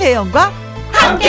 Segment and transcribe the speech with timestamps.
[0.00, 0.50] 김혜영과
[0.92, 1.28] 함께.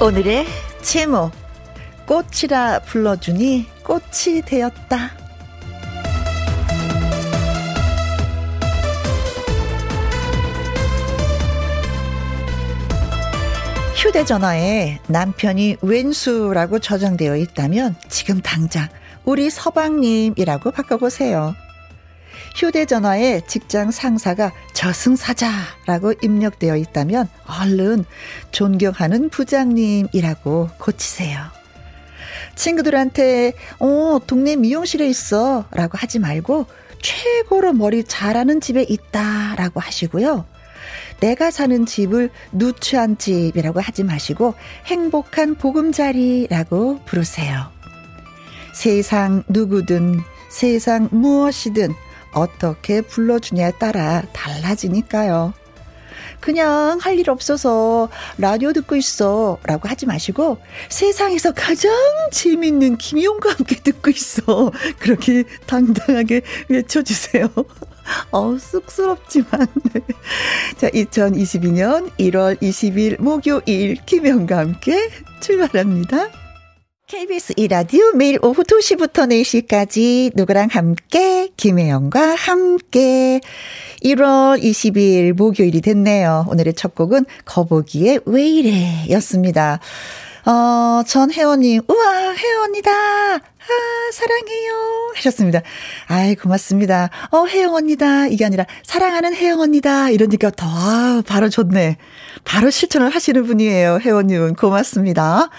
[0.00, 0.46] 오늘의
[0.82, 1.30] 제목
[2.04, 5.12] 꽃이라 불러주니 꽃이 되었다.
[13.94, 18.88] 휴대전화에 남편이 왼수라고 저장되어 있다면 지금 당장
[19.26, 21.54] 우리 서방님이라고 바꿔보세요.
[22.54, 28.04] 휴대전화에 직장 상사가 저승사자라고 입력되어 있다면 얼른
[28.52, 31.40] 존경하는 부장님이라고 고치세요.
[32.54, 35.66] 친구들한테, 어, 동네 미용실에 있어.
[35.72, 36.66] 라고 하지 말고,
[37.02, 39.56] 최고로 머리 잘하는 집에 있다.
[39.56, 40.46] 라고 하시고요.
[41.20, 44.54] 내가 사는 집을 누추한 집이라고 하지 마시고,
[44.86, 47.75] 행복한 보금자리라고 부르세요.
[48.76, 51.94] 세상 누구든, 세상 무엇이든,
[52.34, 55.54] 어떻게 불러주냐에 따라 달라지니까요.
[56.40, 60.58] 그냥 할 일 없어서 라디오 듣고 있어 라고 하지 마시고
[60.90, 61.90] 세상에서 가장
[62.30, 67.48] 재밌는 김용과 함께 듣고 있어 그렇게 당당하게 외쳐주세요.
[68.30, 69.66] 어 쑥스럽지만
[70.76, 75.08] 자 2022년 1월 20일 목요일 김용과 함께
[75.40, 76.45] 출발합니다.
[77.08, 83.40] KBS 이라디오 매일 오후 2시부터 4시까지 누구랑 함께 김혜영과 함께
[84.02, 86.46] 1월 20일 목요일이 됐네요.
[86.48, 89.78] 오늘의 첫 곡은 거북이의 왜 이래 였습니다.
[90.46, 92.90] 어, 전 혜원님, 우와, 혜원이다.
[92.90, 95.12] 아, 사랑해요.
[95.14, 95.60] 하셨습니다.
[96.06, 97.10] 아이, 고맙습니다.
[97.30, 98.26] 어, 혜영 언니다.
[98.28, 100.10] 이게 아니라, 사랑하는 혜영 언니다.
[100.10, 101.96] 이러니까 더, 아, 바로 좋네.
[102.44, 103.98] 바로 실천을 하시는 분이에요.
[104.02, 104.54] 혜원님은.
[104.54, 105.50] 고맙습니다.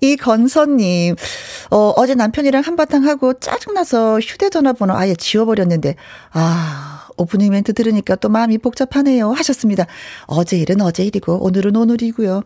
[0.00, 1.16] 이건선님,
[1.70, 5.96] 어, 어제 남편이랑 한바탕 하고 짜증나서 휴대전화 번호 아예 지워버렸는데,
[6.32, 9.32] 아, 오프닝 멘트 들으니까 또 마음이 복잡하네요.
[9.32, 9.86] 하셨습니다.
[10.26, 12.42] 어제 일은 어제 일이고, 오늘은 오늘이고요.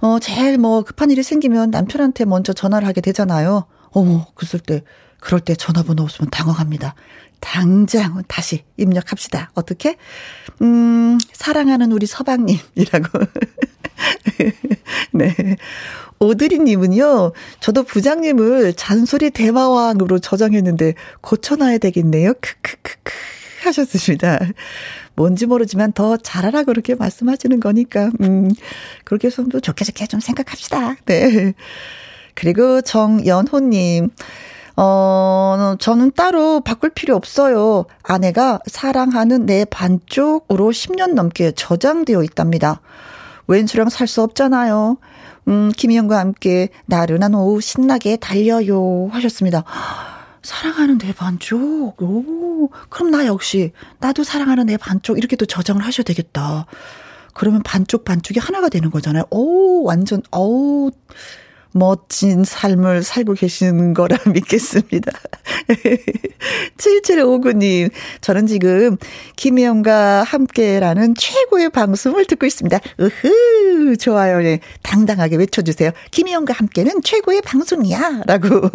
[0.00, 3.66] 어, 제일 뭐 급한 일이 생기면 남편한테 먼저 전화를 하게 되잖아요.
[3.92, 4.82] 어머, 그럴 때,
[5.20, 6.94] 그럴 때 전화번호 없으면 당황합니다.
[7.40, 9.50] 당장 다시 입력합시다.
[9.54, 9.96] 어떻게?
[10.62, 13.18] 음, 사랑하는 우리 서방님이라고.
[15.12, 15.34] 네.
[16.20, 22.34] 오드리님은요, 저도 부장님을 잔소리 대마왕으로 저장했는데 고쳐놔야 되겠네요.
[22.34, 23.12] 크크크크
[23.64, 24.38] 하셨습니다.
[25.16, 28.50] 뭔지 모르지만 더 잘하라 그렇게 말씀하시는 거니까, 음,
[29.04, 30.96] 그렇게 좀 좋게 좋게 좀 생각합시다.
[31.06, 31.54] 네.
[32.34, 34.10] 그리고 정연호님,
[34.76, 37.86] 어, 저는 따로 바꿀 필요 없어요.
[38.02, 42.82] 아내가 사랑하는 내 반쪽으로 10년 넘게 저장되어 있답니다.
[43.46, 44.98] 왼수랑 살 수 없잖아요.
[45.48, 49.64] 음, 김희영과 함께 나른한 오후 신나게 달려요 하셨습니다.
[50.42, 52.00] 사랑하는 내 반쪽.
[52.00, 56.66] 오, 그럼 나 역시 나도 사랑하는 내 반쪽 이렇게 또 저장을 하셔야 되겠다.
[57.34, 59.24] 그러면 반쪽 반쪽이 하나가 되는 거잖아요.
[59.30, 60.90] 오, 완전 어우
[61.72, 65.12] 멋진 삶을 살고 계시는 거라 믿겠습니다.
[66.76, 68.96] 7759님, 저는 지금
[69.36, 72.78] 김혜영과 함께라는 최고의 방송을 듣고 있습니다.
[73.00, 74.40] 으흐, 좋아요.
[74.40, 75.90] 네, 당당하게 외쳐주세요.
[76.10, 78.22] 김혜영과 함께는 최고의 방송이야.
[78.26, 78.70] 라고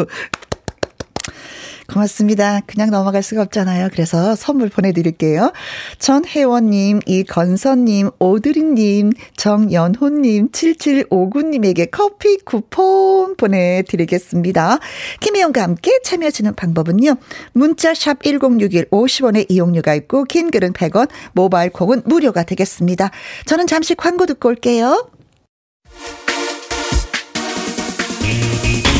[1.88, 2.62] 고맙습니다.
[2.66, 3.90] 그냥 넘어갈 수가 없잖아요.
[3.92, 5.54] 그래서 선물 보내드릴게요.
[6.00, 14.80] 전혜원님, 이건선님, 오드리님, 정연호님, 7759님에게 커피 쿠폰 보내드리겠습니다.
[15.20, 17.16] 김혜영과 함께 참여하시는 방법은요.
[17.54, 23.12] 문자샵 1061 50원의 이용료가 있고 긴 글은 100원, 모바일 콩은 무료가 되겠습니다.
[23.46, 25.08] 저는 잠시 광고 듣고 올게요.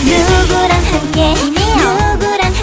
[0.06, 2.05] 누구랑 함께 누구랑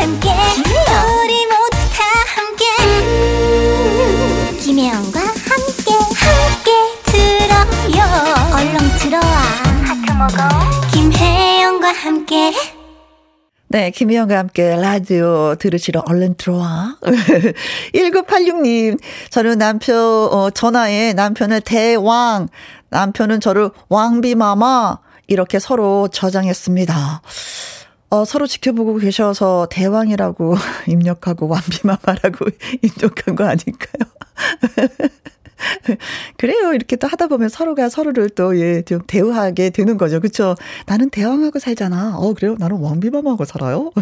[0.03, 0.31] 함께.
[0.31, 2.03] 우리 모두 다
[2.35, 2.65] 함께.
[2.83, 6.71] 음, 김혜영과 함께 함께
[7.05, 8.03] 들어요.
[8.53, 9.23] 얼렁 들어와.
[9.85, 10.91] 하트 먹어.
[10.93, 12.53] 김혜영과 함께.
[13.69, 16.97] 네, 김희영과 함께 라디오 들으시러 얼른 들어와.
[17.95, 18.99] 1986님,
[19.31, 22.49] 저는 남편, 어, 전화에 남편을 대왕,
[22.91, 24.99] 남편은 저를 왕비마마,
[25.29, 27.23] 이렇게 서로 저장했습니다.
[28.13, 30.55] 어, 서로 지켜보고 계셔서 대왕이라고
[30.87, 32.45] 입력하고 완비마마라고
[32.83, 34.03] 입력한 거 아닐까요?
[36.37, 36.75] 그래요.
[36.75, 40.21] 이렇게 또 하다 보면 서로가 서로를 또, 예, 좀 대우하게 되는 거죠.
[40.21, 40.57] 그쵸?
[40.85, 42.19] 나는 대왕하고 살잖아.
[42.19, 42.55] 어, 그래요?
[42.59, 43.93] 나는 왕비마마하고 살아요?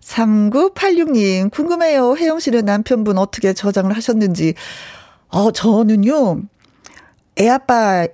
[0.00, 2.14] 3986님, 궁금해요.
[2.16, 4.54] 혜영 씨는 남편분 어떻게 저장을 하셨는지.
[5.26, 6.42] 어, 저는요,
[7.40, 8.06] 애아빠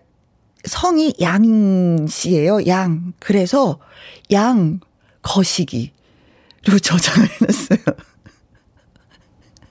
[0.67, 2.67] 성이 양 씨예요.
[2.67, 3.13] 양.
[3.19, 3.79] 그래서
[4.33, 4.81] 양
[5.23, 5.93] 거시기.
[6.65, 7.79] 그리고 저장을 해놨어요.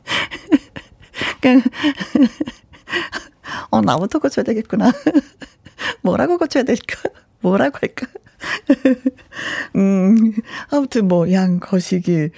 [1.42, 1.62] 그냥,
[3.70, 4.92] 어, 나부터 고쳐야 되겠구나.
[6.02, 7.02] 뭐라고 고쳐야 될까?
[7.42, 8.08] 뭐라고 할까?
[9.76, 10.34] 음,
[10.70, 12.30] 아무튼 뭐, 양, 거시기.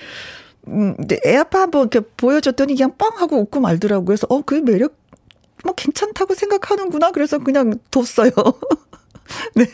[0.67, 4.05] 음, 근데 애 아빠 한번 이렇게 보여줬더니 그냥 뻥 하고 웃고 말더라고요.
[4.05, 4.97] 그래서, 어, 그 매력,
[5.67, 7.11] 뭐 괜찮다고 생각하는구나.
[7.11, 8.31] 그래서 그냥 뒀어요.
[9.55, 9.65] 네.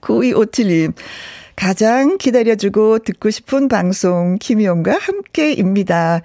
[0.00, 0.94] 9257님.
[1.56, 6.22] 가장 기다려주고 듣고 싶은 방송 김희영과 함께입니다.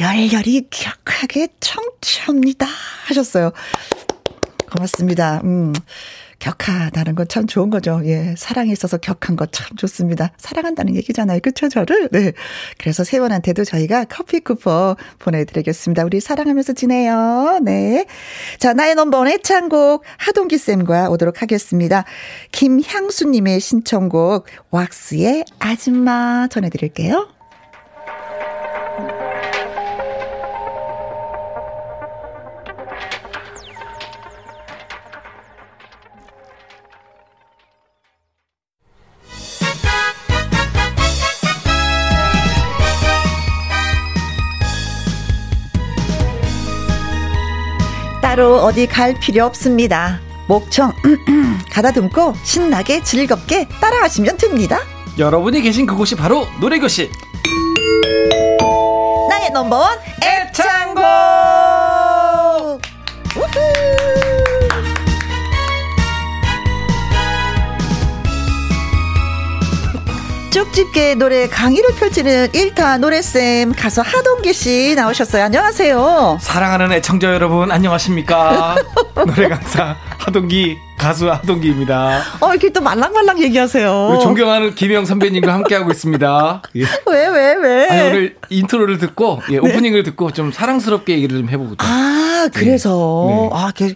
[0.00, 2.66] 열렬히 기억하게 청취합니다.
[3.06, 3.52] 하셨어요.
[4.70, 5.40] 고맙습니다.
[5.44, 5.72] 음.
[6.42, 8.02] 격하다는 건 참 좋은 거죠.
[8.04, 8.34] 예.
[8.36, 10.32] 사랑에 있어서 격한 거 참 좋습니다.
[10.38, 11.38] 사랑한다는 얘기잖아요.
[11.40, 12.08] 그쵸, 저를?
[12.10, 12.32] 네.
[12.78, 16.04] 그래서 세 분한테도 저희가 커피 쿠폰 보내드리겠습니다.
[16.04, 17.60] 우리 사랑하면서 지내요.
[17.62, 18.06] 네.
[18.58, 22.04] 자, 나의 넘버원 애창곡 하동기 쌤과 오도록 하겠습니다.
[22.50, 27.28] 김향수님의 신청곡 왁스의 아줌마 전해드릴게요.
[48.32, 50.18] 따로 어디 갈 필요 없습니다.
[50.48, 50.94] 목청
[51.70, 54.80] 가다듬고 신나게 즐겁게 따라하시면 됩니다.
[55.18, 57.10] 여러분이 계신 그곳이 바로 노래교실.
[59.28, 61.02] 나의 넘버원 애창곡.
[70.52, 75.44] 쪽 집게 노래 강의를 펼치는 일타 노래쌤 가수 하동기 씨 나오셨어요.
[75.44, 76.36] 안녕하세요.
[76.42, 78.76] 사랑하는 애청자 여러분 안녕하십니까?
[79.26, 82.20] 노래 강사 하동기 가수 하동기입니다.
[82.40, 84.18] 어 이렇게 또 말랑말랑 얘기하세요.
[84.22, 86.62] 존경하는 김영 선배님과 함께하고 있습니다.
[86.76, 86.82] 예.
[87.06, 87.88] 왜 왜, 왜?
[87.88, 89.58] 아니, 오늘 인트로를 듣고 예, 네.
[89.58, 91.76] 오프닝을 듣고 좀 사랑스럽게 얘기를 좀 해보고.
[91.78, 93.34] 아 그래서 네.
[93.36, 93.50] 네.
[93.54, 93.94] 아 그.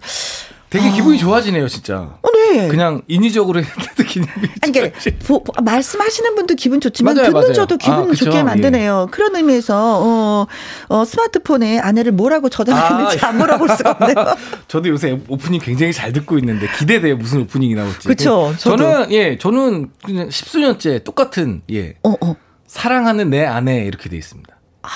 [0.70, 2.18] 되게 기분이 좋아지네요, 진짜.
[2.22, 2.68] 어, 네.
[2.68, 4.30] 그냥 인위적으로 했는데도 기분이
[4.62, 7.52] 아니, 그러니까 보, 보, 말씀하시는 분도 기분 좋지만 맞아요, 듣는 맞아요.
[7.52, 9.06] 저도 기분 아, 좋게 만드네요.
[9.08, 9.10] 예.
[9.10, 10.46] 그런 의미에서 어,
[10.88, 14.14] 어, 스마트폰에 아내를 뭐라고 저장했는지 아, 안 물어볼 수가 없네요.
[14.68, 17.16] 저도 요새 오프닝 굉장히 잘 듣고 있는데 기대돼요.
[17.16, 18.00] 무슨 오프닝이 나올지.
[18.08, 18.54] 그렇죠.
[18.58, 21.94] 저는 예, 저는 그냥 십수년째 똑같은 예.
[22.02, 22.34] 어, 어.
[22.66, 24.54] 사랑하는 내 아내 이렇게 돼 있습니다.
[24.82, 24.88] 아.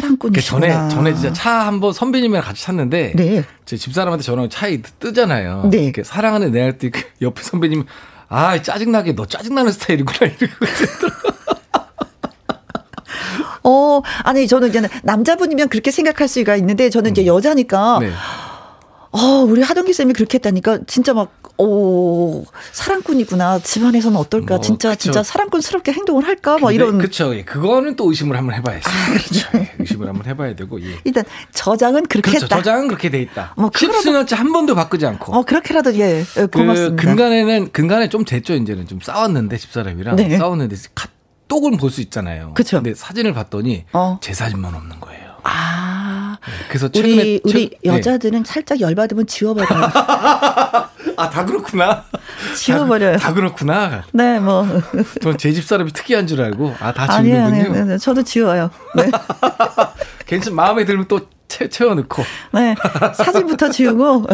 [0.00, 0.88] 사랑꾼이시구나.
[0.88, 3.44] 전에 전에 진짜 차 한번 선배님이랑 같이 탔는데 네.
[3.64, 5.68] 제 집사람한테 전화 차에 뜨잖아요.
[5.70, 5.84] 네.
[5.84, 7.84] 이렇게 사랑하는 내 할때그 옆에 선배님
[8.28, 10.54] 아 짜증나게 너 짜증나는 스타일이구나 이러고
[13.64, 17.26] 어, 아니, 저는 이제 남자분이면 그렇게 생각할 수가 있는데, 저는 이제 음.
[17.26, 18.10] 여자니까, 네.
[19.10, 23.58] 어, 우리 하동기 쌤이 그렇게 했다니까 진짜 막, 오, 사랑꾼이구나.
[23.60, 24.56] 집안에서는 어떨까?
[24.56, 25.00] 뭐, 진짜, 그쵸.
[25.04, 26.58] 진짜 사랑꾼스럽게 행동을 할까?
[26.58, 26.98] 막 이런.
[26.98, 27.34] 그쵸.
[27.34, 27.42] 예.
[27.42, 28.88] 그거는 또 의심을 한번 해봐야죠.
[28.88, 29.48] 아, 그렇죠.
[29.56, 29.72] 예.
[29.78, 30.98] 의심을 한번 해봐야 되고, 예.
[31.04, 32.44] 일단, 저장은 그렇게 그렇죠.
[32.44, 32.56] 했다.
[32.56, 33.54] 저장은 그렇게 돼 있다.
[33.56, 35.34] 뭐, 십수년째 한 번도 바꾸지 않고.
[35.34, 36.20] 어, 그렇게라도, 예.
[36.36, 37.02] 예그 고맙습니다.
[37.02, 38.54] 그 근간에는, 근간에 좀 됐죠.
[38.54, 40.16] 이제는 좀 싸웠는데, 집사람이랑.
[40.16, 40.36] 네.
[40.36, 42.52] 싸웠는데, 카톡은 볼 수 있잖아요.
[42.54, 42.76] 그쵸.
[42.76, 44.18] 근데 사진을 봤더니, 어.
[44.20, 45.28] 제 사진만 없는 거예요.
[45.42, 45.87] 아.
[46.48, 48.50] 네, 그래서 최근에 우리, 우리 최, 여자들은 네.
[48.50, 49.68] 살짝 열받으면 지워버려요.
[51.16, 52.04] 아, 다 그렇구나.
[52.56, 53.18] 지워버려요.
[53.18, 54.04] 다, 다 그렇구나.
[54.12, 54.66] 네, 뭐.
[55.20, 57.44] 전제 집 사람이 특이한 줄 알고, 아, 다 지우는군요.
[57.44, 57.98] 아니요, 아니요, 아니요.
[57.98, 58.70] 저도 지워요.
[58.96, 59.10] 네.
[60.26, 62.22] 괜찮, 마음에 들면 또 채, 채워넣고.
[62.52, 62.74] 네.
[63.14, 64.26] 사진부터 지우고.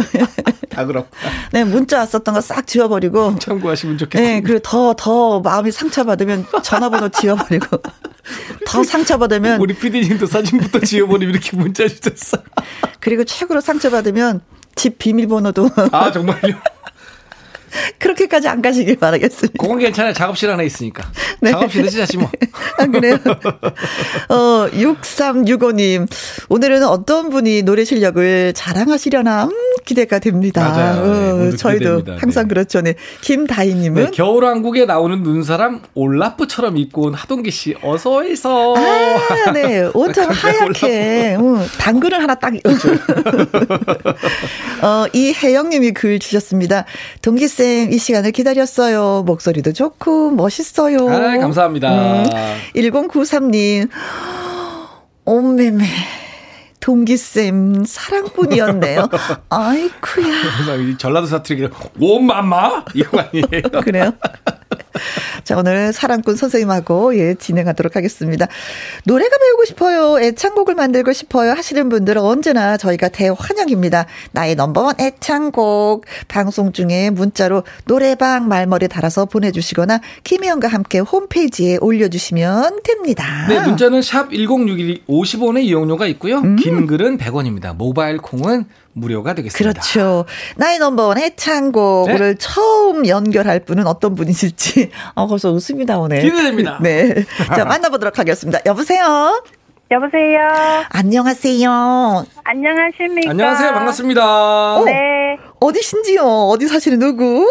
[0.68, 1.08] 다 그렇고.
[1.52, 3.38] 네, 문자 왔었던 거 싹 지워버리고.
[3.38, 4.34] 참고하시면 좋겠습니다.
[4.34, 7.80] 네, 그리고 더, 더 마음이 상처받으면 전화번호 지워버리고.
[8.66, 9.60] 더 상처받으면.
[9.60, 12.38] 우리 피디님도 사진부터 지워버리면 이렇게 문자 주셨어.
[13.00, 14.40] 그리고 최고로 상처받으면
[14.74, 15.70] 집 비밀번호도.
[15.92, 16.56] 아, 정말요?
[17.98, 19.54] 그렇게까지 안 가시길 바라겠습니다.
[19.58, 20.12] 그건 괜찮아요.
[20.12, 21.04] 작업실 하나 있으니까.
[21.40, 21.50] 네.
[21.50, 22.30] 작업실에 쓰자지 뭐.
[22.78, 23.18] 아, 그래요?
[24.28, 26.08] 어, 6365님.
[26.48, 29.50] 오늘은 어떤 분이 노래 실력을 자랑하시려나, 음,
[29.84, 30.68] 기대가 됩니다.
[30.68, 31.02] 맞아요.
[31.02, 32.16] 어, 네, 저희도 기대됩니다.
[32.20, 32.48] 항상 네.
[32.48, 32.80] 그렇죠.
[32.80, 32.94] 네.
[33.20, 34.04] 김다희님은.
[34.04, 38.74] 네, 겨울왕국에 나오는 눈사람 올라프처럼 입고 온 하동기 씨, 어서오이소.
[38.76, 39.90] 아, 네.
[39.92, 41.36] 온통 하얗게.
[41.38, 42.54] 응, 당근을 하나 딱.
[44.82, 46.84] 어, 이혜영님이 글 주셨습니다.
[47.22, 49.22] 동기쌤 쌤, 이 시간을 기다렸어요.
[49.24, 50.98] 목소리도 좋고, 멋있어요.
[51.08, 52.22] 아, 감사합니다.
[52.22, 52.24] 음,
[52.76, 53.88] 1093님,
[55.24, 55.84] 옴매매.
[56.80, 59.08] 동기쌤, 사랑꾼이었네요.
[59.48, 60.26] 아이쿠야.
[60.98, 61.66] 전라도 사투리,
[61.98, 62.84] 오마마?
[62.94, 63.62] 이거 아니에요?
[63.82, 64.12] 그래요?
[65.44, 68.46] 자, 오늘 사랑꾼 선생님하고 예, 진행하도록 하겠습니다.
[69.04, 70.20] 노래가 배우고 싶어요.
[70.20, 71.52] 애창곡을 만들고 싶어요.
[71.52, 74.06] 하시는 분들은 언제나 저희가 대환영입니다.
[74.32, 83.46] 나의 넘버원 애창곡 방송 중에 문자로 노래방 말머리 달아서 보내주시거나 김혜영과 함께 홈페이지에 올려주시면 됩니다.
[83.48, 86.38] 네, 문자는 샵 1061, 50원의 이용료가 있고요.
[86.38, 86.56] 음.
[86.56, 87.74] 긴 글은 100원입니다.
[87.76, 89.72] 모바일 콩은 무료가 되겠습니다.
[89.72, 90.24] 그렇죠.
[90.56, 92.34] 나의 넘버원 해창곡을 네?
[92.38, 96.22] 처음 연결할 분은 어떤 분이실지 어, 벌써 웃음이 나오네.
[96.22, 96.78] 기대됩니다.
[96.82, 97.24] 네.
[97.54, 98.60] 자, 만나보도록 하겠습니다.
[98.66, 99.42] 여보세요?
[99.90, 100.40] 여보세요?
[100.88, 102.24] 안녕하세요.
[102.44, 103.30] 안녕하십니까?
[103.30, 103.72] 안녕하세요.
[103.74, 104.74] 반갑습니다.
[104.76, 105.36] 어, 네.
[105.60, 106.22] 어디신지요?
[106.22, 107.46] 어디 사시는 누구?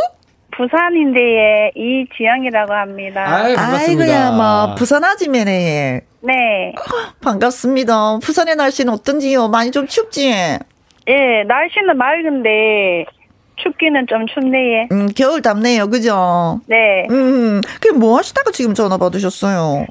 [0.55, 3.23] 부산인데에 이지영이라고 합니다.
[3.25, 4.03] 아이, 반갑습니다.
[4.03, 6.01] 아이고야, 뭐, 부산 아지매네.
[6.21, 6.73] 네.
[7.21, 8.19] 반갑습니다.
[8.19, 9.47] 부산의 날씨는 어떤지요?
[9.47, 10.59] 많이 좀 춥지?
[11.07, 13.05] 예, 날씨는 맑은데
[13.57, 14.88] 춥기는 좀 춥네요.
[14.91, 15.89] 음, 겨울 답네요.
[15.89, 16.60] 그죠?
[16.67, 17.05] 네.
[17.10, 19.86] 음, 그게 뭐 하시다가 지금 전화 받으셨어요?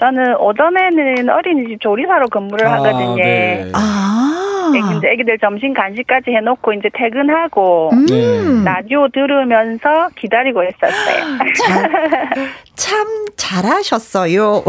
[0.00, 3.14] 저는 오전에는 어린이집 조리사로 근무를 아, 하거든요.
[3.16, 3.70] 네.
[3.74, 4.30] 아.
[4.74, 8.06] 이제 애기들 점심 간식까지 해놓고 이제 퇴근하고 음.
[8.06, 8.64] 네.
[8.64, 11.24] 라디오 들으면서 기다리고 있었어요.
[11.64, 11.90] 잘,
[12.74, 13.06] 참
[13.36, 14.64] 잘하셨어요.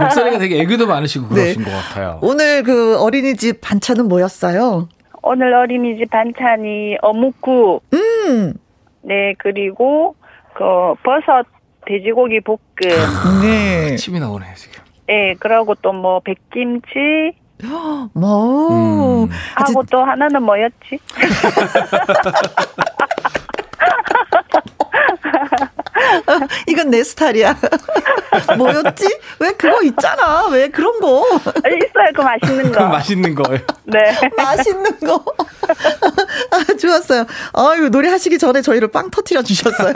[0.00, 1.70] 목소리가 되게 애교도 많으시고 그러신 네.
[1.70, 2.18] 것 같아요.
[2.22, 4.88] 오늘 그 어린이집 반찬은 뭐였어요?
[5.22, 7.84] 오늘 어린이집 반찬이 어묵국.
[7.92, 8.54] 음.
[9.02, 10.14] 네 그리고
[10.54, 10.64] 그
[11.02, 11.44] 버섯
[11.86, 12.58] 돼지고기 볶음.
[13.42, 13.96] 네.
[13.96, 14.82] 침이 나오네 지금.
[15.06, 17.32] 네, 그러고 또 뭐 백김치.
[18.14, 19.24] 뭐.
[19.24, 19.28] 음.
[19.56, 20.98] 하고 또 하나는 뭐였지?
[26.66, 27.58] 이건 내 스타일이야.
[28.56, 29.06] 뭐였지?
[29.40, 30.46] 왜 그거 있잖아.
[30.48, 31.24] 왜 그런 거?
[31.30, 32.12] 있어요.
[32.14, 32.86] 그 맛있는 거.
[32.86, 33.60] 맛있는 거예요.
[33.84, 33.98] 네.
[34.36, 35.24] 맛있는 거.
[36.50, 37.26] 아, 좋았어요.
[37.52, 39.92] 아유, 노래 하시기 전에 저희를 빵 터트려 주셨어요.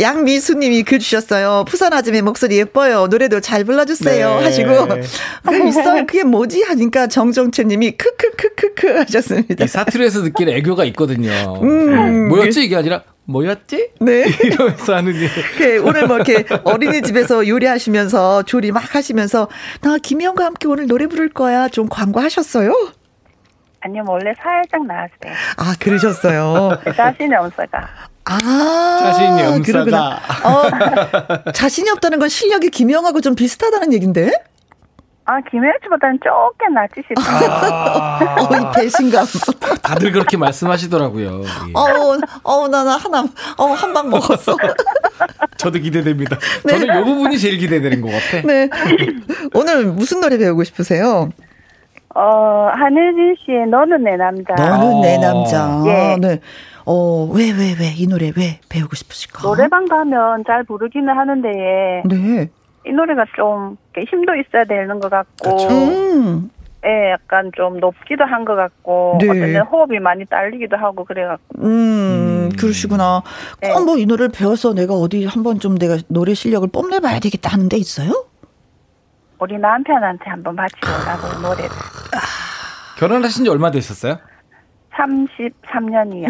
[0.00, 1.64] 양미수 님이 글 주셨어요.
[1.68, 3.06] 푸산 아줌의 목소리 예뻐요.
[3.08, 4.38] 노래도 잘 불러주세요.
[4.38, 4.44] 네.
[4.44, 4.88] 하시고.
[5.48, 6.06] 그 있어요.
[6.06, 6.62] 그게 뭐지?
[6.62, 9.66] 하니까 정정채 님이 크크크크크 하셨습니다.
[9.66, 11.30] 사투리에서 느끼는 애교가 있거든요.
[11.62, 12.64] 음, 뭐였지?
[12.64, 13.02] 이게 아니라
[13.32, 13.90] 뭐였지?
[14.00, 14.24] 네.
[14.44, 15.28] 이러면서 하는 일.
[15.58, 19.48] 그 오늘 뭐 이렇게 어린이집에서 요리하시면서 조리 막 하시면서
[19.80, 21.68] 나 김희영과 함께 오늘 노래 부를 거야.
[21.68, 22.92] 좀 광고하셨어요?
[23.80, 25.32] 아니요, 원래 살짝 나왔어요.
[25.56, 26.78] 아, 그러셨어요.
[26.96, 27.88] 자신이 없어가.
[28.24, 30.20] 아, 자신이 없어가.
[30.44, 34.30] 어, 자신이 없다는 건 실력이 김영하고 좀 비슷하다는 얘긴데?
[35.24, 37.50] 아, 김혜수보다는 조금 낫지 싶어요.
[37.50, 39.24] 아~ 어, 이 배신감.
[39.82, 41.42] 다들 그렇게 말씀하시더라고요.
[41.42, 41.72] 예.
[41.74, 43.24] 어우, 어우, 나는 하나,
[43.56, 44.56] 어한방 먹었어.
[45.58, 46.36] 저도 기대됩니다.
[46.64, 46.78] 네.
[46.78, 48.46] 저는 이 부분이 제일 기대되는 것 같아.
[48.46, 48.68] 네.
[49.54, 51.30] 오늘 무슨 노래 배우고 싶으세요?
[52.14, 54.54] 어, 한혜진 씨의 너는 내 남자.
[54.54, 55.82] 너는 내 남자.
[55.86, 56.16] 예.
[56.20, 56.40] 네.
[56.84, 59.42] 어, 왜, 왜, 왜, 이 노래 왜 배우고 싶으실까?
[59.42, 62.02] 노래방 가면 잘 부르기는 하는데.
[62.06, 62.50] 네.
[62.86, 66.50] 이 노래가 좀 힘도 있어야 되는 것 같고, 음.
[66.84, 69.28] 예, 약간 좀 높기도 한 것 같고, 네.
[69.28, 71.62] 어떤 호흡이 많이 딸리기도 하고 그래갖고.
[71.62, 72.48] 음, 음.
[72.58, 73.22] 그러시구나.
[73.60, 73.72] 네.
[73.72, 78.24] 꼭뭐이 노래를 배워서 내가 어디 한번 좀 내가 노래 실력을 뽐내봐야 되겠다 하는 데 있어요?
[79.38, 81.70] 우리 남편한테 한번 바치려고 노래를.
[82.98, 84.18] 결혼하신 지 얼마 되셨어요?
[84.96, 86.28] 33년이요.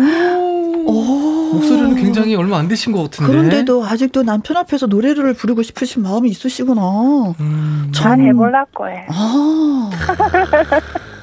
[1.52, 3.33] 목소리는 굉장히 얼마 안 되신 것 같은데.
[3.33, 7.35] 그런데도 아직도 남편 앞에서 노래를 부르고 싶으신 마음이 있으시구나.
[7.40, 7.90] 음.
[7.95, 9.07] 잘 해볼라고 해.
[9.09, 9.90] 아.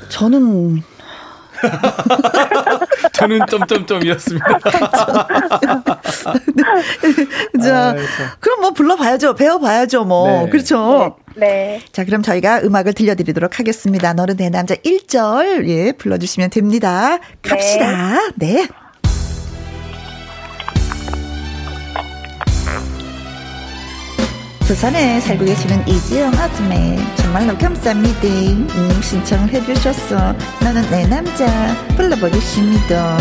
[0.10, 0.82] 저는
[3.14, 4.60] 저는 점점점이었습니다.
[7.64, 7.96] 자,
[8.40, 9.36] 그럼 뭐 불러봐야죠.
[9.36, 10.06] 배워봐야죠.
[10.06, 10.44] 뭐.
[10.46, 10.50] 네.
[10.50, 11.18] 그렇죠.
[11.36, 11.48] 네.
[11.48, 11.82] 네.
[11.92, 14.14] 자, 그럼 저희가 음악을 들려드리도록 하겠습니다.
[14.14, 17.20] 너는 내 남자 1절, 예, 불러주시면 됩니다.
[17.42, 18.20] 갑시다.
[18.36, 18.54] 네.
[18.54, 18.68] 네.
[24.70, 28.28] 부산에 살고 계시는 이지영 아줌매 정말로 감사합니다.
[28.28, 30.36] 음, 신청을 해주셨어.
[30.62, 33.18] 나는 내 남자 불러보겠습니다.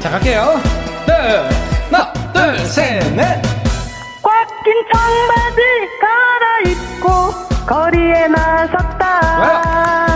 [0.00, 0.60] 자 갈게요.
[1.06, 1.48] 네,
[1.92, 3.40] 하나, 둘, 셋, 넷.
[4.20, 5.60] 꽉낀 청바지
[6.02, 10.09] 갈아입고 거리에 나섰다.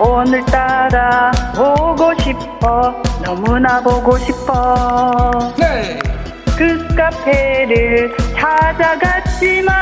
[0.00, 5.98] 오늘따라 보고 싶어 너무나 보고 싶어 네.
[6.56, 9.74] 그 카페를 찾아갔지만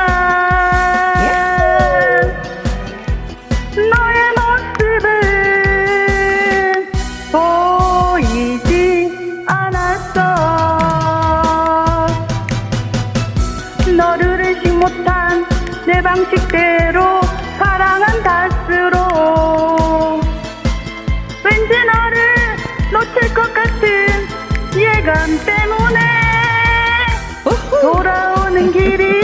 [27.86, 29.20] 돌아오는 길이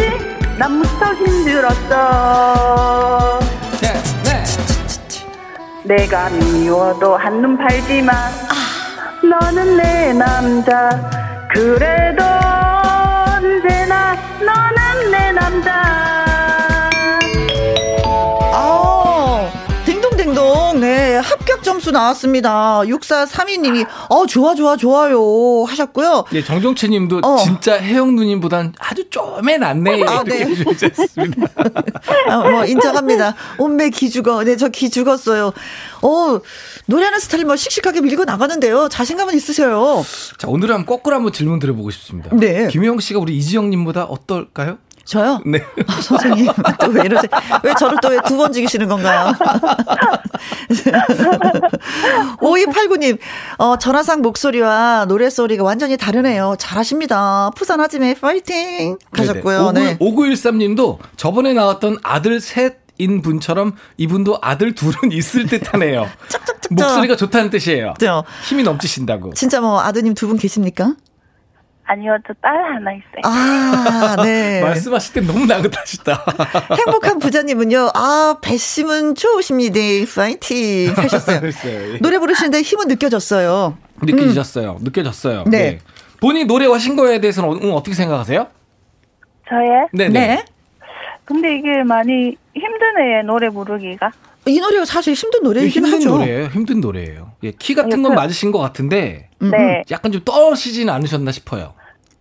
[0.57, 2.61] 난 무척 힘들었어.
[5.83, 8.16] 내가 미워도 한눈 팔지만
[9.28, 10.90] 너는 내 남자
[11.52, 12.23] 그래도
[21.82, 22.80] 점수 나왔습니다.
[22.84, 25.64] 6432님이, 어, 좋아, 좋아, 좋아요.
[25.64, 26.24] 하셨고요.
[26.32, 27.36] 예, 정종채 님도 어.
[27.38, 30.04] 진짜 혜영 누님보단 아주 좀에 낫네.
[30.04, 30.44] 아, 네.
[30.44, 31.48] 해주셨습니다.
[32.30, 33.34] 아, 뭐, 인정합니다.
[33.58, 34.44] 온매 기죽어.
[34.44, 35.52] 네, 저 기죽었어요.
[36.02, 36.40] 어,
[36.86, 38.88] 노래하는 스타일 뭐 씩씩하게 밀고 나가는데요.
[38.88, 40.04] 자신감은 있으세요.
[40.38, 42.30] 자, 오늘은 한번 거꾸로 한번 질문 드려보고 싶습니다.
[42.32, 42.68] 네.
[42.68, 44.78] 김혜영 씨가 우리 이지영 님보다 어떨까요?
[45.04, 45.40] 저요?
[45.44, 45.61] 네.
[45.88, 46.47] 아, 선생님,
[46.80, 47.30] 또 왜 이러세요?
[47.64, 49.32] 왜 저를 또 왜 두 번 죽이시는 건가요?
[52.40, 53.18] 5289님,
[53.59, 56.56] 어, 전화상 목소리와 노래소리가 완전히 다르네요.
[56.59, 57.50] 잘하십니다.
[57.56, 58.97] 부산하지매 파이팅!
[59.12, 59.73] 하셨고요.
[59.73, 59.99] 네.
[59.99, 66.06] 5913님도 저번에 나왔던 아들 셋, 인 분처럼 이분도 아들 둘은 있을 듯 하네요.
[66.71, 67.94] 목소리가 좋다는 뜻이에요.
[67.99, 68.06] 네.
[68.47, 69.32] 힘이 넘치신다고.
[69.35, 70.94] 진짜 뭐 아드님 두 분 계십니까?
[71.84, 73.22] 아니요, 저 딸 하나 있어요.
[73.24, 74.60] 아, 네.
[74.64, 76.24] 말씀하실 때 너무 나긋하시다.
[76.78, 79.78] 행복한 부자님은요, 아, 배심은 좋으십니다.
[80.14, 80.92] 파이팅.
[80.96, 81.40] 하셨어요.
[82.00, 83.76] 노래 부르시는데 힘은 느껴졌어요.
[84.02, 84.78] 느껴지셨어요.
[84.80, 84.84] 음.
[84.84, 85.44] 느껴졌어요.
[85.46, 85.58] 네.
[85.58, 85.78] 네.
[86.20, 88.46] 본인 노래와 신곡에 대해서는 어, 떻게 생각하세요?
[89.48, 89.86] 저의?
[89.92, 90.10] 네네.
[90.10, 90.44] 네.
[91.24, 94.10] 근데 이게 많이 힘드네, 노래 부르기가.
[94.46, 96.18] 이 노래가 사실 힘든 노래이긴 힘든 하죠.
[96.18, 96.46] 노래예요.
[96.46, 97.32] 힘든 노래예요.
[97.44, 99.82] 예, 키 같은 건그 맞으신 것 같은데 네.
[99.90, 101.75] 약간 좀 떠시지는 않으셨나 싶어요.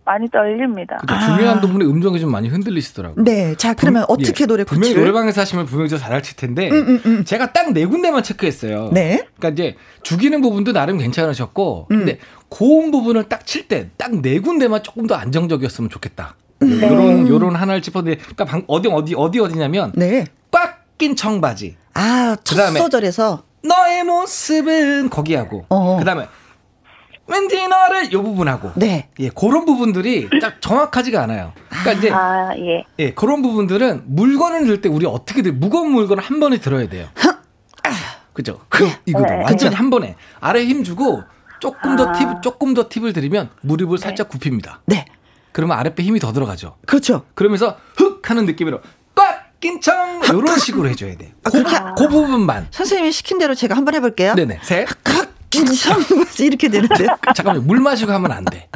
[0.04, 0.96] 많이 떨립니다.
[0.96, 1.14] 그죠.
[1.14, 1.36] 아.
[1.36, 3.24] 중요한 부분에 음정이 좀 많이 흔들리시더라고요.
[3.24, 3.54] 네.
[3.56, 5.02] 자, 그러면 분, 어떻게 예, 노래 분명히 코치를?
[5.04, 7.24] 노래방에서 하시면 분명히 저 잘할 텐데 음, 음, 음.
[7.24, 8.90] 제가 딱 네 군데만 체크했어요.
[8.92, 9.24] 네.
[9.38, 11.98] 그러니까 이제 죽이는 부분도 나름 괜찮으셨고 음.
[11.98, 16.34] 근데 고음 부분을 딱 칠 때 딱 네 군데만 조금 더 안정적이었으면 좋겠다.
[16.60, 16.82] 네.
[16.82, 20.24] 요런 요런 하나를 짚었는데 그러니까 방, 어디 어디 어디 어디냐면 네.
[20.50, 21.76] 꽉 낀 청바지.
[21.94, 25.98] 아, 첫 소절에서 너의 모습은 거기하고 어.
[25.98, 26.26] 그다음에
[27.26, 29.08] 왠지 너를 요 부분하고 네.
[29.20, 31.52] 예, 그런 부분들이 딱 정확하지가 않아요.
[31.68, 32.84] 그러니까 이제 아, 예.
[32.98, 37.08] 예, 그런 부분들은 물건을 들 때 우리 어떻게든 무거운 물건을 한 번에 들어야 돼요.
[38.32, 38.60] 그죠?
[38.70, 39.42] 그 이거도 네.
[39.44, 41.22] 완전히 한 번에 아래 힘 주고
[41.60, 44.02] 조금 더 팁, 조금 더 팁을 드리면 무릎을 네.
[44.02, 44.80] 살짝 굽힙니다.
[44.86, 45.04] 네.
[45.52, 46.76] 그러면 아랫배 힘이 더 들어가죠.
[46.86, 47.24] 그렇죠.
[47.34, 48.84] 그러면서 흑 하는 느낌으로 꽉
[49.62, 51.32] 낀청 이런 식으로 해줘야 돼.
[51.44, 51.62] 아, 그,
[51.96, 52.66] 그 부분만.
[52.72, 54.34] 선생님이 시킨 대로 제가 한번 해볼게요.
[54.34, 54.58] 네네.
[54.62, 54.86] 셋.
[56.40, 57.06] 이렇게 되는데.
[57.36, 58.68] 잠깐만, 물 마시고 하면 안 돼.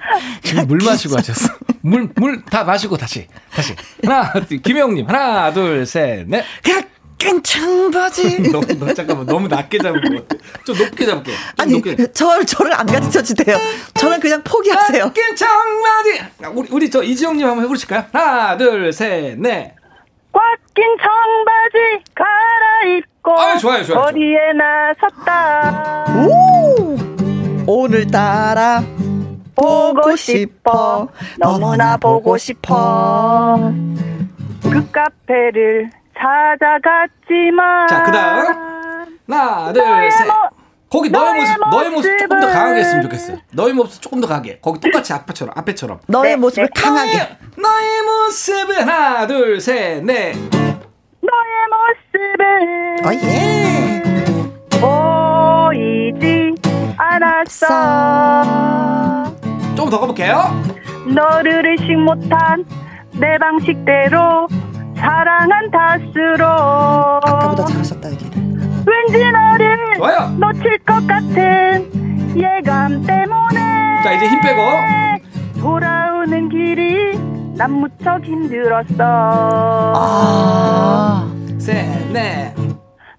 [0.42, 1.49] 지금 물 마시고 하셨어.
[1.81, 3.27] 물, 물 다 마시고 다시.
[3.53, 3.75] 다시.
[4.05, 5.09] 하나, 김혜영님.
[5.09, 6.44] 하나, 둘, 셋, 넷.
[7.18, 8.38] 깽창 바지.
[8.53, 10.44] 너, 너 잠깐만 너무 낮게 잡은 것 같아.
[10.66, 11.33] 좀 높게 잡을게.
[11.33, 11.96] 좀 아니 높게.
[12.12, 13.57] 저 저를 안 가르쳐 주세요.
[13.94, 15.12] 저는 그냥 포기하세요.
[15.12, 15.49] 깽창
[15.83, 16.22] 바지.
[16.55, 18.05] 우리 우리 저 이지영님 한번 해보실까요?
[18.12, 19.75] 하나 둘 셋 넷.
[20.37, 20.42] 꽉
[20.75, 26.05] 낀 청바지 갈아입고 아, 좋아요, 좋아요, 거리에 나섰다.
[26.29, 26.96] 오!
[27.66, 28.83] 오늘따라
[29.55, 31.09] 보고 싶어.
[31.38, 33.72] 너무나 보고 싶어.
[34.62, 39.18] 그 카페를 찾아갔지만 자 그다음.
[39.29, 40.29] 하나 둘셋
[40.96, 43.37] 거기 너의, 너의 모습, 너의 모습 조금 더 강하게 했으면 좋겠어요.
[43.52, 44.61] 너의 모습 조금 더 강하게.
[44.62, 46.00] 거기 똑같이 앞에처럼, 앞에처럼.
[46.06, 46.80] 너의 네, 모습을 네.
[46.82, 47.12] 강하게.
[47.12, 50.35] 너의, 너의 모습을 하나, 둘, 셋, 넷.
[51.20, 53.06] 너의 모습을.
[53.06, 54.02] 어, 예.
[54.80, 56.54] 보이지
[56.96, 57.66] 않았어.
[59.76, 60.62] 좀 더 가볼게요.
[61.14, 62.64] 너를 의식 못한
[63.12, 64.48] 내 방식대로
[64.96, 66.46] 사랑한 탓으로.
[67.22, 68.65] 아까보다 잘하셨다, 얘기를.
[68.87, 70.29] 왠지 너를 좋아요.
[70.38, 73.61] 놓칠 것 같은 예감 때문에
[74.05, 74.61] 자 이제 힘 빼고.
[75.61, 77.18] 돌아오는 길이
[77.57, 78.94] 난 무척 힘들었어.
[79.96, 81.29] 아.
[81.59, 82.55] 셋넷.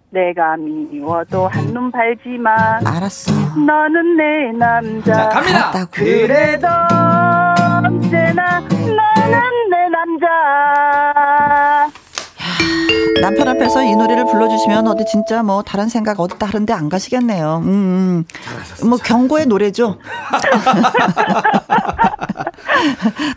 [0.09, 3.33] 내가 미워도 한눈 팔지만 알았어.
[3.59, 5.59] 너는 내 남자 자 갑니다.
[5.59, 5.87] 알았다고.
[5.91, 6.67] 그래도
[7.85, 10.27] 언제나 너는 내 남자
[13.21, 17.61] 남편 앞에서 이 노래를 불러주시면 어디 진짜 뭐 다른 생각 어디 다른 데 안 가시겠네요.
[17.63, 18.25] 음,
[18.83, 18.87] 음.
[18.87, 19.97] 뭐 경고의 노래죠.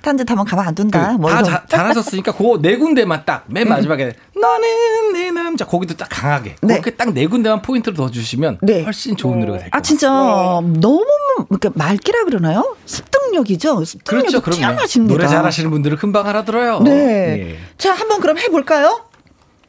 [0.03, 1.16] 딴짓 하면 가만 안 둔다.
[1.16, 4.05] 그, 다 자, 잘하셨으니까 그 네 군데만 딱 맨 마지막에
[4.37, 4.40] 음.
[4.40, 6.75] 너는 내 남자 거기도 딱 강하게 네.
[6.81, 8.83] 그렇게 딱 네 군데만 포인트를 더 주시면 네.
[8.85, 9.79] 훨씬 좋은 노래가 될것 같아요.
[9.79, 10.81] 아 진짜 네.
[10.81, 11.07] 너무
[11.49, 12.77] 그러니까 맑기라 그러나요?
[12.85, 13.85] 습득력이죠.
[13.85, 15.14] 습득력이 그렇죠, 뛰어나십니다.
[15.14, 16.81] 노래 잘하시는 분들은 금방 알아들어요.
[16.81, 16.90] 네.
[17.53, 17.59] 예.
[17.79, 19.05] 자 한번 그럼 해볼까요?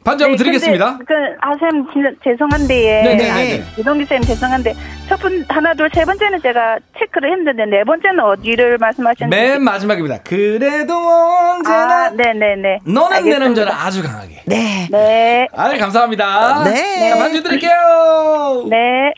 [0.04, 0.98] 반주 한번 네, 드리겠습니다.
[1.06, 3.02] 그, 아, 쌤, 진짜 죄송한데.
[3.02, 3.64] 네네네.
[3.78, 4.74] 이동기 쌤 죄송한데.
[5.08, 9.36] 첫 번, 하나, 둘, 세 번째는 제가 체크를 했는데, 네 번째는 어디를 말씀하셨는지.
[9.36, 10.18] 맨 마지막입니다.
[10.24, 12.06] 그래도 언제나.
[12.06, 12.78] 아, 네네네.
[12.84, 13.38] 너는 알겠습니다.
[13.38, 14.42] 내 남자를 아주 강하게.
[14.46, 14.88] 네.
[14.90, 15.48] 네.
[15.54, 16.64] 아유, 감사합니다.
[16.64, 17.10] 네.
[17.10, 18.66] 자, 반주 드릴게요.
[18.68, 19.12] 네.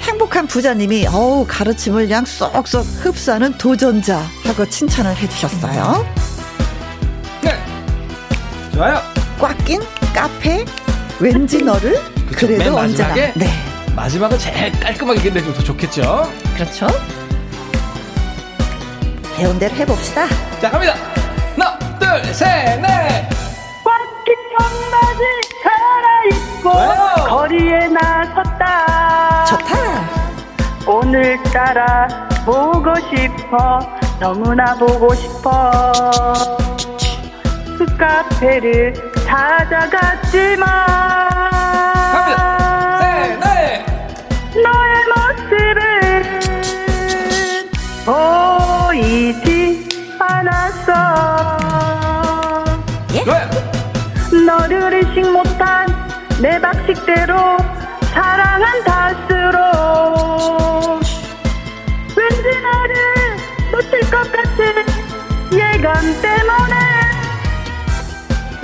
[0.00, 6.06] 행복한 부자님이 어우 가르침을 그냥 쏙쏙 흡수하는 도전자 하고 칭찬을 해주셨어요.
[7.42, 7.50] 네,
[8.74, 9.00] 좋아요.
[9.40, 9.80] 꽉 낀
[10.14, 10.64] 카페
[11.20, 11.94] 왠지 너를
[12.28, 13.48] 그쵸, 그래도 언제나 네
[13.94, 16.30] 마지막은 제일 깔끔하게 끝내주면 더 좋겠죠.
[16.54, 16.86] 그렇죠.
[19.36, 20.26] 배운 대로 해봅시다.
[20.60, 20.94] 자 갑니다.
[21.56, 23.28] 하나 둘셋 넷.
[23.84, 25.22] 꽉낀 청바지
[25.62, 29.44] 갈아입고 거리에 나섰다.
[29.46, 30.04] 좋다.
[30.86, 32.06] 오늘따라
[32.44, 33.78] 보고 싶어
[34.20, 35.70] 너무나 보고 싶어
[37.76, 38.94] 그 카페를
[39.26, 40.68] 찾아갔지만
[42.12, 43.84] 갑니다 네, 네.
[44.62, 45.80] 너의 모습은
[48.06, 49.88] 보이지
[50.20, 50.92] 않았어
[53.14, 53.18] 예?
[54.46, 55.86] 너를 의식 못한
[56.40, 57.56] 내 박식대로
[58.12, 59.58] 사랑한다스로
[62.16, 62.94] 왠지 나를
[63.72, 64.86] 놓칠 것 같은
[65.52, 66.93] 예감 때문에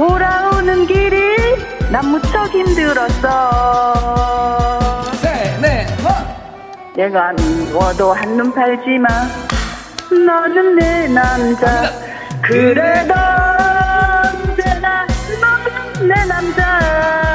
[0.01, 1.37] 돌아오는 길이
[1.93, 3.29] 난 무척 힘들었어.
[5.23, 5.87] 네, 네,
[6.97, 9.09] 내가 미워도 한눈 팔지 마.
[10.11, 11.93] 너는 내 남자.
[12.41, 15.07] 그래도 언제나
[15.39, 17.30] 너는 내 남자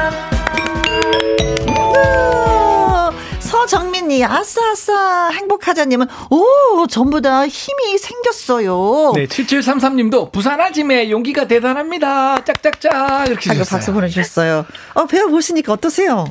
[3.66, 9.12] 정민님, 아싸아싸, 행복하자님은, 오, 전부 다 힘이 생겼어요.
[9.14, 12.44] 네, 7733님도, 부산 아짐의 용기가 대단합니다.
[12.44, 13.26] 짝짝짝.
[13.28, 13.64] 이렇게 주셨어요.
[13.76, 14.66] 박수 보내주셨어요.
[14.94, 16.24] 어, 배워보시니까 어떠세요?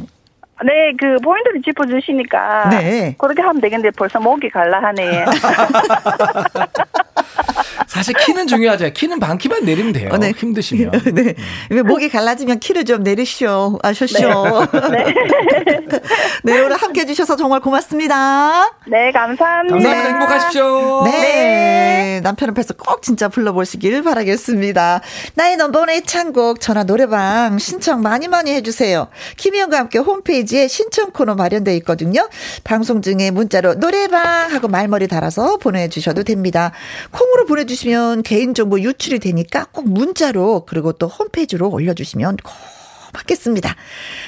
[0.64, 3.16] 네, 그 포인트를 짚어주시니까 네.
[3.18, 5.26] 그렇게 하면 되겠는데 벌써 목이 갈라하네.
[7.88, 8.92] 사실 키는 중요하죠.
[8.94, 10.10] 키는 반 키만 내리면 돼요.
[10.12, 10.32] 어, 네.
[10.36, 10.92] 힘드시면.
[11.14, 11.36] 네.
[11.72, 11.88] 음.
[11.88, 13.80] 목이 갈라지면 키를 좀 내리시오.
[13.84, 14.18] 아셨쇼.
[14.92, 15.04] 네.
[15.04, 15.14] 네.
[16.44, 18.72] 네, 오늘 함께 해주셔서 정말 고맙습니다.
[18.88, 19.76] 네, 감사합니다.
[19.76, 20.10] 감사합니다.
[20.10, 21.04] 행복하십시오.
[21.06, 21.12] 네.
[21.12, 22.22] 네.
[22.22, 25.02] 남편 앞에서 꼭 진짜 불러보시길 바라겠습니다.
[25.36, 29.08] 나의 넘버원 애창곡 전화 노래방 신청 많이 많이 해주세요.
[29.38, 32.28] 김희영과 함께 홈페이지에 신청 코너 마련되어 있거든요.
[32.64, 36.72] 방송 중에 문자로 노래방 하고 말머리 달아서 보내주셔도 됩니다.
[37.12, 37.75] 콩으로 보내주시면
[38.24, 42.38] 개인정보 유출이 되니까 꼭 문자로 그리고 또 홈페이지로 올려주시면
[43.16, 43.76] 받겠습니다.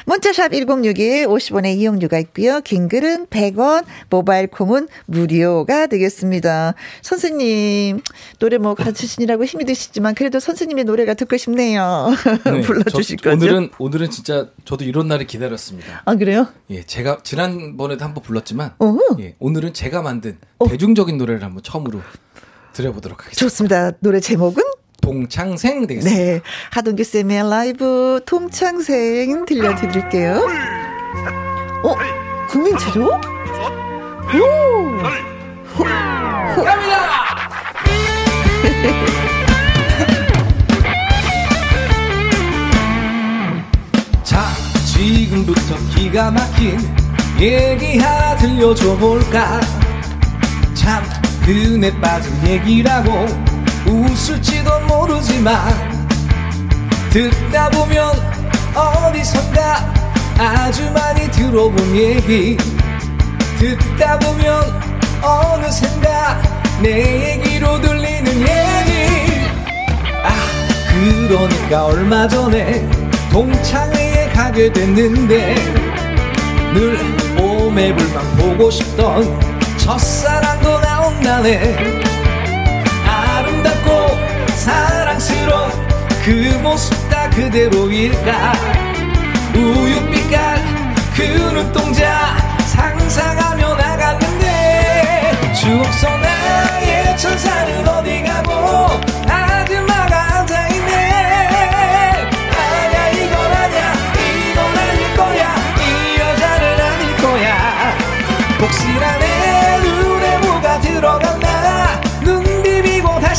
[0.05, 2.61] 문자샵 1061 50원의 이용료가 있고요.
[2.61, 6.73] 긴 글은 100원, 모바일 콩은 무료가 되겠습니다.
[7.01, 8.01] 선생님,
[8.39, 12.13] 노래 뭐 가르치시느라고 힘이 드시지만 그래도 선생님의 노래가 듣고 싶네요.
[12.45, 13.45] 네, 불러주실 저, 거죠?
[13.45, 16.03] 오늘은, 오늘은 진짜 저도 이런 날을 기다렸습니다.
[16.05, 16.47] 아, 그래요?
[16.69, 18.71] 예, 제가 지난번에도 한번 불렀지만,
[19.19, 20.67] 예, 오늘은 제가 만든 어.
[20.67, 22.01] 대중적인 노래를 한번 처음으로
[22.77, 23.39] 드려보도록 하겠습니다.
[23.39, 23.91] 좋습니다.
[23.99, 24.63] 노래 제목은?
[25.01, 26.21] 동창생 되겠습니다.
[26.21, 26.41] 네.
[26.71, 30.45] 하동규 쌤의 라이브 동창생 들려드릴게요.
[31.83, 31.95] 어?
[32.49, 33.05] 국민체조?
[33.05, 33.19] 오!
[36.63, 36.97] 갑니다!
[44.23, 44.43] 자,
[44.85, 46.77] 지금부터 기가 막힌
[47.39, 49.61] 얘기 하나 들려줘 볼까?
[50.73, 51.03] 참,
[51.47, 53.25] 그네 빠진 얘기라고
[53.85, 55.55] 웃을지도 모르지만
[57.09, 58.11] 듣다 보면
[58.75, 59.93] 어디선가
[60.37, 62.57] 아주 많이 들어본 얘기.
[63.57, 64.61] 듣다 보면
[65.21, 66.41] 어느샌가
[66.81, 69.47] 내 얘기로 들리는 얘기.
[70.25, 70.33] 아
[71.29, 72.85] 그러니까 얼마 전에
[73.31, 75.55] 동창회에 가게 됐는데
[76.73, 76.99] 늘
[77.39, 79.39] 오매불만 보고 싶던
[79.77, 80.96] 첫사랑도 나
[81.27, 81.75] 온다네
[83.05, 85.71] 아름답고 사랑스러운
[86.23, 88.53] 그 모습 다 그대로일까?
[89.53, 90.57] 우유빛깔
[91.13, 91.21] 그
[91.53, 92.37] 눈동자
[92.67, 97.86] 상상하며 나갔는데 추억 속 나의 천사는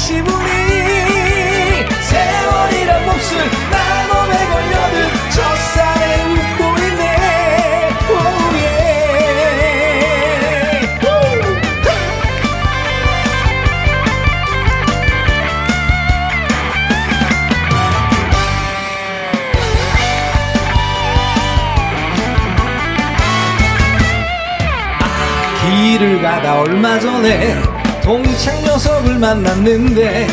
[0.08, 0.32] 지문이
[2.00, 3.36] 세월이란 몹쓸
[3.70, 3.76] 나
[4.08, 4.96] 몸에 걸려든
[5.28, 7.02] 첫살에 웃고 있네.
[8.08, 8.64] 오예.
[25.02, 25.04] 아,
[25.66, 27.67] 길을 가다 얼마 전에
[28.08, 30.26] 동창 녀석을 만났는데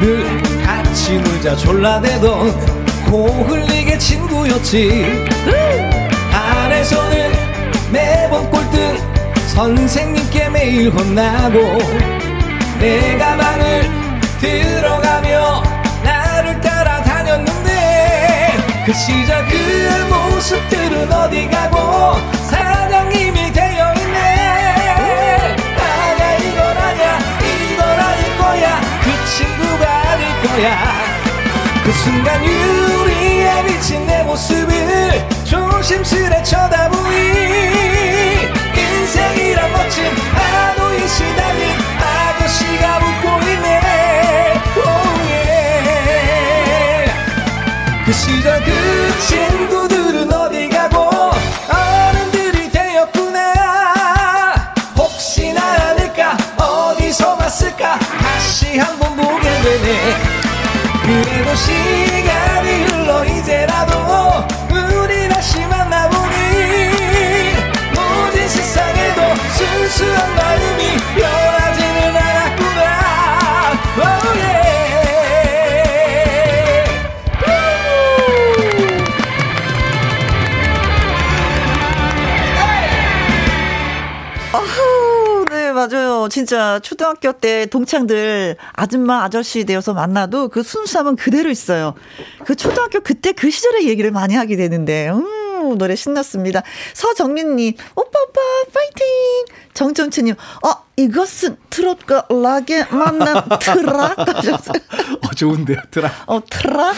[0.00, 5.26] 늘 같이 놀자 졸라대던 코 흘리게 친구였지.
[6.32, 7.32] 안에서는
[7.90, 8.96] 매번 꼴등
[9.48, 11.78] 선생님께 매일 혼나고
[12.78, 13.90] 내 가 방을
[14.40, 15.64] 들어가며
[16.04, 18.52] 나를 따라다녔는데
[18.86, 19.56] 그 시절 그
[20.14, 23.41] 모습들은 어디 가고 사장님이
[30.42, 30.92] 거야.
[31.84, 37.16] 그 순간 유리에 비친 내 모습을 조심스레 쳐다보니
[38.76, 43.80] 인생이란 멋진 파도에 시달린 아저씨가 웃고 있네.
[44.76, 47.12] Oh yeah.
[48.06, 51.10] 그 시절 그 친구들은 어디 가고
[51.68, 54.72] 어른들이 되었구나.
[54.96, 57.98] 혹시나 않을까 어디서 봤을까.
[57.98, 60.31] 다시 한번 보게 되네
[61.12, 63.92] 그래도 시간이 흘러 이제라도
[64.70, 66.34] 우리 다시 만나보니
[67.94, 69.20] 모든 세상에도
[69.52, 70.96] 순수한 마음이
[86.28, 91.94] 진짜 초등학교 때 동창들 아줌마 아저씨 되어서 만나도 그 순수함은 그대로 있어요.
[92.44, 96.62] 그 초등학교 그때 그 시절의 얘기를 많이 하게 되는데, 음, 노래 신났습니다.
[96.94, 98.40] 서정민님, 오빠, 오빠,
[98.72, 99.06] 파이팅!
[99.74, 104.74] 정정치님, 어, 이것은 트롯과 락의 만남 트락 하셨어요.
[105.24, 106.12] 어, 좋은데요, 트락.
[106.26, 106.94] 어, 트락.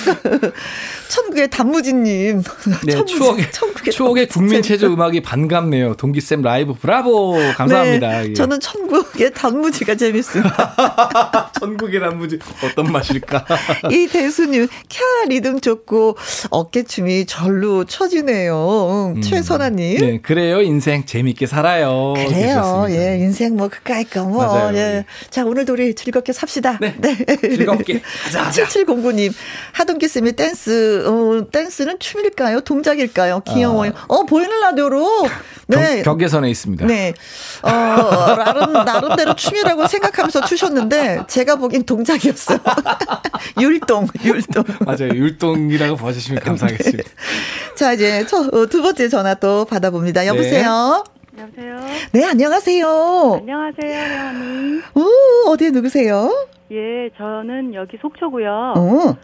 [1.08, 2.42] 천국의 단무지님.
[2.84, 5.94] 네, 천무지, 추억의, 천국의, 추억의 국민 체조 음악이 반갑네요.
[5.94, 7.36] 동기쌤 라이브 브라보.
[7.56, 8.22] 감사합니다.
[8.22, 8.34] 네, 예.
[8.34, 11.52] 저는 천국의 단무지가 재밌습니다.
[11.60, 13.44] 천국의 단무지 어떤 맛일까?
[13.92, 16.16] 이 대수님, 캬 리듬 좋고
[16.50, 19.14] 어깨춤이 절로 쳐지네요.
[19.16, 19.98] 음, 최선아님.
[20.00, 20.60] 네, 그래요.
[20.62, 22.14] 인생 재밌게 살아요.
[22.16, 22.63] 그래요.
[22.90, 24.44] 예, 인생 뭐 그까이 거 뭐.
[24.46, 24.76] 맞아요.
[24.76, 25.04] 예.
[25.30, 26.78] 자, 오늘도 우리 즐겁게 삽시다.
[26.80, 26.94] 네.
[26.98, 27.16] 네.
[27.40, 28.00] 즐겁게.
[28.24, 28.50] 가자.
[28.50, 29.32] 7709님,
[29.72, 32.60] 하동기 쌤의 댄스, 어, 댄스는 춤일까요?
[32.60, 33.40] 동작일까요?
[33.40, 33.92] 귀여워요.
[33.94, 34.04] 아.
[34.08, 35.28] 어, 보이는 라디오로.
[35.66, 36.02] 네.
[36.02, 36.86] 경, 계선에 있습니다.
[36.86, 37.14] 네.
[37.62, 42.58] 어, 나름, 나름대로 춤이라고 생각하면서 추셨는데, 제가 보기엔 동작이었어요.
[43.60, 44.64] 율동, 율동.
[44.80, 45.08] 맞아요.
[45.14, 47.02] 율동이라고 봐 주시면 감사하겠습니다.
[47.02, 47.74] 네.
[47.76, 50.26] 자, 이제 저, 어, 두 번째 전화 또 받아봅니다.
[50.26, 51.04] 여보세요?
[51.06, 51.13] 네.
[51.38, 51.76] 여보세요?
[52.12, 53.38] 네, 안녕하세요.
[53.40, 54.82] 안녕하세요, 회원님.
[54.94, 56.30] 오, 어디에 누구세요?
[56.70, 58.74] 예, 저는 여기 속초고요.
[58.76, 59.16] 어.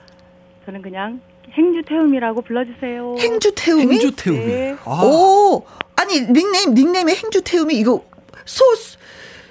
[0.66, 1.20] 저는 그냥
[1.52, 3.16] 행주태움이라고 불러주세요.
[3.18, 3.82] 행주태움이?
[3.94, 4.44] 행주태움이.
[4.44, 4.76] 네.
[4.84, 5.02] 아.
[5.04, 5.64] 오,
[5.96, 8.04] 아니 닉네임 닉네임의 행주태움이 이거
[8.44, 8.64] 소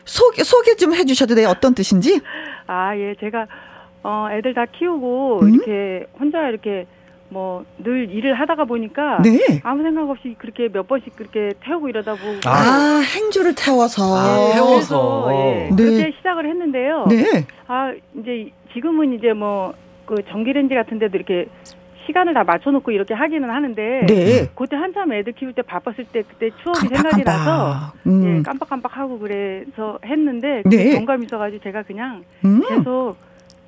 [0.06, 1.50] 소개 소개 좀 해주셔도 돼요.
[1.50, 2.20] 어떤 뜻인지?
[2.68, 3.48] 아, 예, 제가
[4.04, 5.54] 어 애들 다 키우고 음?
[5.56, 6.88] 이렇게 혼자 이렇게
[7.30, 9.62] 뭐 늘 일을 하다가 보니까 네.
[9.64, 14.54] 아무 생각 없이 그렇게 몇 번씩 그렇게 태우고 이러다 보고 아, 아 행주를 태워서 아,
[14.54, 15.76] 태워서 예, 네.
[15.76, 17.06] 그렇게 시작을 했는데요.
[17.10, 17.46] 네.
[17.68, 19.74] 아 이제 지금은 이제 뭐
[20.10, 21.46] 그 전기레인지 같은 데도 이렇게
[22.08, 24.48] 시간을 다 맞춰놓고 이렇게 하기는 하는데 네.
[24.56, 28.40] 그때 한참 애들 키울 때 바빴을 때 그때 추억이 깜빡, 생각이 나서 음.
[28.40, 30.96] 예, 깜빡깜빡하고 그래서 했는데 네.
[30.96, 32.64] 공감이 있어가지고 제가 그냥 음.
[32.68, 33.18] 계속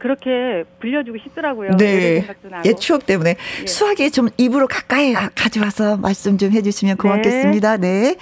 [0.02, 1.78] 그렇게 불려주고 싶더라고요.
[1.78, 2.26] 네.
[2.66, 3.68] 옛 추억 때문에 예.
[3.68, 7.78] 수학이 좀 입으로 가까이 가져와서 말씀 좀 해주시면 고맙겠습니다.
[7.78, 8.18] 네.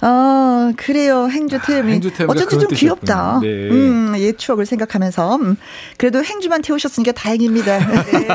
[0.00, 0.06] 네.
[0.06, 1.28] 어 그래요.
[1.30, 3.38] 행주 태음이 아, 어쩐지 좀 귀엽다.
[3.42, 3.46] 네.
[3.46, 5.56] 음, 옛 추억을 생각하면서 음,
[5.98, 7.78] 그래도 행주만 태우셨으니까 다행입니다.
[7.78, 8.28] 네.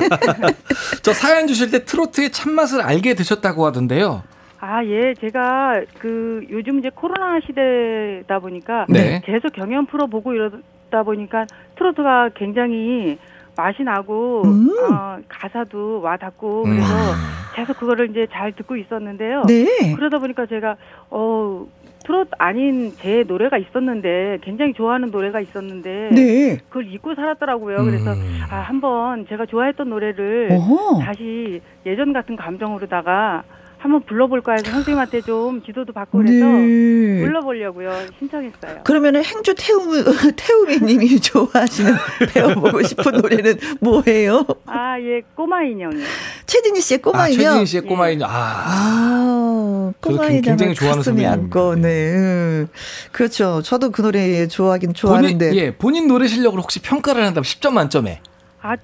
[1.04, 4.24] 저 사연 주실 때 트로트의 참맛을 알게 되셨다고 하던데요.
[4.62, 5.14] 아, 예.
[5.20, 9.22] 제가 그 요즘 이제 코로나 시대다 보니까 네.
[9.26, 10.50] 계속 경연 프로 보고 이러
[10.96, 13.18] 다 보니까 트로트가 굉장히
[13.58, 14.70] 맛이 나고 음.
[14.80, 16.72] 어, 가사도 와 닿고 음.
[16.72, 17.16] 그래서 음.
[17.54, 19.44] 계속 그거를 이제 잘 듣고 있었는데요.
[19.46, 19.94] 네.
[19.96, 20.78] 그러다 보니까 제가
[21.10, 21.66] 어
[22.06, 26.58] 트롯 아닌 제 노래가 있었는데 굉장히 좋아하는 노래가 있었는데 네.
[26.70, 27.80] 그걸 잊고 살았더라고요.
[27.80, 27.86] 음.
[27.86, 28.12] 그래서
[28.50, 31.02] 아 한번 제가 좋아했던 노래를 어허.
[31.02, 33.44] 다시 예전 같은 감정으로다가
[33.78, 37.22] 한번 불러볼까 해서 선생님한테 좀 지도도 받고 그래서 네.
[37.22, 37.92] 불러보려고요.
[38.20, 38.84] 신청했어요.
[38.84, 40.04] 그러면은 행주 태우미,
[40.36, 41.94] 태우미 님이 좋아하시는
[42.34, 44.46] 배워보고 싶은 노래는 뭐예요?
[44.66, 46.04] 아, 예, 꼬마 인형이요.
[46.46, 47.44] 최진희 씨의 꼬마 아, 인형?
[47.44, 48.30] 최진희 씨의 꼬마 인형.
[48.30, 48.34] 아.
[48.36, 50.42] 아 꼬마 인형.
[50.42, 52.66] 굉장히 좋아하는 가슴이 안고, 네.
[53.12, 53.62] 그렇죠.
[53.62, 55.48] 저도 그 노래 좋아하긴 좋아하는데.
[55.50, 58.20] 본인, 예, 본인 노래 실력을 혹시 평가를 한다면 10점 만점에?
[58.62, 58.76] 아,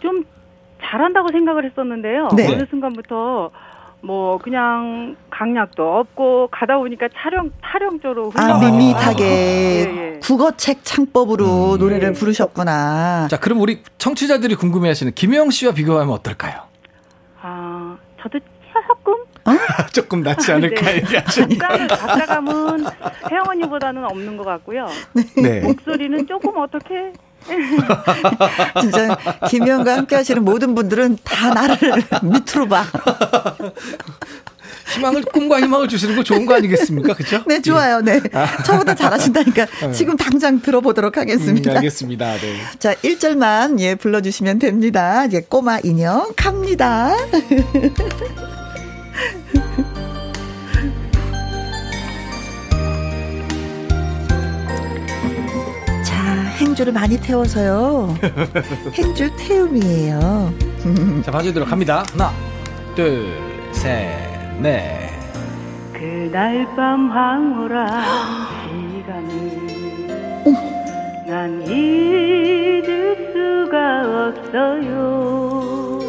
[0.00, 0.24] 좀
[0.82, 2.28] 잘한다고 생각을 했었는데요.
[2.36, 2.46] 네.
[2.52, 3.50] 어느 순간부터
[4.04, 10.18] 뭐 그냥 강약도 없고 가다 보니까 촬영 타령조로 아 밋밋하게 예, 예.
[10.22, 11.78] 국어책 창법으로 음.
[11.78, 12.12] 노래를 예.
[12.12, 13.28] 부르셨구나.
[13.28, 16.60] 자 그럼 우리 청취자들이 궁금해하시는 김영 씨와 비교하면 어떨까요?
[17.40, 18.38] 아 저도
[19.04, 19.52] 조금 어?
[19.92, 20.96] 조금 낫지 않을까 네.
[20.96, 22.84] 얘기하시는 가까감은
[23.30, 24.86] 혜영 언니보다는 없는 것 같고요.
[25.42, 25.60] 네.
[25.60, 27.12] 목소리는 조금 어떻게
[28.80, 29.16] 진짜
[29.48, 31.78] 김희영과 함께 하시는 모든 분들은 다 나를
[32.22, 32.84] 밑으로 봐.
[34.94, 37.14] 희망을 꿈과 희망을 주시는 거 좋은 거 아니겠습니까?
[37.14, 37.42] 그렇죠?
[37.46, 38.00] 네, 좋아요.
[38.00, 38.20] 네.
[38.32, 38.62] 아.
[38.62, 39.92] 저보다 잘하신다니까 네.
[39.92, 41.72] 지금 당장 들어보도록 하겠습니다.
[41.72, 42.36] 음, 알겠습니다.
[42.36, 42.60] 네.
[42.78, 45.24] 자, 1절만 예 불러 주시면 됩니다.
[45.24, 47.14] 이제 꼬마 인형 갑니다.
[56.64, 58.14] 행주를 많이 태워서요.
[58.94, 60.52] 행주 태움이에요.
[61.22, 62.02] 자, 봐주도록 합니다.
[62.12, 62.32] 하나,
[62.94, 63.26] 둘,
[63.72, 64.08] 셋,
[64.60, 65.10] 넷.
[65.92, 68.02] 그날 밤 황홀한
[69.04, 69.74] 시간을
[71.26, 76.00] 난 잊을 수가 없어요.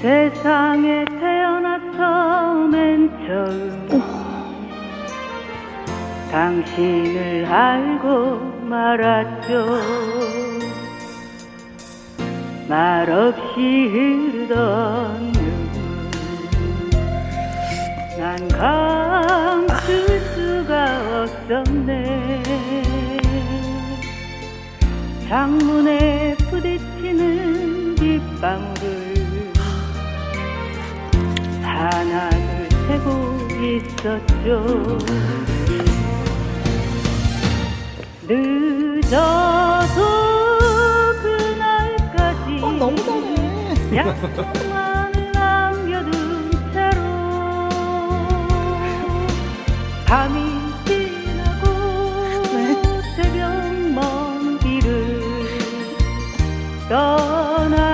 [0.00, 4.21] 세상에 태어나서 맨 처음
[6.32, 9.66] 당신을 알고 말았죠.
[12.66, 15.32] 말없이 흐르던
[18.16, 22.42] 눈난 감출 수가 없었네.
[25.28, 29.52] 창문에 부딪히는 빗방울을
[31.62, 34.98] 하나를 세고 있었죠
[38.34, 40.00] 늦어도
[41.22, 43.96] 그날까지 어, 너무 잘해.
[43.96, 47.00] 약속만을 남겨둔 채로
[50.06, 50.36] 밤이
[50.86, 51.62] 지나고
[52.56, 52.56] 네.
[53.16, 53.44] 새벽
[53.92, 54.88] 먼 길을
[56.88, 57.91] 떠나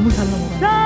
[0.00, 0.80] 너무 잘 넘어가.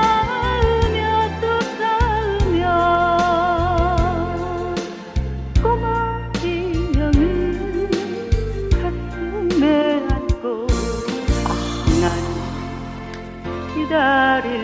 [13.74, 14.63] 기다릴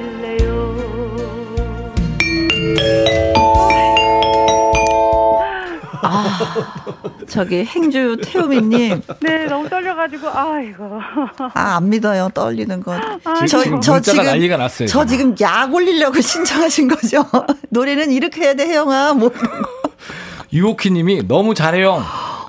[6.03, 6.39] 아,
[7.29, 9.03] 저기 행주 태우미님.
[9.21, 11.01] 네, 너무 떨려가지고 아이고.
[11.55, 12.31] 아, 안 믿어요.
[12.35, 12.95] 떨리는 거.
[13.25, 14.89] 아, 저, 지금 저 지금 난리가 났어요.
[14.89, 17.25] 저 지금 약 올리려고 신청하신 거죠.
[17.71, 19.15] 노래는 이렇게 해야 돼, 혜영아.
[19.15, 19.31] 뭐.
[20.53, 22.03] 유오키님이 너무 잘해요.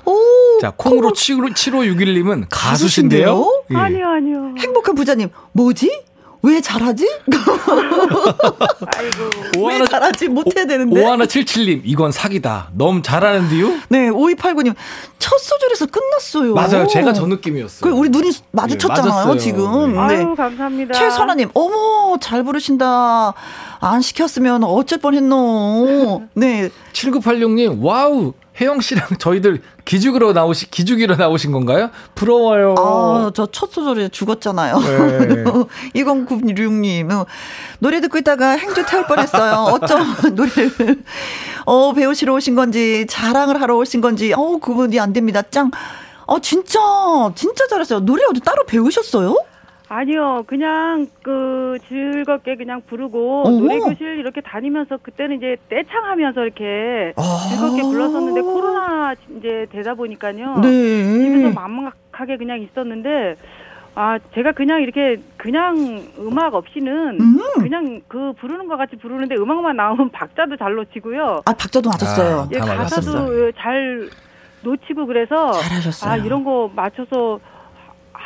[0.04, 2.50] 오, 자, 콩으로 7561님은 가수신데요?
[2.50, 3.64] 가수신데요?
[3.70, 3.76] 예.
[3.76, 4.54] 아니요, 아니요.
[4.58, 6.02] 행복한 부자님, 뭐지?
[6.42, 7.08] 왜 잘하지?
[8.96, 9.66] 아이고.
[9.68, 10.28] 왜 잘하지?
[10.28, 11.00] 못해야 되는데.
[11.00, 12.70] 오하나 77님, 이건 사기다.
[12.74, 13.68] 너무 잘하는데요?
[13.88, 14.74] 네, 5289님,
[15.20, 16.54] 첫 소절에서 끝났어요.
[16.54, 16.86] 맞아요.
[16.88, 17.94] 제가 저 느낌이었어요.
[17.94, 19.92] 우리 눈이 마주쳤잖아요, 네, 지금.
[19.92, 19.98] 네.
[19.98, 20.94] 아유, 감사합니다.
[20.94, 23.34] 최선아님, 어머, 잘 부르신다.
[23.78, 26.22] 안 시켰으면 어쩔 뻔 했노.
[26.34, 26.70] 네.
[26.92, 28.34] 7986님, 와우.
[28.60, 31.90] 혜영 씨랑 저희들 기죽으로 나오시 기죽이러 나오신 건가요?
[32.14, 32.74] 부러워요.
[32.78, 34.78] 아, 저 첫 소절에 죽었잖아요.
[34.78, 35.44] 네.
[35.96, 37.26] 2096님.
[37.78, 39.52] 노래 듣고 있다가 행주 태울 뻔했어요.
[39.72, 41.02] 어쩜 노래를
[41.64, 45.42] 어, 배우시러 오신 건지 자랑을 하러 오신 건지 어, 그분이 안 됩니다.
[45.50, 45.70] 짱.
[46.26, 46.78] 어, 진짜
[47.34, 48.00] 진짜 잘했어요.
[48.00, 49.34] 노래 어디 따로 배우셨어요?
[49.94, 53.50] 아니요, 그냥 그 즐겁게 그냥 부르고 어허.
[53.50, 60.60] 노래 교실 이렇게 다니면서 그때는 이제 떼창하면서 이렇게 아~ 즐겁게 불렀었는데 코로나 이제 되다 보니까요.
[60.60, 60.68] 네.
[60.70, 63.36] 집에서 막막하게 그냥 있었는데
[63.94, 67.38] 아 제가 그냥 이렇게 그냥 음악 없이는 음.
[67.60, 71.42] 그냥 그 부르는 것 같이 부르는데 음악만 나오면 박자도 잘 놓치고요.
[71.44, 72.40] 아 박자도 맞았어요.
[72.40, 74.08] 아, 예, 가사도 잘
[74.62, 76.10] 놓치고 그래서 잘하셨어요.
[76.10, 77.40] 아 이런 거 맞춰서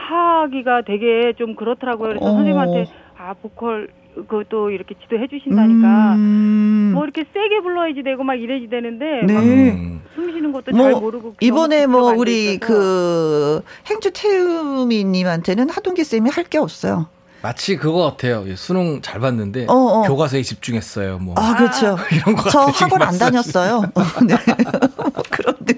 [0.09, 2.09] 하기가 되게 좀 그렇더라고요.
[2.11, 2.29] 그래서 어.
[2.33, 2.87] 선생님한테
[3.19, 6.93] 아 보컬 그것도 이렇게 지도해 주신다니까 음.
[6.95, 9.99] 뭐 이렇게 세게 불러야지 되고 막 이래지 되는데 네.
[10.15, 16.45] 숨 쉬는 것도 뭐 잘 모르고 이번에 뭐 우리 그 행주 태우미님한테는 하동기 쌤이 할
[16.49, 17.09] 게 없어요.
[17.43, 18.45] 마치 그거 같아요.
[18.57, 20.03] 수능 잘 봤는데 어, 어.
[20.03, 21.19] 교과서에 집중했어요.
[21.19, 21.35] 뭐.
[21.37, 21.97] 아 그렇죠.
[22.13, 22.49] 이런 거.
[22.49, 23.83] 저 학원 안 다녔어요.
[24.27, 24.35] 네.
[25.31, 25.76] 그런 느낌.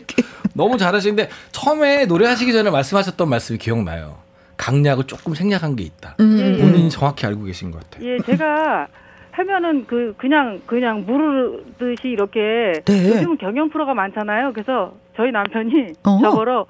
[0.58, 4.16] 너무 잘하시는데 처음에 노래하시기 전에 말씀하셨던 말씀이 기억나요.
[4.56, 6.16] 강약을 조금 생략한 게 있다.
[6.18, 6.58] 음.
[6.60, 8.06] 본인이 정확히 알고 계신 것 같아요.
[8.06, 8.88] 예, 제가
[9.30, 13.08] 하면은 그 그냥 그냥 무르듯이 이렇게 네.
[13.08, 14.52] 요즘 경연 프로가 많잖아요.
[14.52, 16.66] 그래서 저희 남편이 어 저보러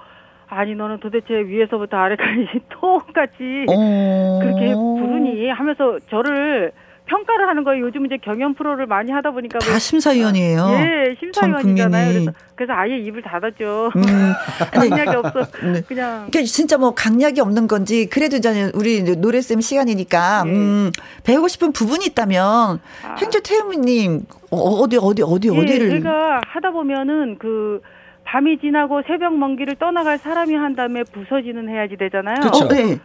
[0.48, 4.38] 아니 너는 도대체 위에서부터 아래까지 똑같이 어.
[4.42, 6.72] 그렇게 부르니 하면서 저를
[7.08, 7.84] 평가를 하는 거예요.
[7.86, 10.62] 요즘 이제 경연 프로를 많이 하다 보니까 다 심사위원이에요.
[10.62, 12.12] 아, 예, 심사위원이잖아요.
[12.12, 13.90] 그래서, 그래서 아예 입을 닫았죠.
[13.96, 14.02] 음.
[14.72, 15.40] 강약이 없어.
[15.62, 15.82] 네.
[15.86, 20.50] 그냥 그러니까 진짜 뭐 강약이 없는 건지 그래도 이제 우리 노래 쌤 시간이니까 예.
[20.50, 20.92] 음,
[21.24, 23.16] 배우고 싶은 부분이 있다면 아.
[23.18, 27.80] 행주 태우님 어, 어디 어디 어디 예, 어디를 제가 하다 보면은 그
[28.24, 32.36] 밤이 지나고 새벽 먼 길을 떠나갈 사람이 한 다음에 부서지는 해야지 되잖아요.
[32.40, 32.66] 그렇죠.
[32.66, 32.98] 어, 네.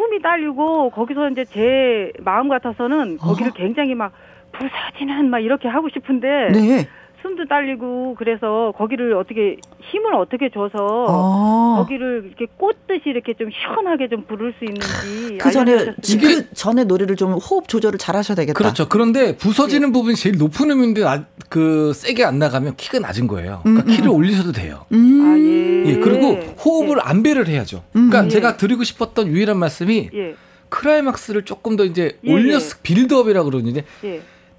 [0.00, 3.54] 숨이 딸리고 거기서 이제 제 마음 같아서는 거기를 어?
[3.54, 4.12] 굉장히 막
[4.52, 6.88] 부서지는 막 이렇게 하고 싶은데 네.
[7.22, 9.56] 숨도 딸리고 그래서 거기를 어떻게
[9.90, 11.82] 힘을 어떻게 줘서 아.
[11.82, 17.16] 거기를 이렇게 꽂듯이 이렇게 좀 시원하게 좀 부를 수 있는지 그 전에 그 전에 노래를
[17.16, 18.56] 좀 호흡 조절을 잘 하셔야 되겠다.
[18.56, 18.88] 그렇죠.
[18.88, 19.92] 그런데 부서지는 네.
[19.92, 23.60] 부분이 제일 높은 음인데 아, 그 세게 안 나가면 키가 낮은 거예요.
[23.62, 24.14] 그러니까 음, 키를 음.
[24.14, 24.86] 올리셔도 돼요.
[24.92, 25.22] 음.
[25.22, 25.92] 아, 예.
[25.92, 26.00] 예.
[26.00, 27.00] 그리고 호흡을 예.
[27.02, 27.82] 안배를 해야죠.
[27.92, 28.28] 그러니까 음.
[28.28, 30.34] 제가 드리고 싶었던 유일한 말씀이 예.
[30.70, 32.82] 크라이막스를 조금 더 이제 예, 올려서 예.
[32.82, 33.84] 빌드업이라고 그러는데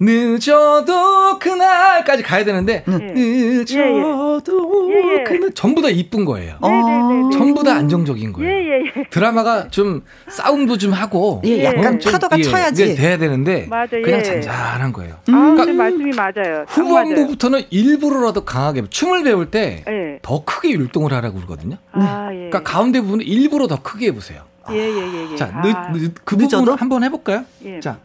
[0.01, 3.13] 늦어도 그날까지 가야 되는데 네.
[3.13, 5.23] 늦어도 예, 예.
[5.23, 6.57] 그날 전부 다 이쁜 거예요.
[6.59, 8.83] 네, 네, 네, 전부 다 안정적인 거예요.
[9.11, 14.91] 드라마가 좀 싸움도 좀 하고 예, 약간 파도가 예, 쳐야지 돼야 되는데 맞아, 그냥 잔잔한
[14.91, 15.17] 거예요.
[15.29, 15.35] 음.
[15.35, 16.65] 아, 그러니까 말씀이 맞아요.
[16.67, 19.83] 후반부부터는 일부러라도 강하게 춤을 배울 때
[20.23, 21.77] 더 크게 율동을 하라고 그러거든요.
[21.91, 24.43] 아, 그러니까 가운데 부분은 일부러 더 크게 해보세요.
[24.71, 25.35] 예 예 예.
[25.35, 25.61] 자, 아.
[25.61, 27.43] 늦, 늦, 그 부분 한번 해볼까요?
[27.81, 27.97] 자,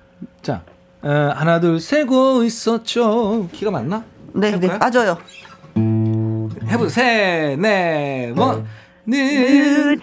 [0.42, 0.62] 자.
[1.04, 3.48] 에, 하나 둘 세고 있었죠.
[3.52, 4.04] 키가 맞나?
[4.32, 4.78] 네, 네 해볼까요?
[4.78, 5.18] 네, 맞아요.
[6.68, 6.88] 해보세요.
[6.88, 8.64] 세, 네, 뭐.
[9.06, 10.02] 늦어도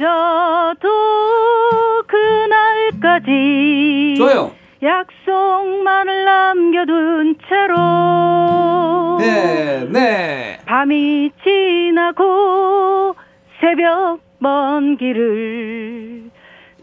[2.07, 4.15] 그날까지.
[4.17, 4.51] 좋아요.
[4.81, 9.17] 약속만을 남겨둔 채로.
[9.19, 10.59] 네, 네.
[10.65, 13.15] 밤이 지나고
[13.59, 16.29] 새벽 먼 길을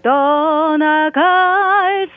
[0.03, 1.21] 떠나갈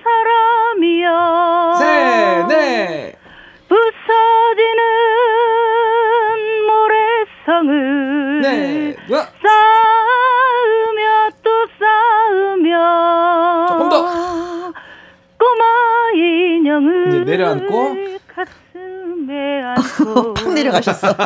[0.03, 1.77] 사람이여.
[1.79, 3.13] 네, 네.
[3.67, 4.83] 부서지는
[6.67, 8.95] 모래성을 네.
[9.07, 9.21] 쌓으며
[11.43, 12.71] 또 쌓으며
[13.67, 13.95] 조금 더.
[15.37, 15.63] 꼬마
[16.15, 17.95] 인형을 내려앉고.
[18.33, 20.33] 가슴에 안고.
[20.35, 21.07] 팍 내려가셨어.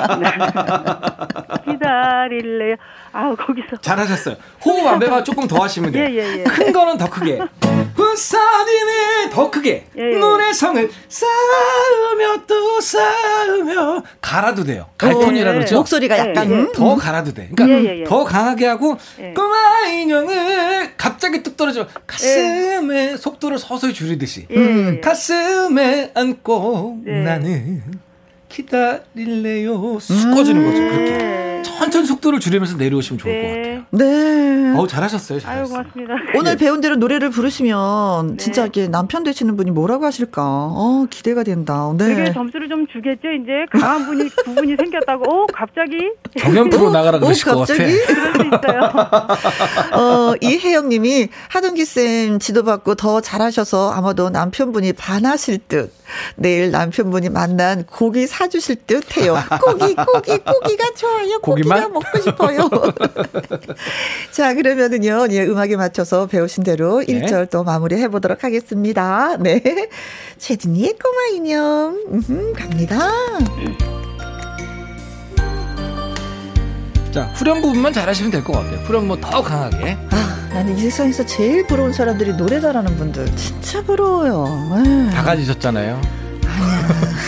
[1.65, 2.75] 기다릴래요
[3.17, 4.35] 아 거기서 잘하셨어요.
[4.63, 6.05] 호흡 안배가 조금 더 하시면 돼요.
[6.07, 6.43] 예, 예, 예.
[6.43, 7.39] 큰 거는 더 크게.
[7.95, 9.87] 부산이네 더 크게.
[9.97, 10.17] 예, 예.
[10.19, 14.85] 노래성을 쌓으며 또 쌓으며 갈아도 돼요.
[14.99, 15.77] 갈톤이라 그러죠.
[15.77, 16.71] 목소리가 예, 약간 음?
[16.73, 17.49] 더 갈아도 돼.
[17.55, 18.97] 그러니까 더 강하게 하고
[19.35, 25.01] 꼬마 인형을 갑자기 뚝 떨어져 가슴에 속도를 서서히 줄이듯이 음.
[25.01, 27.81] 가슴에 안고 나는
[28.47, 29.97] 기다릴래요.
[29.99, 30.77] 쑥 꺼지는 거죠.
[30.77, 31.46] 그렇게.
[31.87, 33.41] 천천히 속도를 줄이면서 내려오시면 좋을 네.
[33.41, 33.83] 것 같아요.
[33.91, 34.73] 네.
[34.77, 35.39] 어우, 잘하셨어요.
[35.39, 35.63] 잘하셨어요.
[35.63, 36.13] 아유, 고맙습니다.
[36.35, 36.57] 오늘 네.
[36.57, 38.37] 배운 대로 노래를 부르시면 네.
[38.37, 40.43] 진짜 이렇게 남편 되시는 분이 뭐라고 하실까?
[40.43, 41.93] 어, 기대가 된다.
[41.97, 42.13] 네.
[42.15, 43.65] 되게 점수를 좀 주겠죠, 이제.
[43.71, 45.23] 강한 분이 두 분이 생겼다고.
[45.31, 45.97] 어, 갑자기.
[46.37, 47.73] 경연 프로 나가라 그러실 어, 것 같아.
[47.75, 48.01] 그럴 수
[48.45, 48.81] 있어요.
[49.93, 55.93] 어, 이혜영 님이 하동기 쌤 지도받고 더 잘하셔서 아마도 남편분이 반하실 듯.
[56.35, 59.37] 내일 남편분이 만난 고기 사주실 듯 해요.
[59.61, 61.39] 고기, 고기, 고기가 좋아요.
[61.39, 61.91] 고기만?
[61.91, 62.69] 고기가 먹고 싶어요.
[64.31, 67.21] 자, 그러면은요, 예, 음악에 맞춰서 배우신 대로 네.
[67.21, 69.37] 1절 또 마무리 해보도록 하겠습니다.
[69.37, 69.61] 네.
[70.37, 72.03] 최진이의 꼬마 인형.
[72.11, 73.09] 음흠, 갑니다.
[77.11, 78.77] 자, 후렴 부분만 잘하시면 될 것 같아요.
[78.85, 79.97] 후렴 뭐 더 강하게.
[80.11, 83.25] 아, 나는 이 세상에서 제일 부러운 사람들이 노래 잘하는 분들.
[83.35, 84.45] 진짜 부러워요.
[84.85, 85.09] 에이.
[85.13, 85.99] 다 가지셨잖아요.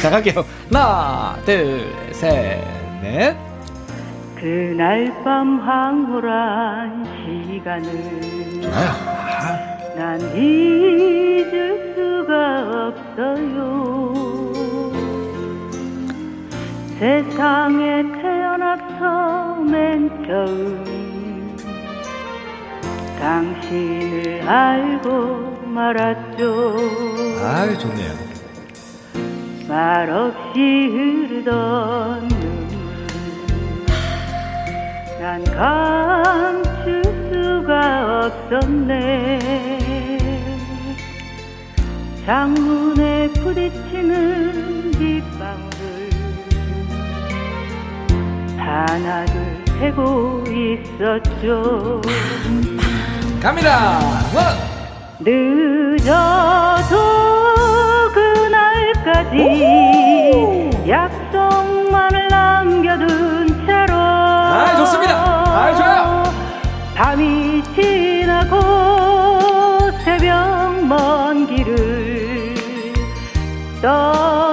[0.01, 0.45] 자, 갈게요.
[0.71, 2.61] 하나, 둘, 셋,
[3.01, 3.36] 넷.
[4.36, 8.89] 그날 밤 황홀한 시간을 좋아요.
[9.97, 14.38] 난 잊을 수가 없어요.
[16.99, 21.55] 세상에 태어나서 맨 처음
[23.17, 26.75] 당신을 알고 말았죠.
[27.41, 28.11] 아, 좋네요.
[29.69, 32.67] 말없이 흐르던 눈물
[35.21, 39.39] 난 감출 수가 없었네
[42.25, 45.68] 창문에 부딪히는 빗방울
[48.70, 52.01] 하나둘 세고 있었죠.
[53.41, 53.99] 갑니다.
[55.22, 56.95] 늦어도
[58.13, 59.38] 그날까지
[60.88, 66.24] 약속만을 남겨둔 채로 아 좋습니다 아 좋아요
[66.95, 68.61] 밤이 지나고
[70.05, 72.53] 새벽 먼 길을
[73.82, 74.48] 떠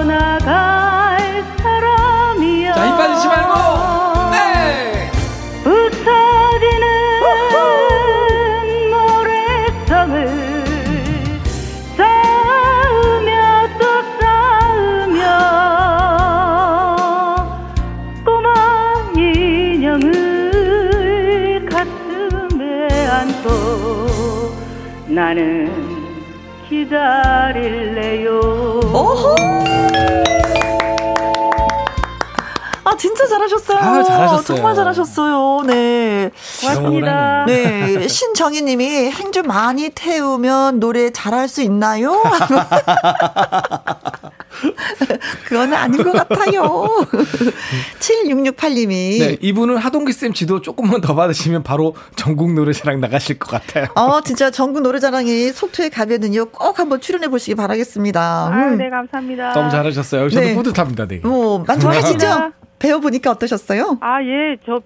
[25.17, 25.73] 나는
[26.69, 28.39] 기다릴래요.
[28.93, 29.35] 오호!
[32.85, 33.79] 아, 진짜 잘하셨어요.
[33.79, 34.43] 아, 잘하셨어요.
[34.43, 35.63] 정말 잘하셨어요.
[35.67, 36.31] 네.
[36.61, 37.47] 고맙습니다.
[37.47, 38.07] 네.
[38.07, 42.23] 신정희 님이 행주 많이 태우면 노래 잘할 수 있나요?
[45.47, 46.87] 그건 아닌 것 같아요.
[48.01, 49.19] 7668님이.
[49.19, 53.87] 네, 이분은 하동기 쌤 지도 조금만 더 받으시면 바로 전국 노래자랑 나가실 것 같아요.
[53.95, 58.49] 어, 진짜 전국 노래자랑이 속초에 가면은요, 꼭 한번 출연해 보시기 바라겠습니다.
[58.49, 58.53] 음.
[58.53, 59.53] 아유, 네, 감사합니다.
[59.53, 60.29] 너무 잘하셨어요.
[60.29, 60.55] 저도 네.
[60.55, 61.27] 뿌듯합니다, 되게.
[61.27, 62.53] 뭐, 만족하시죠?
[62.79, 63.99] 배워보니까 어떠셨어요?
[64.01, 64.81] 아, 예, 저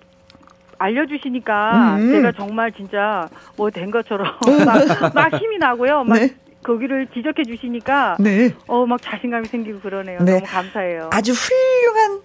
[0.78, 2.12] 알려주시니까 음.
[2.12, 4.26] 제가 정말 진짜 뭐 된 것처럼
[4.64, 6.04] 막, 막, 힘이 나고요.
[6.04, 6.34] 막 네.
[6.62, 8.54] 거기를 지적해 주시니까 네.
[8.66, 10.18] 어 막 자신감이 생기고 그러네요.
[10.20, 10.32] 네.
[10.34, 11.10] 너무 감사해요.
[11.12, 12.20] 아주 훌륭한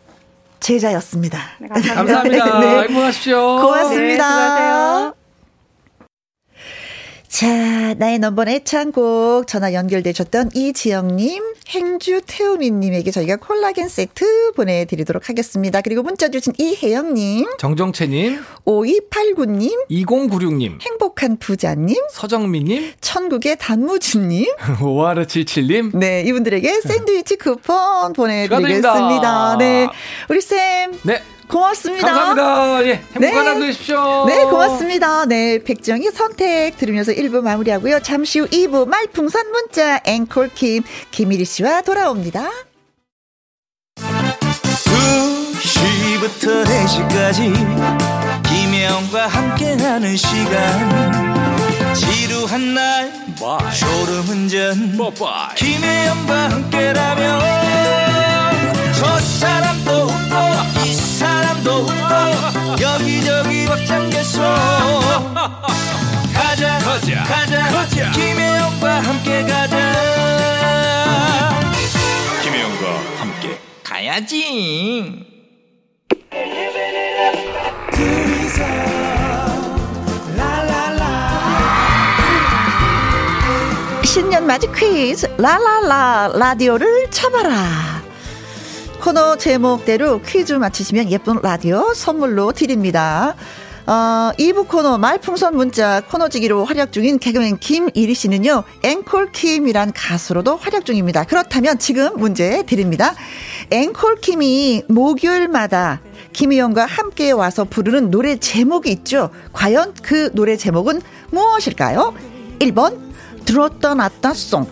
[0.60, 1.38] 제자였습니다.
[1.60, 2.24] 네, 감사합니다.
[2.24, 2.60] 감사합니다.
[2.60, 2.82] 네.
[2.88, 3.38] 행복하십시오.
[3.62, 4.56] 고맙습니다.
[5.10, 5.25] 네,
[7.36, 15.82] 자, 나의 넘버원 애창곡 전화 연결되셨던 이지영님, 행주 태우미님에게 저희가 콜라겐 세트 보내드리도록 하겠습니다.
[15.82, 24.46] 그리고 문자 주신 이혜영님, 정정채님, 5289님, 2096님, 행복한 부자님, 서정민님, 천국의 단무지님,
[24.80, 29.58] 5177님, 네, 이분들에게 샌드위치 쿠폰 보내드리겠습니다.
[29.58, 29.90] 네,
[30.30, 30.94] 우리 쌤.
[31.04, 31.22] 네.
[31.48, 32.08] 고맙습니다.
[32.08, 32.86] 감사합니다.
[32.88, 33.32] 예, 행복한 네.
[33.34, 34.26] 하루 되십시오.
[34.28, 35.26] 네, 고맙습니다.
[35.26, 38.02] 네, 백정희 선택 들으면서 1부 마무리하고요.
[38.02, 42.50] 잠시 후 2부 말풍선 문자 앵콜 킴 김일희 씨와 돌아옵니다.
[45.66, 47.54] 2시부터 4시까지
[48.44, 53.12] 김혜영과 함께하는 시간 지루한 날
[53.74, 54.98] 졸음운전
[55.56, 58.25] 김혜영과 함께라면
[61.26, 64.42] 사람도 웃고 여기저기 벅장개소
[66.34, 68.12] 가자 가자 가자, 가자.
[68.12, 69.94] 김혜영과 함께 가자.
[72.44, 72.86] 김혜영과
[73.20, 73.60] 함께.
[73.84, 75.26] 가야지.
[84.04, 87.95] 신년 맞이 퀴즈 라라라 라디오를 쳐봐라
[89.06, 93.36] 코너 제목대로 퀴즈 맞히시면 예쁜 라디오 선물로 드립니다.
[93.86, 101.24] 어, 2부 코너 말풍선 문자 코너지기로 활약 중인 개그맨 김이리 씨는요, 앵콜킴이란 가수로도 활약 중입니다.
[101.26, 103.14] 그렇다면 지금 문제 드립니다.
[103.70, 106.02] 앵콜킴이 목요일마다
[106.34, 109.30] 김희영과 함께 와서 부르는 노래 제목이 있죠.
[109.54, 111.00] 과연 그 노래 제목은
[111.30, 112.16] 무엇일까요?
[112.58, 112.98] 1번,
[113.46, 114.66] 들었다 놨다 송.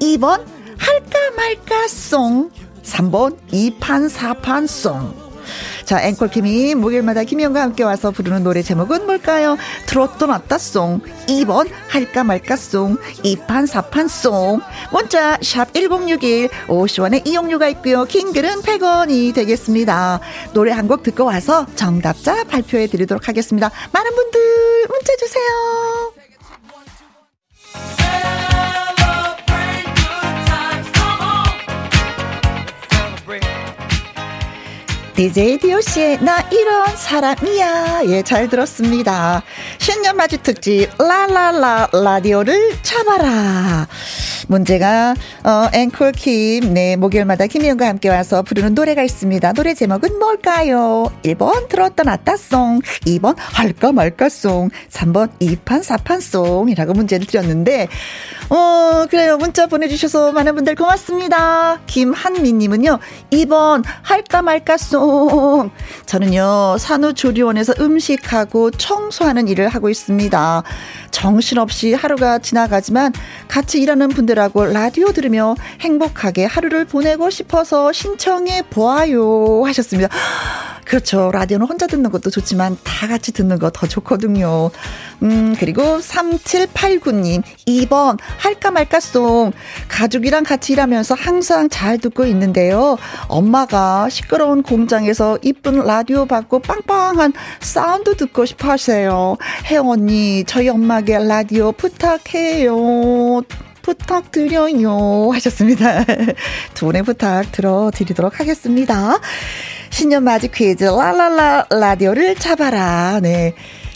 [0.00, 0.42] 2번,
[0.78, 2.50] 할까 말까 송.
[2.88, 5.14] 3번 2판 4판 송.
[5.86, 9.56] 자, 앵콜킴이 목요일마다 김희영과 함께 와서 부르는 노래 제목은 뭘까요?
[9.86, 11.00] 트로트 났다 송.
[11.26, 12.96] 2번 할까 말까 송.
[13.24, 14.60] 2판 4판 송.
[14.92, 16.50] 문자 샵 1061.
[16.66, 18.04] 50원의 이용료가 있고요.
[18.04, 20.20] 긴 글은 100원이 되겠습니다.
[20.52, 23.70] 노래 한 곡 듣고 와서 정답자 발표해 드리도록 하겠습니다.
[23.92, 24.40] 많은 분들
[24.88, 26.27] 문자 주세요.
[35.18, 38.02] DJ 디오씨의 나 이런 사람이야.
[38.06, 39.42] 예, 잘 들었습니다.
[39.78, 43.88] 신년 맞이 특집, 라라라, 라디오를 잡아라.
[44.46, 49.52] 문제가, 어, 앵콜 킴, 네, 목요일마다 김희영과 함께 와서 부르는 노래가 있습니다.
[49.54, 51.12] 노래 제목은 뭘까요?
[51.24, 52.80] 1번, 들었다 놨다 송.
[53.04, 54.70] 2번, 할까 말까 송.
[54.88, 57.88] 3번, 2판, 4판 송이라고 문제를 드렸는데,
[58.50, 59.36] 어, 그래요.
[59.36, 61.80] 문자 보내주셔서 많은 분들 고맙습니다.
[61.86, 63.00] 김한미님은요,
[63.32, 65.07] 2번, 할까 말까 송.
[66.06, 70.62] 저는요, 산후조리원에서 음식하고 청소하는 일을 하고 있습니다.
[71.18, 73.12] 정신없이 하루가 지나가지만
[73.48, 79.64] 같이 일하는 분들하고 라디오 들으며 행복하게 하루를 보내고 싶어서 신청해 보아요.
[79.64, 80.08] 하셨습니다.
[80.86, 81.30] 그렇죠.
[81.34, 84.70] 라디오는 혼자 듣는 것도 좋지만 다 같이 듣는 거 더 좋거든요.
[85.22, 89.52] 음, 그리고 3789님, 2번, 할까 말까 송.
[89.88, 92.96] 가족이랑 같이 일하면서 항상 잘 듣고 있는데요.
[93.26, 99.36] 엄마가 시끄러운 공장에서 이쁜 라디오 받고 빵빵한 사운드 듣고 싶어 하세요.
[99.66, 103.40] 혜영 언니, 저희 엄마 에게 라디오 부탁해요.
[103.80, 105.30] 부탁드려요.
[105.32, 106.04] 하셨습니다.
[106.74, 109.18] 두 분의 부탁 들어드리도록 하겠습니다.
[109.88, 113.20] 신년 맞이 퀴즈, 라라라 라디오를 잡아라.
[113.22, 113.54] 네.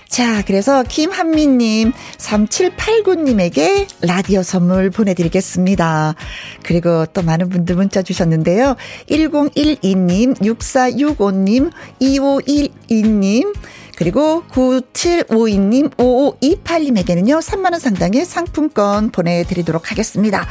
[0.08, 6.14] 자, 그래서 김한미님, 3789님에게 라디오 선물 보내드리겠습니다.
[6.62, 8.76] 그리고 또 많은 분들 문자 주셨는데요.
[9.10, 13.54] 1012님, 6465님, 2512님,
[14.02, 20.44] 그리고 9752님, 5528님에게는요, 3만원 상당의 상품권 보내드리도록 하겠습니다.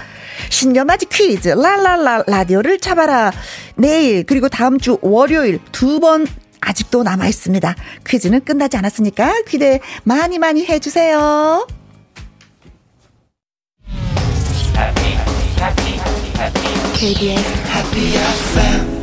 [0.50, 3.34] 신년맞이 퀴즈, 랄랄라 라디오를 잡아라.
[3.76, 6.28] 내일, 그리고 다음 주 월요일 두번
[6.62, 7.76] 아직도 남아 있습니다.
[8.08, 11.68] 퀴즈는 끝나지 않았으니까 기대 많이 많이 해주세요.
[16.96, 19.02] KBS Happy FM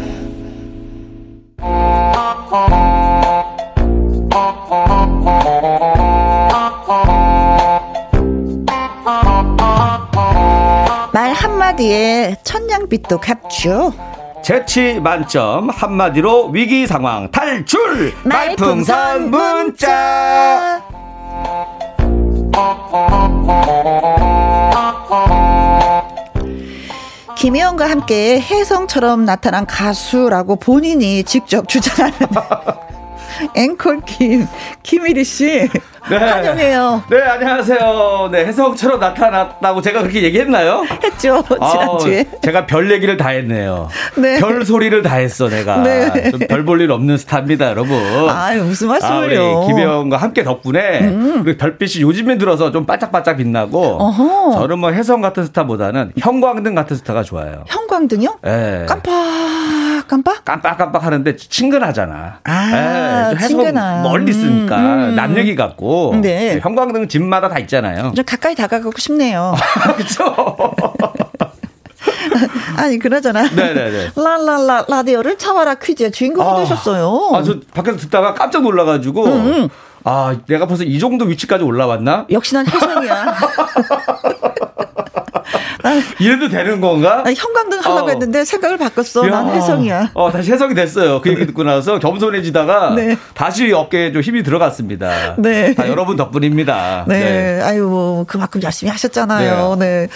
[11.78, 13.92] 한마디에 천냥빛도 갚죠.
[14.42, 20.82] 재치 만점 한마디로 위기 상황 탈출 말풍선 문자
[27.36, 32.18] 김혜영과 함께 혜성처럼 나타난 가수라고 본인이 직접 주장하는
[33.54, 34.46] 앵콜 김
[34.82, 35.68] 김일희 씨
[36.10, 36.16] 네.
[36.16, 37.02] 환영해요.
[37.10, 38.28] 네, 안녕하세요.
[38.32, 40.82] 네, 혜성처럼 나타났다고 제가 그렇게 얘기했나요?
[41.04, 42.24] 했죠, 지난주에.
[42.32, 43.88] 아, 제가 별 얘기를 다 했네요.
[44.16, 44.38] 네.
[44.38, 45.82] 별 소리를 다 했어, 내가.
[45.82, 46.30] 네.
[46.48, 47.98] 별볼 일 없는 스타입니다, 여러분.
[48.30, 49.64] 아 무슨 말씀을요.
[49.64, 51.42] 아, 김혜영과 함께 덕분에 음.
[51.42, 54.52] 우리 별빛이 요즘에 들어서 좀 반짝반짝 빛나고 어허.
[54.60, 57.64] 저는 뭐 혜성 같은 스타보다는 형광등 같은 스타가 좋아요.
[57.66, 58.38] 형광등요?
[58.42, 58.86] 네.
[58.88, 59.12] 깜빡
[60.08, 60.44] 깜빡?
[60.44, 62.40] 깜빡깜빡 하는데 친근하잖아.
[62.44, 64.02] 아, 네, 친근한.
[64.02, 65.14] 멀리 있으니까 음.
[65.14, 66.58] 남 얘기 같고 네.
[66.60, 68.12] 형광등 집마다 다 있잖아요.
[68.16, 69.54] 좀 가까이 다가가고 싶네요.
[69.96, 70.34] 그렇죠.
[72.76, 73.42] 아니 그러잖아.
[73.42, 74.10] 네네네.
[74.16, 77.30] 라라라 라디오를 차와라 퀴즈의 주인공이 아, 되셨어요.
[77.34, 79.68] 아 저 밖에서 듣다가 깜짝 놀라가지고 음, 음.
[80.04, 82.26] 아 내가 벌써 이 정도 위치까지 올라왔나?
[82.30, 83.36] 역시 난 혜성이야.
[86.20, 87.24] 이래도 되는 건가?
[87.26, 88.10] 형광등 하려고 어.
[88.10, 89.26] 했는데 생각을 바꿨어.
[89.26, 89.30] 야.
[89.30, 90.10] 난 혜성이야.
[90.14, 91.20] 어, 다시 혜성이 됐어요.
[91.20, 93.16] 그 얘기 듣고 나서 겸손해지다가 네.
[93.34, 95.36] 다시 어깨에 좀 힘이 들어갔습니다.
[95.38, 95.74] 네.
[95.74, 97.04] 다 여러분 덕분입니다.
[97.08, 97.18] 네.
[97.20, 97.62] 네.
[97.62, 99.76] 아유, 뭐, 그만큼 열심히 하셨잖아요.
[99.78, 100.06] 네.
[100.06, 100.08] 네.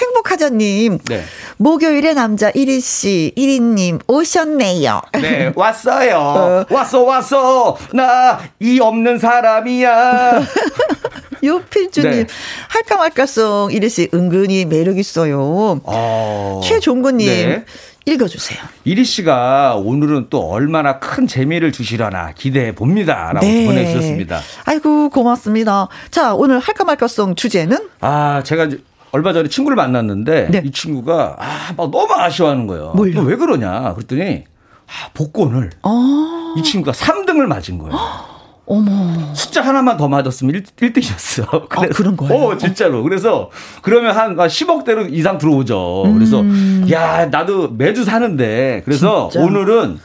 [0.00, 0.98] 행복하자님.
[1.08, 1.24] 네.
[1.58, 5.00] 목요일의 남자 1위 씨, 1위님 오셨네요.
[5.14, 6.16] 네, 왔어요.
[6.18, 6.64] 어.
[6.70, 7.76] 왔어, 왔어.
[7.92, 10.40] 나 이 없는 사람이야.
[11.42, 12.26] 요필주님 네.
[12.68, 15.80] 할까 말까송 이리 씨 은근히 매력 있어요.
[15.84, 16.60] 어...
[16.64, 17.64] 최종근님 네.
[18.06, 18.58] 읽어주세요.
[18.84, 23.66] 이리 씨가 오늘은 또 얼마나 큰 재미를 주시려나 기대해 봅니다라고 네.
[23.66, 24.40] 보내주셨습니다.
[24.64, 25.88] 아이고 고맙습니다.
[26.10, 28.68] 자 오늘 할까 말까송 주제는 아 제가
[29.10, 30.62] 얼마 전에 친구를 만났는데 네.
[30.64, 32.94] 이 친구가 아, 막 너무 아쉬워하는 거예요.
[32.96, 33.94] 왜 그러냐?
[33.94, 34.44] 그랬더니
[34.86, 37.94] 아, 복권을 아~ 이 친구가 3등을 맞은 거예요.
[38.68, 39.34] 어머.
[39.34, 42.34] 숫자 하나만 더 맞았으면 1, 등이었어 아, 그런 거예요?
[42.34, 43.02] 어, 진짜로.
[43.02, 43.50] 그래서
[43.82, 46.04] 그러면 한 10억대로 이상 들어오죠.
[46.14, 46.86] 그래서 음.
[46.90, 48.82] 야, 나도 매주 사는데.
[48.84, 49.44] 그래서 진짜?
[49.46, 49.98] 오늘은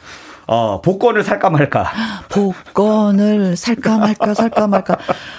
[0.47, 1.89] 어, 복권을 살까 말까.
[2.29, 4.97] 복권을 살까 말까, 살까 말까.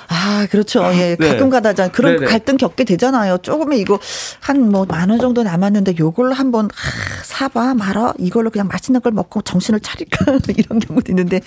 [0.09, 0.83] 아, 그렇죠.
[0.95, 1.17] 예.
[1.17, 1.29] 네.
[1.29, 2.27] 가끔 가다 그런 네네.
[2.27, 3.39] 갈등 겪게 되잖아요.
[3.39, 3.99] 조금은 이거
[4.41, 8.15] 한 뭐 만 원 정도 남았는데 요걸로 한번 아, 사봐, 말아.
[8.19, 10.39] 이걸로 그냥 맛있는 걸 먹고 정신을 차릴까.
[10.57, 11.41] 이런 경우도 있는데,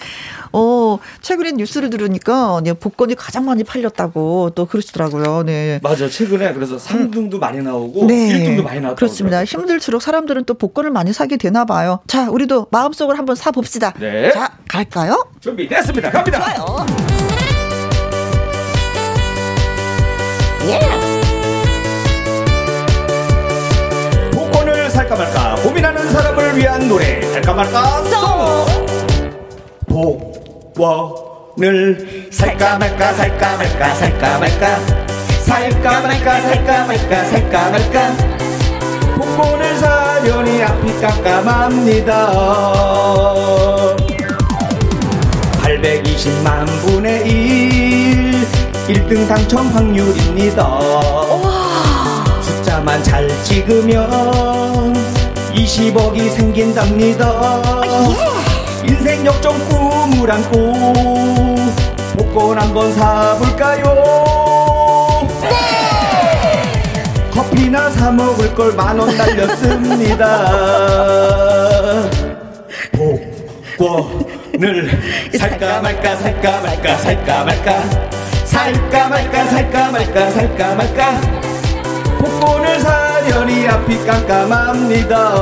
[0.54, 5.44] 어, 최근에 뉴스를 들으니까 네, 복권이 가장 많이 팔렸다고 또 그러시더라고요.
[5.44, 5.80] 네.
[5.84, 6.08] 맞아.
[6.10, 8.58] 최근에 그래서 3등도 많이 나오고 네.
[8.58, 8.96] 1등도 많이 나오고.
[8.96, 9.44] 그렇습니다.
[9.44, 12.00] 힘들수록 사람들은 또 복권을 많이 사게 되나 봐요.
[12.08, 13.94] 자, 우리도 마음속으로 한번 사 봅시다.
[14.00, 14.32] 네.
[14.32, 15.26] 자, 갈까요?
[15.42, 16.10] 준비됐습니다.
[16.12, 16.40] 갑니다.
[16.40, 16.86] 좋아요.
[20.70, 20.80] 예.
[24.32, 28.66] 복권을 살까 말까 고민하는 사람을 위한 노래 살까 말까 송.
[30.76, 34.80] 복권을 살까 말까 살까 말까 살까 말까
[35.46, 38.47] 살까 말까 살까 말까 살까 말까 복
[39.38, 42.34] 권을 사려니 앞이 깜깜합니다.
[45.62, 48.48] 820만 분의 1
[48.88, 50.80] 1등 당첨 확률입니다.
[52.42, 54.96] 숫자만 잘 찍으면
[55.54, 57.62] 20억이 생긴답니다.
[58.86, 60.74] 인생 역전 꿈을 안고
[62.18, 64.67] 복권 한번 사볼까요?
[67.68, 70.26] 커피나 사 먹을 걸 만 원 날렸습니다.
[73.78, 74.90] 복권을
[75.38, 77.82] 살까 말까 살까 말까 살까 말까
[78.46, 81.22] 살까 말까 살까 말까 살까 말까
[82.20, 85.34] 복권을 사려니 앞이 깜깜합니다.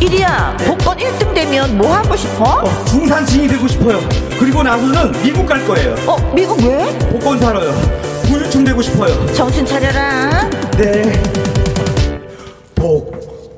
[0.00, 2.44] 이리야 복권 1등 되면 뭐 하고 싶어?
[2.62, 4.00] 어, 중산층이 되고 싶어요.
[4.38, 5.94] 그리고 나서는 미국 갈 거예요.
[6.06, 6.98] 어 미국 왜?
[7.10, 8.07] 복권 사러요.
[8.78, 9.26] 되고 싶어요.
[9.34, 10.48] 정신 차려라.
[10.76, 11.20] 네.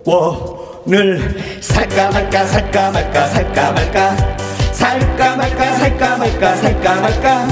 [0.02, 4.16] 복권을 살까 말까 살까 말까 살까 말까
[4.72, 7.48] 살까 말까 살까 말까 살까 말까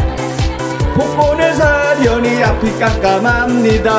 [0.95, 3.93] 복권을 사려니 앞이 깜깜합니다.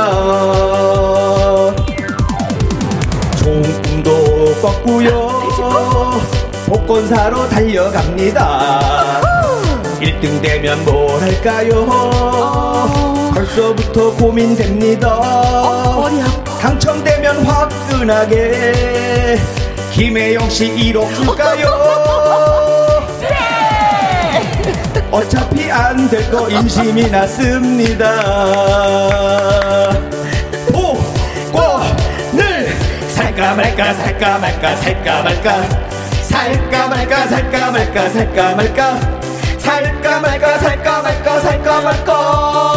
[3.38, 5.40] 종도 꺾고요
[6.66, 9.22] 복권 사러 달려갑니다
[10.02, 13.09] 1등 되면 뭘 할까요
[13.44, 15.08] 벌써부터 고민됩니다.
[16.60, 19.38] 당첨되면 화끈하게
[19.94, 21.70] 김혜영 씨 1억 줄까요?
[25.12, 28.20] 어차피 안 될 거 인심이 났습니다.
[30.74, 32.76] 복권을
[33.08, 36.20] 살까 말까 살까 말까 살까 말까 살까 말까.
[36.24, 39.19] 살까 말까 살까 말까 살까 말까
[39.60, 42.70] 살까 말까 살까 말까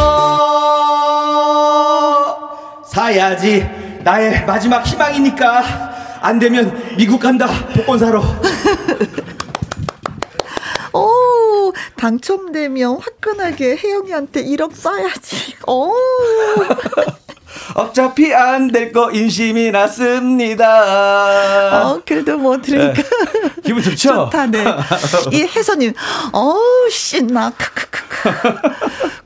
[2.85, 3.67] 사야지
[4.05, 8.23] 나의 마지막 희망이니까 안 되면 미국 간다 복권 사러
[10.95, 15.57] 오, 당첨되면 화끈하게 혜영이한테 1억 써야지.
[15.67, 15.91] 오.
[17.75, 21.91] 어차피 안 될 거 인심이 났습니다.
[21.93, 22.95] 어, 그래도 뭐 들으니까.
[22.95, 23.03] 네.
[23.65, 24.31] 기분 좋죠?
[24.31, 24.65] 좋다, 네.
[25.33, 25.93] 이 혜선님,
[26.33, 27.51] 어우, 신나.
[27.51, 28.13] 크크크크.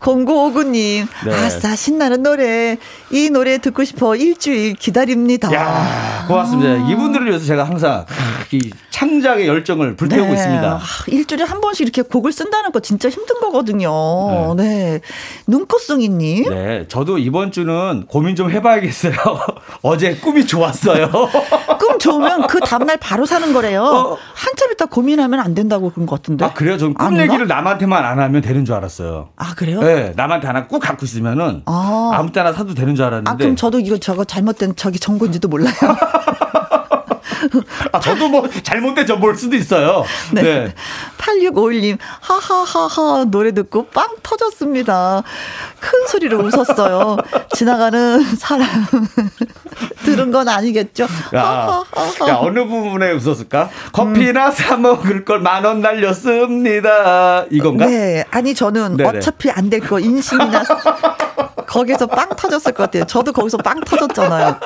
[0.00, 1.34] 0959님, 네.
[1.34, 2.76] 아싸, 신나는 노래.
[3.10, 5.52] 이 노래 듣고 싶어 일주일 기다립니다.
[5.52, 6.84] 야, 고맙습니다.
[6.84, 6.90] 아.
[6.90, 8.04] 이분들을 위해서 제가 항상
[8.52, 10.34] 이 창작의 열정을 불태우고 네.
[10.34, 10.74] 있습니다.
[10.74, 14.54] 아, 일주일에 한 번씩 이렇게 곡을 쓴다는 거 진짜 힘든 거거든요.
[14.54, 14.66] 네.
[14.66, 15.00] 네.
[15.46, 16.50] 눈꽃송이님.
[16.50, 16.84] 네.
[16.88, 19.12] 저도 이번 주는 고민 좀 해봐야겠어요.
[19.82, 21.10] 어제 꿈이 좋았어요.
[21.78, 23.82] 꿈 좋으면 그 다음날 바로 사는 거래요.
[23.82, 24.18] 어.
[24.32, 26.46] 한참 있다 고민하면 안 된다고 그런 것 같은데.
[26.46, 26.78] 아, 그래요?
[26.78, 29.28] 저는 꿈 얘기를 남한테만 안 하면 되는 줄 알았어요.
[29.36, 29.82] 아, 그래요?
[29.82, 30.14] 네.
[30.16, 32.12] 남한테 하나 꼭 갖고 있으면은 아.
[32.14, 33.30] 아무 때나 사도 되는 줄 알았는데.
[33.30, 35.74] 아, 그럼 저도 이거 저거 잘못된 저기 정보인지도 몰라요.
[37.92, 40.04] 아, 저도 뭐 잘못된 정보일 수도 있어요.
[40.32, 40.42] 네.
[40.42, 40.74] 네.
[41.18, 45.22] 8651님, 하하하하 노래 듣고 빵 터졌습니다.
[45.80, 47.16] 큰 소리로 웃었어요.
[47.54, 48.66] 지나가는 사람
[50.04, 51.06] 들은 건 아니겠죠?
[51.34, 51.82] 야,
[52.28, 53.68] 야 어느 부분에 웃었을까?
[53.92, 54.52] 커피나 음.
[54.52, 57.44] 사 먹을 걸 만 원 날렸습니다.
[57.50, 57.86] 이건가?
[57.86, 59.18] 네, 아니 저는 네네.
[59.18, 60.62] 어차피 안 될 거 인심이나
[61.66, 63.04] 거기서 빵 터졌을 것 같아요.
[63.04, 64.56] 저도 거기서 빵 터졌잖아요.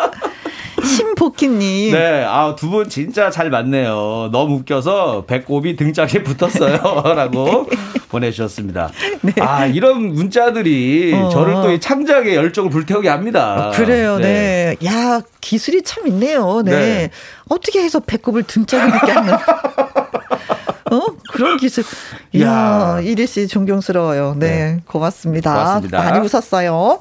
[0.84, 1.92] 신복희님.
[1.92, 4.28] 네, 아, 두 분 진짜 잘 맞네요.
[4.32, 7.02] 너무 웃겨서 배꼽이 등짝에 붙었어요.
[7.16, 7.68] 라고
[8.10, 8.90] 보내주셨습니다.
[9.22, 9.32] 네.
[9.40, 11.28] 아, 이런 문자들이 어.
[11.30, 13.68] 저를 또 창작의 열정을 불태우게 합니다.
[13.68, 14.76] 어, 그래요, 네.
[14.80, 14.86] 네.
[14.88, 16.62] 야, 기술이 참 있네요.
[16.64, 16.70] 네.
[16.70, 17.10] 네.
[17.48, 19.34] 어떻게 해서 배꼽을 등짝에 붙게 하는.
[20.90, 21.06] 어?
[21.32, 21.84] 그런 기술.
[22.32, 24.34] 이야, 이리 씨 존경스러워요.
[24.38, 24.80] 네, 네.
[24.86, 25.52] 고맙습니다.
[25.52, 25.98] 고맙습니다.
[25.98, 27.00] 많이 웃었어요.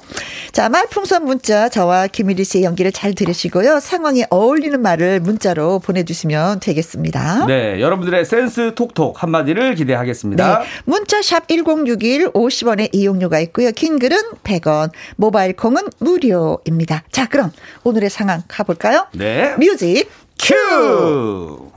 [0.51, 3.79] 자, 말풍선 문자 저와 김일희 씨의 연기를 잘 들으시고요.
[3.79, 7.45] 상황에 어울리는 말을 문자로 보내주시면 되겠습니다.
[7.47, 10.59] 네, 여러분들의 센스 톡톡 한마디를 기대하겠습니다.
[10.59, 13.71] 네, 문자 샵 1061 50원의 이용료가 있고요.
[13.71, 17.03] 긴 글은 100원, 모바일 콩은 무료입니다.
[17.11, 17.51] 자, 그럼
[17.83, 19.07] 오늘의 상황 가볼까요?
[19.13, 19.55] 네.
[19.57, 21.68] 뮤직 큐!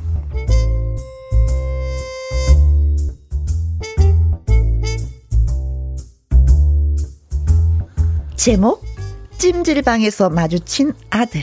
[8.42, 8.84] 제목
[9.38, 11.42] 찜질방에서 마주친 아들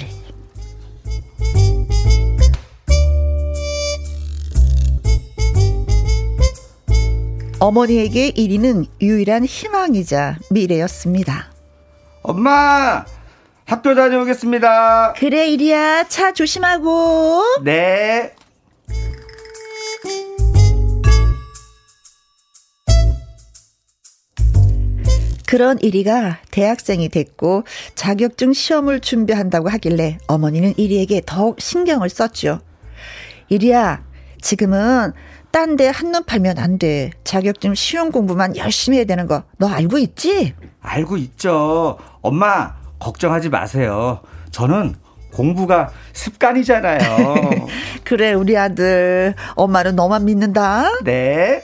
[7.62, 11.54] 어머니에게 1위는 유일한 희망이자 미래였습니다.
[12.22, 13.06] 엄마
[13.64, 15.14] 학교 다녀오겠습니다.
[15.14, 17.62] 그래 이리야 차 조심하고.
[17.64, 18.34] 네.
[25.50, 27.64] 그런 이리가 대학생이 됐고
[27.95, 32.60] 자격증 시험을 준비한다고 하길래 어머니는 이리에게 더욱 신경을 썼죠.
[33.47, 34.04] 이리야,
[34.41, 35.14] 지금은
[35.50, 37.10] 딴 데 한눈 팔면 안 돼.
[37.24, 40.54] 자격증 시험 공부만 열심히 해야 되는 거 너 알고 있지?
[40.82, 41.97] 알고 있죠.
[42.22, 44.22] 엄마, 걱정하지 마세요.
[44.52, 44.93] 저는
[45.34, 47.00] 공부가 습관이잖아요.
[48.06, 49.34] 그래, 우리 아들.
[49.56, 50.91] 엄마는 너만 믿는다.
[51.04, 51.64] 네.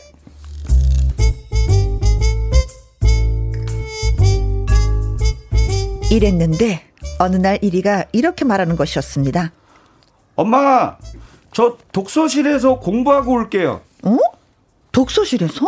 [6.15, 6.81] 이랬는데
[7.19, 9.51] 어느 날 이리가 이렇게 말하는 것이었습니다.
[10.35, 10.95] 엄마,
[11.51, 13.81] 저 독서실에서 공부하고 올게요.
[14.03, 14.17] 어?
[14.91, 15.65] 독서실에서?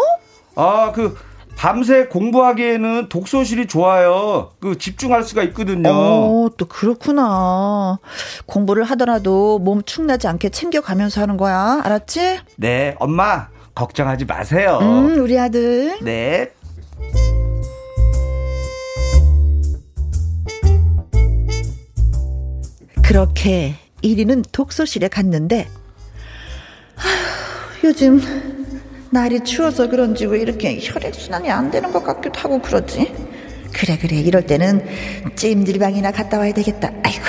[0.56, 1.18] 아, 그
[1.58, 4.52] 밤새 공부하기에는 독서실이 좋아요.
[4.60, 5.90] 그 집중할 수가 있거든요.
[5.90, 8.00] 어, 또 그렇구나.
[8.46, 11.82] 공부를 하더라도 몸 축나지 않게 챙겨가면서 하는 거야.
[11.84, 12.40] 알았지?
[12.58, 14.80] 네, 엄마 걱정하지 마세요.
[14.82, 15.98] 음, 우리 아들.
[16.02, 16.52] 네.
[23.08, 25.70] 그렇게 1위는 독서실에 갔는데
[26.98, 28.20] 아휴, 요즘
[29.12, 33.16] 날이 추워서 그런지 왜 이렇게 혈액순환이 안 되는 것 같기도 하고 그러지?
[33.72, 34.18] 그래 그래.
[34.18, 34.86] 이럴 때는
[35.38, 36.92] 찜질방이나 갔다 와야 되겠다.
[37.02, 37.24] 아이고.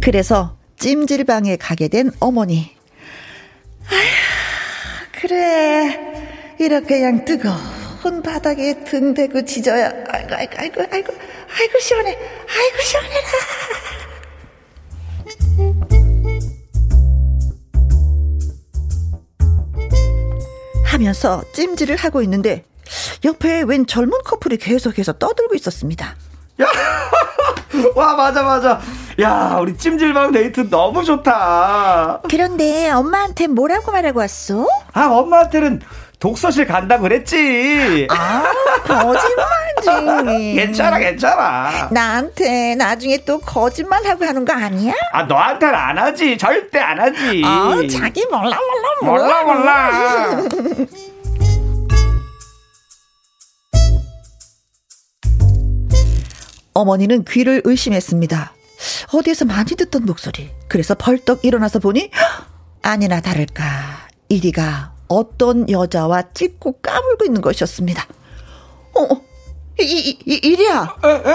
[0.00, 2.74] 그래서 찜질방에 가게 된 어머니.
[3.90, 6.00] 아휴 그래.
[6.58, 7.50] 이렇게 그냥 뜨거
[8.04, 11.14] 운 바닥에 등 대고 지져야 아이고 아이고 아이고 아이고
[11.58, 13.28] 아이고 시원해 아이고 시원해라
[20.84, 22.64] 하면서 찜질을 하고 있는데
[23.24, 26.14] 옆에 웬 젊은 커플이 계속해서 떠들고 있었습니다.
[26.60, 26.66] 야,
[27.96, 28.80] 와 맞아 맞아.
[29.20, 32.20] 야 우리 찜질방 데이트 너무 좋다.
[32.28, 34.68] 그런데 엄마한테 뭐라고 말하고 왔어?
[34.92, 35.80] 아 엄마한테는
[36.18, 38.06] 독서실 간다 그랬지.
[38.10, 38.44] 아,
[38.86, 40.54] 거짓말지.
[40.56, 41.88] 괜찮아, 괜찮아.
[41.90, 44.94] 나한테 나중에 또 거짓말하고 하는 거 아니야?
[45.12, 46.38] 아, 너한테는 안 하지.
[46.38, 47.42] 절대 안 하지.
[47.44, 48.56] 아, 자기 몰라,
[49.02, 50.42] 몰라, 몰라, 몰라.
[56.74, 58.52] 어머니는 귀를 의심했습니다.
[59.12, 60.50] 어디에서 많이 듣던 목소리.
[60.68, 62.10] 그래서 벌떡 일어나서 보니
[62.82, 68.06] 아니나 다를까 이리가 어떤 여자와 찍고 까불고 있는 것이었습니다.
[68.94, 69.20] 어, 어
[69.80, 70.96] 이, 이, 이, 이리야.
[71.04, 71.32] 에, 에?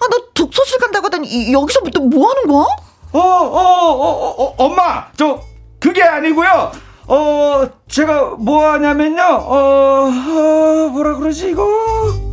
[0.00, 2.64] 아, 너 독서실 간다고 하더니 여기서부터 뭐 하는 거야?
[3.12, 5.42] 어, 어, 어, 어, 어, 엄마, 저,
[5.78, 6.72] 그게 아니고요.
[7.08, 9.22] 어, 제가 뭐 하냐면요.
[9.22, 12.29] 어, 어 뭐라 그러지, 이거?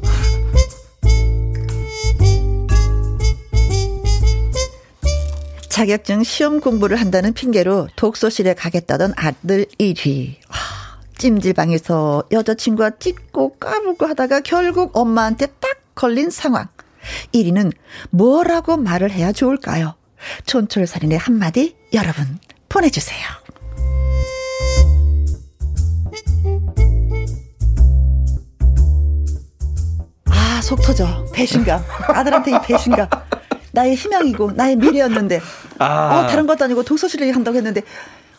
[5.77, 10.37] 자격증 시험 공부를 한다는 핑계로 독서실에 가겠다던 아들 1위.
[11.19, 16.65] 찜질방에서 여자친구와 찍고 까불고 하다가 결국 엄마한테 딱 걸린 상황.
[17.31, 17.73] 1위는
[18.09, 19.93] 뭐라고 말을 해야 좋을까요?
[20.47, 23.21] 촌철살인의 한마디 여러분 보내주세요.
[30.25, 31.23] 아, 속 터져.
[31.35, 31.83] 배신감.
[32.07, 33.07] 아들한테 이 배신감.
[33.77, 35.39] 나의 희망이고 나의 미래였는데
[35.77, 36.19] 아.
[36.19, 37.83] 어, 다른 것도 아니고 독서실에 한다고 했는데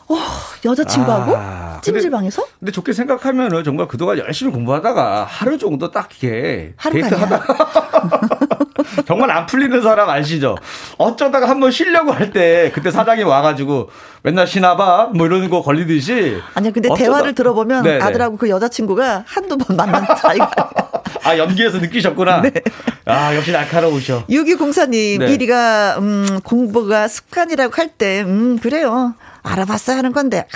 [0.09, 0.17] 어,
[0.65, 2.43] 여자친구하고 아, 찜질방에서?
[2.43, 8.38] 근데, 근데, 좋게 생각하면은 정말 그동안 열심히 공부하다가 하루 정도 딱 이렇게 데이트 하다가
[9.07, 10.57] 정말 안 풀리는 사람 아시죠?
[10.97, 13.91] 어쩌다가 한번 쉬려고 할 때 그때 사장이 와가지고
[14.23, 17.05] 맨날 쉬나봐 뭐 이러는 거 걸리듯이 아니요 근데 어쩌다.
[17.05, 18.05] 대화를 들어보면 네네.
[18.05, 20.51] 아들하고 그 여자친구가 한두 번 만난 사이가
[21.25, 22.43] 아 연기에서 느끼셨구나.
[22.43, 22.53] 네.
[23.07, 24.27] 아 역시 날카로우셔.
[24.27, 25.27] 6204님 네.
[25.39, 29.15] 1위가 음, 공부가 습관이라고 할 때 음 그래요.
[29.43, 30.47] 알아봤어야 하는 건데.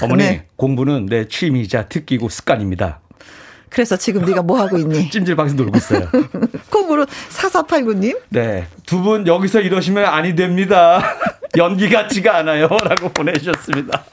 [0.00, 0.46] 아, 어머니 네.
[0.56, 3.00] 공부는 내 취미이자 특기고 습관입니다.
[3.72, 5.08] 그래서 지금 네가 뭐 하고 있니?
[5.10, 6.08] 찜질방에서 놀고 있어요.
[6.70, 8.18] 콩으로 4489님?
[8.28, 8.66] 네.
[8.86, 11.02] 두 분 여기서 이러시면 아니 됩니다.
[11.56, 12.68] 연기 같지가 않아요.
[12.84, 14.04] 라고 보내주셨습니다.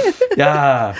[0.40, 0.92] 야,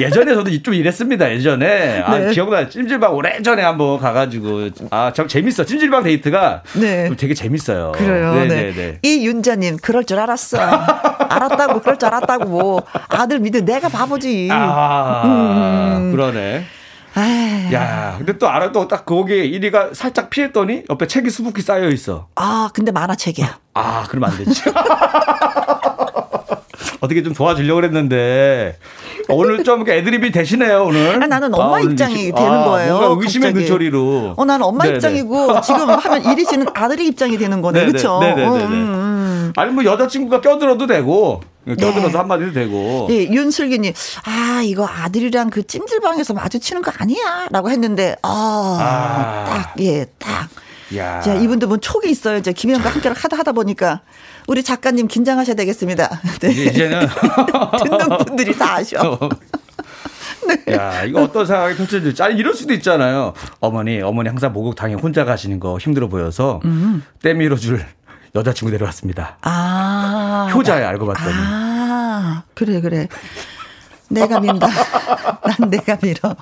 [0.00, 1.30] 예전에 저도 좀 이랬습니다.
[1.30, 2.00] 예전에.
[2.00, 2.30] 아, 네.
[2.32, 2.68] 기억나.
[2.68, 4.70] 찜질방 오래전에 한번 가가지고.
[4.90, 5.64] 아, 참 재밌어.
[5.64, 6.62] 찜질방 데이트가.
[6.74, 7.10] 네.
[7.16, 7.92] 되게 재밌어요.
[7.92, 8.34] 그래요.
[8.34, 8.46] 네.
[8.48, 8.72] 네.
[8.74, 8.98] 네.
[9.02, 10.58] 이윤자님, 그럴 줄 알았어.
[10.58, 12.82] 알았다고, 그럴 줄 알았다고.
[13.08, 13.60] 아들 믿어.
[13.60, 14.48] 내가 바보지.
[14.50, 16.12] 아, 음.
[16.12, 16.64] 그러네.
[17.16, 17.72] 에이.
[17.74, 22.28] 야, 근데 또 알아, 또딱 거기에 1위가 살짝 피했더니 옆에 책이 수북히 쌓여 있어.
[22.36, 23.58] 아, 근데 만화책이야.
[23.74, 24.62] 아, 그러면 안 되지.
[27.00, 28.76] 어떻게 좀 도와주려고 그랬는데
[29.28, 31.22] 오늘 좀 애드립이 되시네요 오늘.
[31.22, 32.98] 아, 나는 엄마 아, 입장이 이 되는 아, 거예요.
[32.98, 33.52] 뭔가 의심의.
[33.54, 34.34] 눈초리로.
[34.36, 34.96] 어, 나는 엄마 네네.
[34.96, 38.20] 입장이고 지금 하면 이리 씨는 아들의 입장이 되는 거네, 그렇죠?
[38.20, 38.64] 네네네.
[38.64, 39.52] 음, 음.
[39.56, 42.16] 아니 뭐 여자친구가 껴들어도 되고 껴들어서 네.
[42.16, 43.06] 한마디도 되고.
[43.08, 43.92] 네, 윤슬기님,
[44.24, 49.44] 아 이거 아들이랑 그 찜질방에서 마주치는 거 아니야?라고 했는데 아, 아.
[49.50, 50.48] 딱 예, 딱.
[50.96, 51.20] 야.
[51.20, 52.38] 자, 이분도 뭐 촉이 있어요.
[52.38, 54.00] 이제 김혜영과 함께 하다 하다 보니까
[54.46, 56.20] 우리 작가님 긴장하셔야 되겠습니다.
[56.40, 56.50] 네.
[56.50, 57.06] 이제는
[57.84, 59.18] 듣는 분들이 다 아셔.
[60.66, 60.74] 네.
[60.74, 62.22] 야, 이거 어떤 상황이 펼쳐질지.
[62.22, 63.34] 아니, 이럴 수도 있잖아요.
[63.60, 67.04] 어머니, 어머니 항상 목욕탕에 혼자 가시는 거 힘들어 보여서 음.
[67.22, 67.84] 때 밀어줄
[68.34, 69.36] 여자친구 데려왔습니다.
[69.42, 70.50] 아.
[70.52, 71.34] 효자에 알고 봤더니.
[71.36, 73.08] 아, 그래, 그래.
[74.08, 74.66] 내가 민다.
[74.66, 76.34] 난 내가 밀어.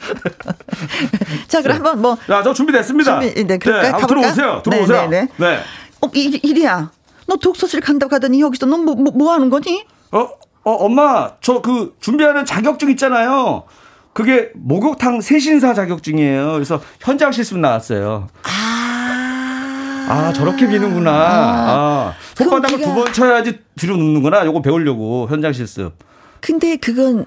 [1.49, 2.19] 자, 그럼 한번 뭐.
[2.31, 3.21] 야, 저 준비됐습니다.
[3.21, 3.97] 준비, 네, 그럴까요?
[4.01, 4.63] 네, 들어오세요.
[4.65, 5.09] 들어오세요.
[5.09, 5.47] 네, 네, 네.
[5.57, 5.63] 네.
[6.01, 6.91] 어, 이, 이리야.
[7.29, 9.85] 너 독서실 간다고 하더니 여기서 너 뭐, 뭐, 뭐 하는 거니?
[10.13, 10.29] 어,
[10.65, 13.65] 어, 엄마, 저 그 준비하는 자격증 있잖아요.
[14.15, 16.53] 그게 목욕탕 세신사 자격증이에요.
[16.55, 18.27] 그래서 현장 실습 나왔어요.
[18.43, 20.07] 아.
[20.11, 21.11] 아, 저렇게 비는구나.
[21.13, 21.15] 아.
[21.71, 22.15] 아.
[22.35, 24.47] 손바닥을 두번 쳐야지 뒤로 눕는구나.
[24.47, 25.93] 요거 배우려고 현장 실습.
[26.41, 27.27] 근데 그건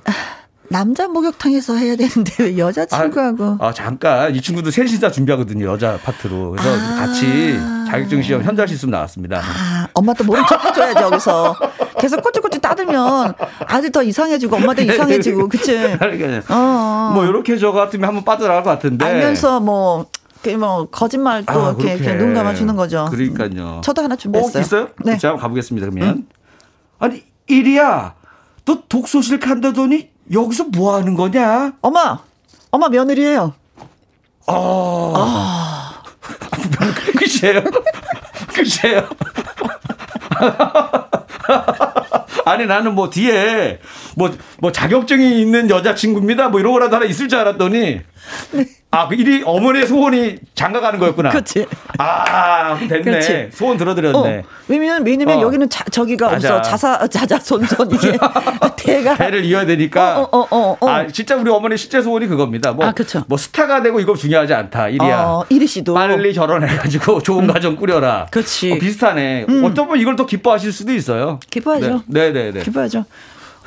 [0.69, 3.57] 남자 목욕탕에서 해야 되는데 왜 여자 친구하고?
[3.59, 6.95] 아, 아, 잠깐 이 친구도 셋이다 준비하거든요 여자 파트로 그래서 아.
[6.95, 7.59] 같이
[7.91, 9.39] 자격증 시험 현장 실습 나왔습니다.
[9.39, 11.55] 아, 엄마 또 모른 척 해줘야지 여기서
[11.99, 13.33] 계속 꼬치꼬치 따들면
[13.67, 15.75] 아들 더 이상해지고 엄마도 이상해지고 그치?
[16.49, 17.11] 어, 어.
[17.13, 20.05] 뭐 이렇게 저 같으면 한번 빠져나갈 것 같은데 알면서 뭐.
[20.57, 23.07] 뭐 거짓말 또 아, 이렇게, 이렇게 눈 감아 주는 거죠.
[23.11, 23.81] 그러니까요.
[23.83, 24.57] 저도 하나 준비했어요.
[24.57, 24.87] 어, 있어요?
[25.05, 25.15] 네.
[25.15, 25.87] 제가 한번 가보겠습니다.
[25.87, 26.27] 그러면 음?
[26.97, 28.15] 아니 이리야
[28.65, 31.73] 너 독서실 간다더니 여기서 뭐 하는 거냐?
[31.81, 32.19] 엄마,
[32.71, 33.53] 엄마 며느리예요.
[34.47, 35.80] 아,
[37.31, 37.63] 아.
[37.63, 37.63] 글쎄요,
[38.53, 39.07] 글쎄요.
[42.45, 43.79] 아니 나는 뭐 뒤에
[44.15, 46.49] 뭐뭐 뭐 자격증이 있는 여자친구입니다.
[46.49, 48.01] 뭐 이런 거라도 하나 있을 줄 알았더니
[48.51, 48.65] 네.
[48.93, 51.29] 아, 그 일이 어머니의 소원이 장가 가는 거였구나.
[51.29, 51.65] 그렇지.
[51.97, 53.01] 아, 됐네.
[53.01, 53.49] 그렇지.
[53.53, 54.17] 소원 들어드렸네.
[54.39, 55.41] 어, 왜냐면, 왜냐면 어.
[55.43, 56.57] 여기는 자, 저기가 맞아.
[56.57, 56.69] 없어.
[56.69, 58.17] 자사, 자자손손 이게
[58.75, 59.15] 대가.
[59.15, 60.19] 대를 이어야 되니까.
[60.19, 62.73] 어, 어, 어, 어, 아, 진짜 우리 어머니 실제 소원이 그겁니다.
[62.73, 63.23] 뭐, 아, 그쵸.
[63.27, 64.89] 뭐 스타가 되고 이거 중요하지 않다.
[64.89, 65.21] 일이야.
[65.23, 65.93] 어, 이리 씨도.
[65.93, 67.53] 빨리 결혼해 가지고 좋은 음.
[67.53, 68.27] 가정 꾸려라.
[68.29, 68.73] 그렇지.
[68.73, 69.45] 어, 비슷하네.
[69.47, 69.73] 음.
[69.73, 71.39] 분 이걸 더 기뻐하실 수도 있어요.
[71.49, 72.03] 기뻐하죠.
[72.07, 72.51] 네, 네, 네.
[72.51, 72.59] 네.
[72.61, 73.05] 기뻐하죠.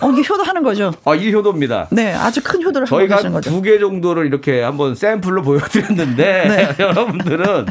[0.04, 0.92] 어, 이게 효도하는 거죠.
[1.04, 1.88] 아, 이게 효도입니다.
[1.90, 2.86] 네, 아주 큰 효도를
[3.32, 3.50] 거죠.
[3.50, 6.76] 두개 정도를 이렇게 한번 샘플로 보여드렸는데 네.
[6.84, 7.66] 여러분들은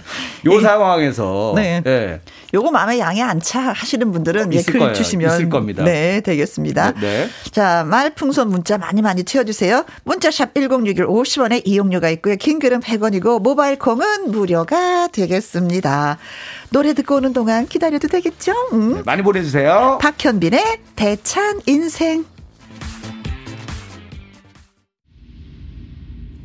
[0.46, 1.82] 요 상황에서 네.
[1.84, 2.20] 네.
[2.54, 5.84] 요거 마음에 양해 안 차 하시는 분들은 어, 예, 글 주시면 있을 겁니다.
[5.84, 6.94] 네, 되겠습니다.
[6.94, 7.30] 네, 네.
[7.52, 9.84] 자, 말풍선 문자 많이 많이 채워주세요.
[10.06, 12.38] 문자샵 1061 50원에 이용료가 있고요.
[12.38, 16.18] 긴 글은 100원이고 모바일 콩은 무료가 되겠습니다.
[16.74, 18.52] 노래 듣고 오는 동안 기다려도 되겠죠?
[18.74, 18.96] 음.
[18.96, 20.00] 네, 많이 보내주세요.
[20.02, 22.26] 박현빈의 대찬 인생.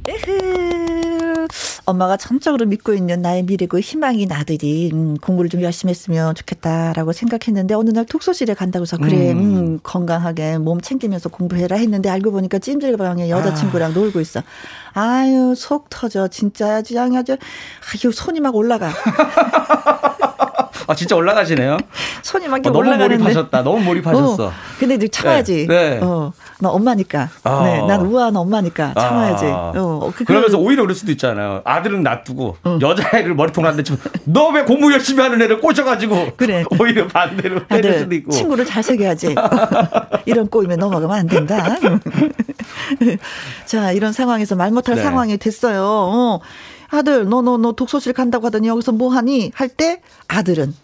[0.07, 1.49] 에흐.
[1.89, 7.75] 엄마가 전적으로 믿고 있는 나의 미래고 희망이 나들이 음, 공부를 좀 열심히 했으면 좋겠다라고 생각했는데
[7.75, 9.39] 어느 날 독서실에 간다고 해서 그래 음.
[9.39, 13.95] 음, 건강하게 몸 챙기면서 공부해라 했는데 알고 보니까 찜질방에 여자친구랑 아.
[13.95, 14.43] 놀고 있어.
[14.93, 18.91] 아유 속 터져 진짜 아주 아주 아유 손이 막 올라가.
[20.89, 21.77] 아 진짜 올라가시네요.
[22.23, 23.19] 손이 막 어, 너무 올라가는데.
[23.19, 23.63] 몰입하셨다.
[23.63, 24.47] 너무 몰입하셨어.
[24.47, 25.67] 어, 근데 이제 참아야지.
[25.69, 25.91] 네.
[25.91, 26.01] 네.
[26.03, 27.29] 어, 나 엄마니까.
[27.45, 27.63] 아.
[27.63, 29.45] 네, 난 우아한 엄마니까 참아야지.
[29.45, 29.73] 아.
[29.77, 31.61] 어, 그, 그러면서 오히려 그럴 수도 있잖아요.
[31.65, 32.79] 아들은 놔두고 어.
[32.81, 36.65] 여자애를 머리통 한대 치면 너왜 공부 열심히 하는 애를 꼬셔가지고 그래.
[36.81, 38.31] 오히려 반대로 때릴 수도 있고.
[38.31, 39.35] 친구를 잘 새겨야지.
[40.25, 41.77] 이런 꼬임에 넘어가면 안 된다.
[43.67, 45.03] 자, 이런 상황에서 말 못할 네.
[45.03, 46.41] 상황이 됐어요.
[46.93, 46.97] 어.
[46.97, 49.51] 아들, 너, 너, 너 독서실 간다고 하더니 여기서 뭐 하니?
[49.55, 50.75] 할 때 아들은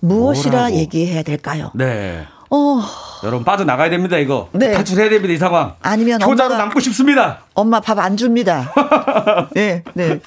[0.00, 0.76] 무엇이라 뭐라고?
[0.76, 1.70] 얘기해야 될까요?
[1.74, 2.26] 네.
[2.50, 2.82] 어.
[3.24, 4.48] 여러분 빠져나가야 됩니다, 이거.
[4.52, 4.72] 네.
[4.72, 5.74] 탈출해야 됩니다, 이 상황.
[5.80, 7.44] 아니면 효자로 남고 싶습니다.
[7.54, 8.72] 엄마 밥 안 줍니다.
[9.54, 10.20] 네, 네.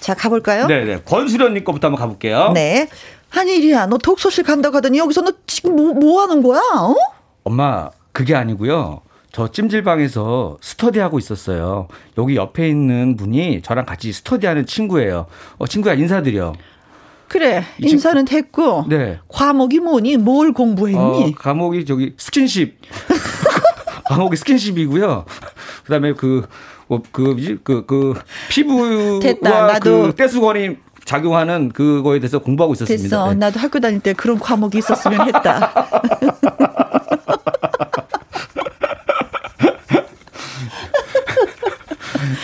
[0.00, 0.66] 자, 가볼까요?
[0.66, 1.00] 네, 네.
[1.04, 2.50] 권수련님 거부터 한번 가볼게요.
[2.52, 2.88] 네.
[3.30, 6.60] 한일이야, 너 독서실 간다고 하더니 여기서 너 지금 뭐, 뭐 하는 거야?
[6.60, 6.94] 어?
[7.44, 9.02] 엄마, 그게 아니고요.
[9.36, 11.88] 저 찜질방에서 스터디하고 있었어요.
[12.16, 15.26] 여기 옆에 있는 분이 저랑 같이 스터디하는 친구예요.
[15.58, 16.54] 어, 친구야 인사드려.
[17.28, 19.18] 그래 인사는 됐고 네.
[19.28, 20.16] 과목이 뭐니?
[20.16, 20.98] 뭘 공부했니?
[20.98, 22.78] 어, 과목이 저기 스킨십.
[24.08, 25.26] 과목이 스킨십이고요.
[25.84, 26.46] 그다음에 그
[26.86, 28.14] 뭐, 그, 그, 그,
[28.48, 30.02] 피부와 됐다, 나도.
[30.02, 33.02] 그 떼수건이 작용하는 그거에 대해서 공부하고 있었습니다.
[33.02, 33.28] 됐어.
[33.28, 33.34] 네.
[33.34, 35.74] 나도 학교 다닐 때 그런 과목이 있었으면 했다.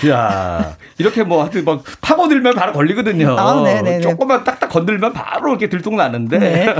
[0.08, 3.36] 야 이렇게 뭐 하여튼 막 파고들면 바로 걸리거든요.
[3.38, 6.38] 아, 네네 조금만 딱딱 건들면 바로 이렇게 들통나는데.
[6.38, 6.74] 네.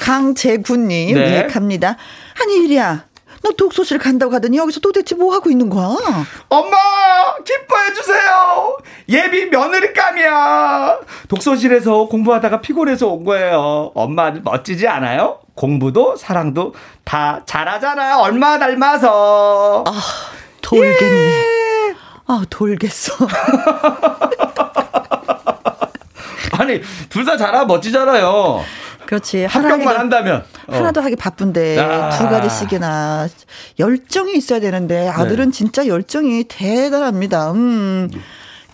[0.00, 1.30] 강재군님, 네.
[1.30, 1.96] 네, 갑니다.
[2.34, 3.08] 한일이야.
[3.42, 5.96] 너 독서실 간다고 하더니 여기서 도대체 뭐 하고 있는 거야?
[6.48, 6.76] 엄마
[7.44, 8.76] 기뻐해 주세요.
[9.08, 10.98] 예비 며느리감이야.
[11.28, 13.92] 독서실에서 공부하다가 피곤해서 온 거예요.
[13.94, 15.38] 엄마 멋지지 않아요?
[15.54, 16.74] 공부도 사랑도
[17.04, 18.18] 다 잘하잖아요.
[18.18, 19.84] 얼마 닮아서.
[19.86, 19.92] 아
[20.60, 21.30] 돌겠네.
[21.30, 21.67] 예.
[22.28, 23.12] 아, 돌겠어.
[26.52, 28.62] 아니, 둘 다 잘하면 멋지잖아요.
[29.06, 29.44] 그렇지.
[29.46, 30.76] 합격만 한다면 어.
[30.76, 32.10] 하나도 하기 바쁜데 아.
[32.10, 33.26] 두 가지씩이나
[33.78, 35.50] 열정이 있어야 되는데 아들은 네.
[35.56, 37.52] 진짜 열정이 대단합니다.
[37.52, 38.10] 음.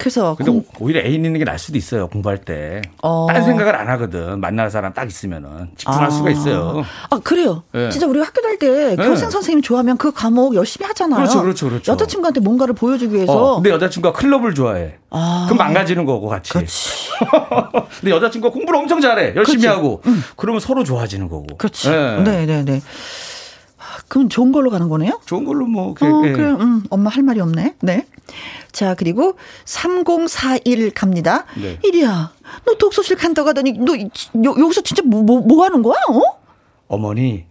[0.05, 0.65] 그래서 근데 공...
[0.81, 2.83] 오히려 애인 있는 게 나을 수도 있어요 공부할 때.
[3.03, 3.27] 어.
[3.27, 6.11] 딴 생각을 안 하거든 만날 사람 딱 있으면은 집중할 아.
[6.11, 6.85] 수가 있어요.
[7.09, 7.63] 아 그래요.
[7.73, 7.89] 네.
[7.89, 8.97] 진짜 우리 가 학교 다닐 때 네.
[8.97, 11.21] 교생 선생님 좋아하면 그 과목 열심히 하잖아요.
[11.21, 11.93] 그렇죠, 그렇죠, 그렇죠.
[11.93, 13.33] 여자친구한테 뭔가를 보여주기 위해서.
[13.33, 14.97] 어, 근데 여자친구가 클럽을 좋아해.
[15.09, 15.45] 아.
[15.47, 16.53] 그럼 망가지는 거고 같이.
[16.53, 17.09] 그렇지.
[18.01, 19.67] 근데 여자친구가 공부를 엄청 잘해 열심히 그렇지.
[19.69, 20.03] 하고.
[20.07, 20.19] 응.
[20.37, 21.47] 그러면 서로 좋아지는 거고.
[21.57, 21.89] 그렇지.
[21.89, 22.63] 네, 네, 네.
[22.63, 22.83] 네.
[24.09, 25.19] 그럼 좋은 걸로 가는 거네요?
[25.25, 25.93] 좋은 걸로 뭐.
[25.99, 26.33] 어, 예.
[26.33, 27.77] 그래, 음, 엄마 할 말이 없네.
[27.81, 28.07] 네.
[28.75, 31.45] 자, 그리고 3041 갑니다.
[31.57, 31.79] 네.
[31.85, 32.33] 이리야,
[32.67, 35.95] 너 독서실 간다고 하더니 너 여, 여기서 진짜 뭐, 뭐, 뭐 하는 거야?
[36.11, 36.21] 어?
[36.89, 37.45] 어머니,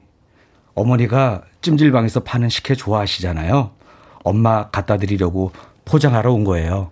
[0.76, 3.72] 어머니가 찜질방에서 파는 식혜 좋아하시잖아요.
[4.26, 5.54] 엄마 갖다 드리려고
[5.86, 6.92] 포장하러 온 거예요.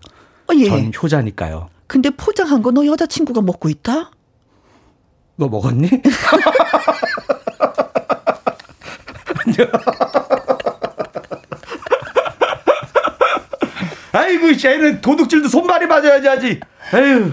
[0.50, 0.66] 어, 예.
[0.66, 1.68] 전 효자니까요.
[1.88, 4.12] 근데 포장한 거 너 여자친구가 먹고 있다?
[5.36, 5.90] 너 먹었니?
[14.32, 16.60] 아이고, 쟤는 도둑질도 손발이 맞아야지 하지.
[16.94, 17.32] 에휴.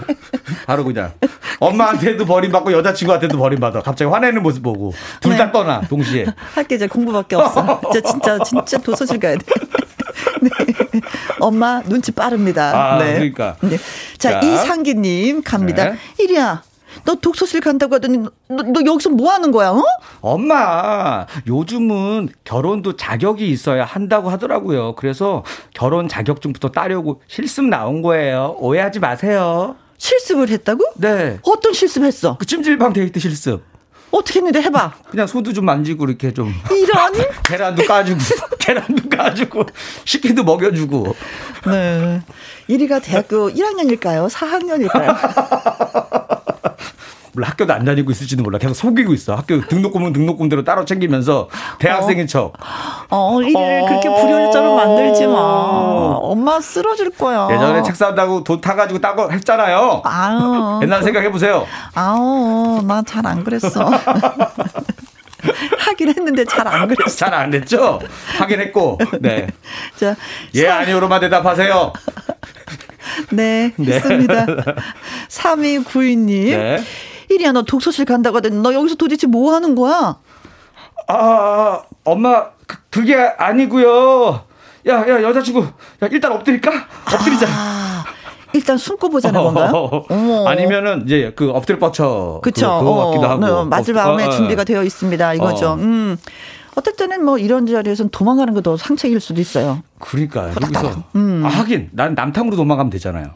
[0.65, 1.11] 바로 그냥.
[1.59, 3.81] 엄마한테도 버림받고 여자친구한테도 버림받아.
[3.81, 4.93] 갑자기 화내는 모습 보고.
[5.21, 5.51] 둘다 네.
[5.51, 6.25] 떠나, 동시에.
[6.53, 7.79] 할게 이제 공부밖에 없어.
[7.91, 9.45] 진짜, 진짜, 진짜 도서실 가야 돼.
[10.41, 10.49] 네.
[11.39, 12.95] 엄마 눈치 빠릅니다.
[12.95, 13.13] 아, 네.
[13.13, 13.55] 그러니까.
[13.61, 13.77] 네.
[14.17, 14.45] 자, 자.
[14.45, 15.91] 이상기님 갑니다.
[15.91, 15.97] 네.
[16.19, 16.63] 이리야.
[17.05, 19.71] 너 독서실 간다고 하더니 너, 너 여기서 뭐 하는 거야?
[19.71, 19.83] 어?
[20.21, 24.95] 엄마, 요즘은 결혼도 자격이 있어야 한다고 하더라고요.
[24.95, 25.43] 그래서
[25.73, 28.55] 결혼 자격증부터 따려고 실습 나온 거예요.
[28.59, 29.75] 오해하지 마세요.
[29.97, 30.83] 실습을 했다고?
[30.95, 31.39] 네.
[31.43, 32.37] 어떤 실습했어?
[32.37, 33.63] 그 찜질방 데이트 실습.
[34.11, 34.93] 어떻게 했는데 해봐.
[35.11, 36.51] 그냥 소도 좀 만지고 이렇게 좀.
[36.71, 37.13] 이런?
[37.45, 38.19] 계란도 까주고,
[38.59, 39.65] 계란도 까주고,
[40.05, 41.15] 식혜도 먹여주고.
[41.67, 42.21] 네.
[42.67, 44.29] 이리가 대학교 1학년일까요?
[44.29, 46.38] 4학년일까요?
[47.33, 51.49] 몰라 학교도 안 다니고 있을지도 몰라 계속 속이고 있어 학교 등록금은 등록금대로 따로 챙기면서
[51.79, 52.53] 대학생인 척.
[53.09, 53.85] 어, 일을 어.
[53.87, 55.33] 그렇게 불효자로 만들지 마.
[56.21, 57.47] 엄마 쓰러질 거야.
[57.51, 60.01] 예전에 책 산다고 돈 타가지고 따고 했잖아요.
[60.05, 60.79] 아유.
[60.83, 61.65] 옛날 생각해 보세요.
[61.93, 63.89] 아우 나 잘 안 그랬어.
[65.79, 67.15] 하긴 했는데 잘 안 그랬어.
[67.15, 67.99] 잘 안 됐죠?
[68.37, 68.97] 하긴 했고.
[69.21, 69.47] 네.
[69.95, 70.15] 자,
[70.55, 71.93] 예, 아니오로만 대답하세요.
[73.31, 73.95] 네, 네.
[73.95, 74.45] 했습니다.
[75.29, 76.49] 3292님.
[76.57, 76.83] 네.
[77.29, 80.17] 이리야, 너 독서실 간다고 하더니 너 여기서 도대체 뭐 하는 거야?
[81.07, 82.45] 아, 엄마,
[82.89, 84.41] 그, 게 아니고요.
[84.87, 85.61] 야, 야, 여자친구.
[85.61, 86.71] 야, 일단 엎드릴까?
[87.13, 87.47] 엎드리자.
[87.49, 88.03] 아,
[88.53, 90.05] 일단 숨고 보자는 건가요?
[90.47, 92.39] 아니면은 이제 그 엎드려 뻗쳐.
[92.43, 92.79] 그쵸.
[92.83, 93.63] 그, 같기도 하고.
[93.63, 95.33] 네, 맞을 마음에 어, 준비가 되어 있습니다.
[95.35, 95.69] 이거죠.
[95.71, 95.73] 어.
[95.75, 96.17] 음.
[96.75, 99.83] 어떨 때는 뭐 이런 자리에서는 도망가는 것도 상책일 수도 있어요.
[99.99, 101.43] 그러니까 여기서 음.
[101.45, 103.33] 아, 하긴 난 남탕으로 도망가면 되잖아요.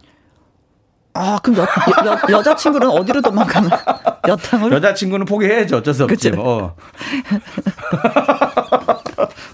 [1.16, 1.68] 아, 그럼 여,
[2.06, 3.80] 여, 여자친구는 어디로 도망가나?
[4.28, 4.76] 여탕으로?
[4.78, 5.78] 여자친구는 포기해야죠.
[5.78, 6.32] 어쩔 수 없지.
[6.32, 6.76] 뭐.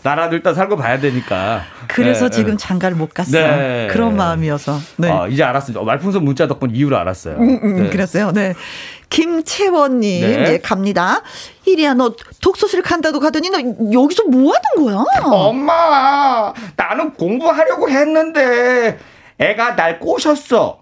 [0.02, 1.64] 나라도 일단 살고 봐야 되니까.
[1.88, 3.32] 그래서 네, 지금 장가를 못 갔어.
[3.32, 3.88] 네.
[3.92, 4.80] 그런 마음이어서.
[4.98, 5.12] 네.
[5.12, 5.84] 아, 이제 알았습니다.
[5.84, 7.36] 말풍선 문자 덕분 이유를 알았어요.
[7.36, 7.90] 음, 음, 네.
[7.90, 8.32] 그랬어요.
[8.32, 8.54] 네.
[9.10, 10.54] 김채원님, 네.
[10.54, 11.22] 예, 갑니다.
[11.66, 13.58] 이리야, 너 독서실 간다도 가더니 너
[13.92, 15.04] 여기서 뭐 하는 거야?
[15.24, 19.00] 엄마, 나는 공부하려고 했는데
[19.40, 20.80] 애가 날 꼬셨어.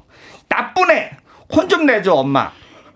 [0.50, 1.12] 나쁜 애.
[1.54, 2.52] 혼 좀 내줘, 엄마.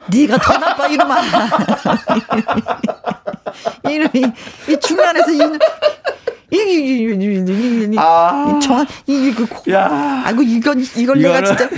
[0.08, 1.22] 네가 더 나빠 이놈아.
[3.90, 4.34] 이놈이
[4.70, 5.40] 이 중간에서 이
[6.52, 9.72] 놈 이게 아, 저 이게 그 코.
[9.72, 10.22] 야.
[10.26, 11.70] 아이고 이건 이걸 내가 진짜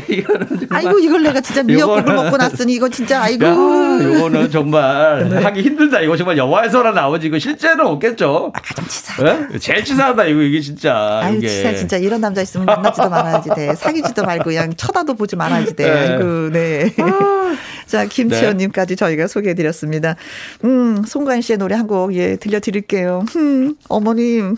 [0.70, 3.46] 아이고 이걸 내가 진짜 미역국을 먹고 났으니 이거 진짜 아이고.
[3.46, 5.44] 이거는 정말 네.
[5.44, 6.02] 하기 힘들다.
[6.02, 8.52] 이거 정말 영화에서나 나오지 이거 실제는 없겠죠.
[8.54, 9.48] 아, 가장 치사하다.
[9.50, 9.60] 네?
[9.60, 11.20] 제일 치사하다 이거 이게 진짜.
[11.22, 11.48] 아유 이게.
[11.48, 13.76] 치사 진짜 이런 남자 있으면 만나지도 말아야지 돼.
[13.76, 15.84] 사귀지도 말고 그냥 쳐다도 보지 말아야지 돼.
[15.84, 15.92] 네.
[15.92, 16.94] 아이고 네.
[17.00, 17.56] 아.
[17.86, 20.16] 자 김치현님까지 저희가 소개해드렸습니다.
[20.64, 23.26] 음 송관 씨의 노래 한 곡 예 들려드릴게요.
[23.36, 24.56] 음 어머님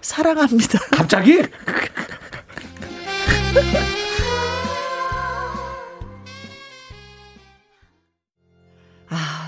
[0.00, 0.78] 사랑합니다.
[0.92, 1.42] 갑자기?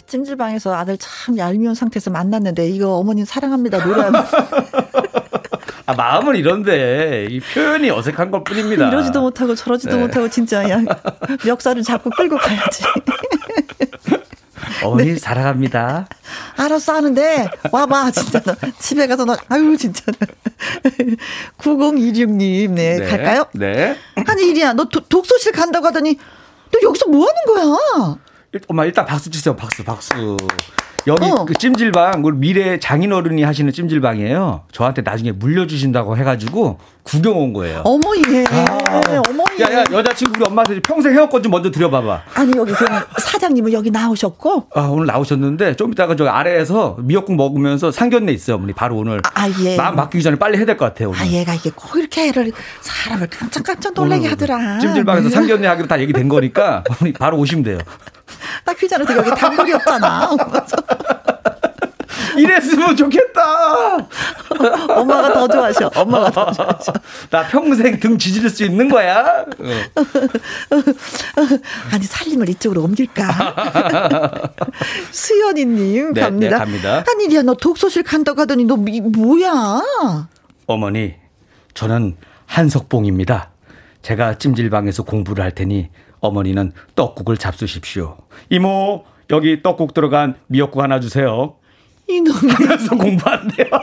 [0.07, 4.25] 찜질방에서 아들 참 얄미운 상태에서 만났는데 이거 어머님 사랑합니다 노래하면
[5.87, 8.89] 아, 마음은 이런데 이 표현이 어색한 것 뿐입니다.
[8.89, 10.03] 이러지도 못하고 저러지도 네.
[10.03, 10.81] 못하고 진짜 야
[11.45, 12.85] 멱살을 잡고 끌고 가야지.
[14.83, 15.19] 어머니 네.
[15.19, 16.07] 사랑합니다.
[16.57, 20.05] 알았어 하는데 와봐 진짜 너 집에 가서 너 아유 진짜
[21.59, 23.07] 9026님 네, 네.
[23.07, 23.45] 갈까요?
[23.53, 23.97] 네.
[24.27, 26.19] 아니 이리야 너 도, 독서실 간다고 하더니
[26.73, 28.17] 너 여기서 뭐 하는 거야?
[28.69, 30.37] 엄마 일단 박수 치세요 박수 박수.
[31.07, 31.45] 여기 어.
[31.45, 34.63] 그 찜질방 우리 미래 장인어른이 하시는 찜질방이에요.
[34.73, 37.83] 저한테 나중에 물려주신다고 해가지고 구경 온 거예요.
[37.85, 38.01] 어머
[38.31, 38.45] 예.
[38.49, 39.61] 아, 네, 어머니.
[39.61, 42.23] 야, 야, 여자친구 우리 엄마한테 평생 헤어건 좀 먼저 드려봐봐.
[42.35, 42.85] 아니, 여기 그
[43.19, 44.69] 사장님은 여기 나오셨고?
[44.75, 48.73] 아, 오늘 나오셨는데 좀 이따가 저 아래에서 미역국 먹으면서 상견례 있어요, 어머니.
[48.73, 49.21] 바로 오늘.
[49.35, 49.77] 아, 아 예.
[49.77, 51.11] 마음 바뀌기 전에 빨리 해야 될 것 같아요.
[51.11, 51.21] 오늘.
[51.21, 54.79] 아, 얘가 이게 꼭 이렇게 애를 사람을 깜짝깜짝 놀라게 하더라.
[54.79, 55.35] 찜질방에서 네.
[55.35, 57.79] 상견례 하기로 다 얘기된 거니까 어머니 바로 오시면 돼요.
[58.65, 60.31] 나 귀찮아서 여기 단골이 없잖아.
[62.37, 63.97] 이랬으면 좋겠다.
[65.01, 65.91] 엄마가 더 좋아하셔.
[65.95, 66.93] 엄마가 더 좋아하셔.
[67.31, 69.45] 나 평생 등 지질 수 있는 거야.
[71.93, 74.43] 아니 살림을 이쪽으로 옮길까?
[75.11, 76.51] 수연이님 네, 갑니다.
[76.51, 77.05] 네, 갑니다.
[77.07, 79.81] 한일이야 너 독서실 간다고 하더니 너 미, 뭐야?
[80.67, 81.15] 어머니
[81.75, 82.17] 저는
[82.47, 83.51] 한석봉입니다.
[84.03, 85.89] 제가 찜질방에서 공부를 할 테니
[86.21, 88.19] 어머니는 떡국을 잡수십시오.
[88.51, 91.57] 이모 여기 떡국 들어간 미역국 하나 주세요.
[92.09, 92.53] 이 놈이.
[92.53, 93.67] 하면서 공부한대요.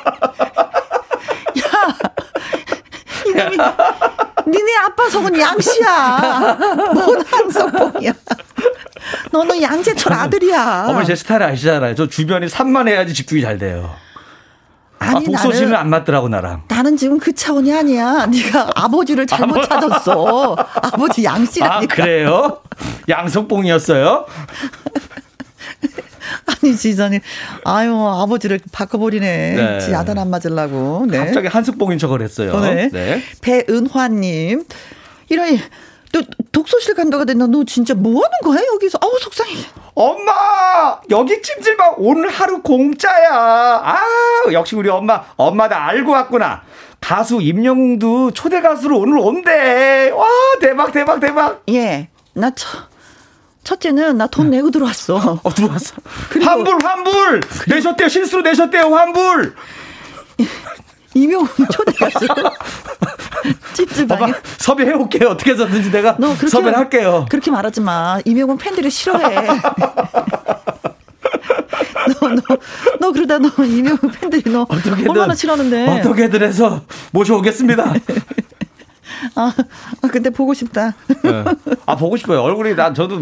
[1.59, 1.95] 야,
[3.25, 3.57] 이놈이.
[4.47, 6.57] 니네 아빠 속은 양씨야.
[6.93, 8.13] 뭔 한석봉이야.
[9.31, 10.85] 너는 양재철 아들이야.
[10.89, 11.95] 어머니 제 스타일 아시잖아요.
[11.95, 13.95] 저 주변이 산만 해야지 집중이 잘 돼요.
[14.99, 16.63] 아, 아니, 아, 독서실은 안 맞더라고 나랑.
[16.67, 18.27] 나는 지금 그 차원이 아니야.
[18.27, 20.55] 네가 아버지를 잘못 찾았어.
[20.75, 21.75] 아버지 양씨라니까.
[21.93, 22.61] 아 그래요?
[23.09, 24.25] 양석봉이었어요?
[26.63, 27.19] 아니 지선이
[27.63, 29.53] 아유 아버지를 바꿔버리네.
[29.55, 29.79] 네.
[29.79, 31.05] 지 아들 안 맞으려고.
[31.07, 31.17] 네.
[31.17, 32.59] 갑자기 한숙봉인 척을 했어요.
[32.59, 32.89] 네.
[32.91, 33.21] 네.
[33.41, 34.65] 배은화님
[35.29, 35.57] 이런
[36.11, 36.21] 또
[36.51, 39.53] 독서실 간다가 됐나 너 진짜 뭐 하는 거야 여기서 아우 속상해
[39.93, 43.97] 엄마 여기 찜질방 오늘 하루 공짜야 아
[44.51, 46.63] 역시 우리 엄마 엄마 다 알고 왔구나
[46.99, 50.27] 가수 임영웅도 초대 가수로 오늘 온대 와
[50.59, 52.90] 대박 대박 대박 예나 저.
[53.63, 55.39] 첫째는 나 돈 내고 들어왔어.
[55.43, 55.95] 어, 들어왔어.
[56.43, 57.39] 환불, 환불!
[57.41, 59.55] 그리고, 내셨대요, 실수로 내셨대요, 환불!
[61.13, 62.25] 이명훈 초대가수.
[63.73, 64.33] 찝찝하게.
[64.57, 65.29] 섭외해 올게요.
[65.29, 67.25] 어떻게 해서든지 내가 너 그렇게, 섭외를 할게요.
[67.29, 68.19] 그렇게 말하지 마.
[68.23, 69.35] 이명훈 팬들이 싫어해.
[72.19, 72.41] 너, 너,
[72.99, 75.99] 너 그러다 너 이명훈 팬들이 너 어떻게든, 얼마나 싫어하는데.
[75.99, 76.81] 어떻게든 해서
[77.11, 77.93] 모셔오겠습니다.
[79.35, 79.53] 아,
[80.01, 80.93] 아, 근데 보고 싶다.
[81.23, 81.43] 네.
[81.85, 82.41] 아, 보고 싶어요.
[82.41, 83.21] 얼굴이 난 저도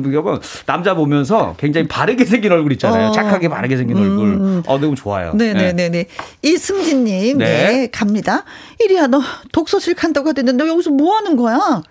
[0.66, 3.07] 남자 보면서 굉장히 바르게 생긴 얼굴 있잖아요.
[3.10, 3.11] 어.
[3.11, 4.03] 착하게 바르게 생긴 음.
[4.03, 4.64] 얼굴.
[4.68, 5.34] 어, 너무 좋아요.
[5.34, 5.74] 네네네네.
[5.74, 5.90] 네.
[5.90, 6.07] 네, 네.
[6.41, 7.45] 이승진님, 네.
[7.45, 8.44] 네, 갑니다.
[8.80, 9.22] 이리야, 너
[9.52, 11.82] 독서실 간다고 하던데 너 여기서 뭐 하는 거야?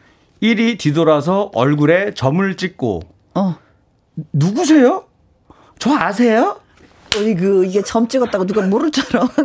[0.41, 3.03] 이리 뒤돌아서 얼굴에 점을 찍고.
[3.35, 3.57] 어.
[4.33, 5.05] 누구세요?
[5.79, 6.61] 저 아세요?
[7.17, 9.27] 어이그 이게 점 찍었다고 누가 모를 줄알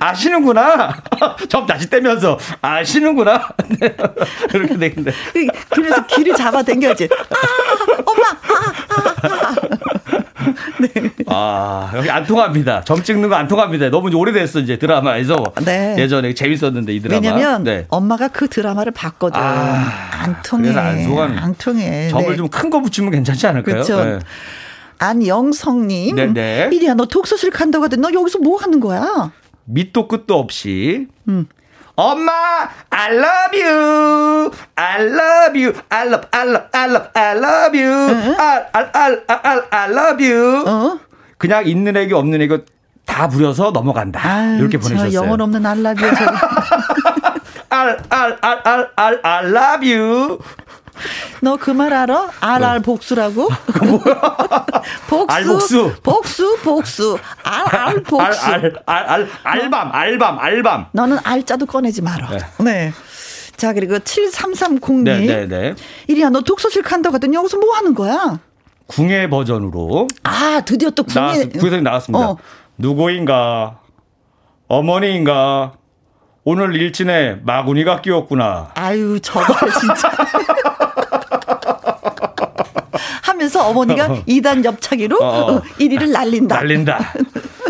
[0.00, 0.08] 아.
[0.10, 0.94] 아시는구나.
[1.48, 3.48] 점 다시 떼면서 아시는구나.
[3.80, 3.94] 네.
[4.50, 5.12] 그렇게 되는데.
[5.70, 7.08] 그래서 길을 잡아 당겨야지.
[7.30, 8.28] 아, 엄마.
[8.28, 9.54] 아, 아, 아.
[10.80, 11.10] 네.
[11.26, 12.82] 아, 여기 안 통합니다.
[12.84, 13.90] 점 찍는 거 안 통합니다.
[13.90, 15.42] 너무 오래됐어, 이제 드라마에서.
[15.64, 15.96] 네.
[15.98, 17.16] 예전에 재밌었는데, 이 드라마.
[17.16, 17.86] 왜냐면 네.
[17.88, 19.40] 엄마가 그 드라마를 봤거든.
[19.40, 20.62] 아, 안 통해.
[20.72, 21.38] 그래서 안 통하는.
[21.38, 22.08] 안 통해.
[22.10, 22.36] 점을 네.
[22.36, 23.74] 좀큰 거 붙이면 괜찮지 않을까요?
[23.74, 24.04] 그렇죠.
[24.04, 24.18] 네.
[24.98, 26.16] 안영성님.
[26.16, 26.70] 네네.
[26.72, 29.30] 이리야, 너 독서실 간다고 하더니 너 여기서 뭐 하는 거야?
[29.66, 31.46] 밑도 끝도 없이 음.
[31.98, 32.30] 엄마,
[32.90, 34.50] I love you.
[34.76, 35.72] I love you.
[35.88, 38.36] I love, I love, I love, I love you.
[38.38, 40.64] I, I, I, I, I love you.
[40.68, 41.00] 어?
[41.38, 42.58] 그냥 있는 애기 없는 애기
[43.06, 44.20] 다 부려서 넘어간다.
[44.28, 45.14] 아유, 이렇게 보내셨어요.
[45.14, 46.16] 영혼 없는 I love you.
[47.70, 50.38] I, I, I, I, I love you.
[51.42, 52.30] 너 그 말 알아?
[52.40, 53.48] 알알 복수라고?
[55.08, 55.34] 복수.
[55.34, 55.92] 알복수.
[56.02, 57.18] 복수, 복수.
[57.42, 58.46] 알알 복수.
[58.46, 60.86] 알, 알, 알, 알밤, 알밤, 알밤.
[60.92, 62.28] 너는 알자도 꺼내지 마라.
[62.30, 62.38] 네.
[62.64, 62.92] 네.
[63.56, 65.02] 자, 그리고 7330님.
[65.04, 65.74] 네, 네, 네.
[66.08, 68.38] 이리야, 너 독서실 간다고 하더니 여기서 뭐 하는 거야?
[68.86, 70.06] 궁예 버전으로.
[70.24, 71.20] 아, 드디어 또 궁예.
[71.20, 72.30] 나왔, 구해서 나왔습니다.
[72.30, 72.36] 어.
[72.78, 73.78] 누구인가?
[74.68, 75.72] 어머니인가?
[76.44, 78.70] 오늘 일진에 마구니가 끼웠구나.
[78.74, 79.42] 아유, 저거
[79.80, 80.10] 진짜.
[83.68, 84.22] 어머니가 어.
[84.26, 85.60] 2단 옆차기로 어.
[85.78, 86.12] 1위를 어.
[86.12, 86.56] 날린다.
[86.56, 86.98] 날린다.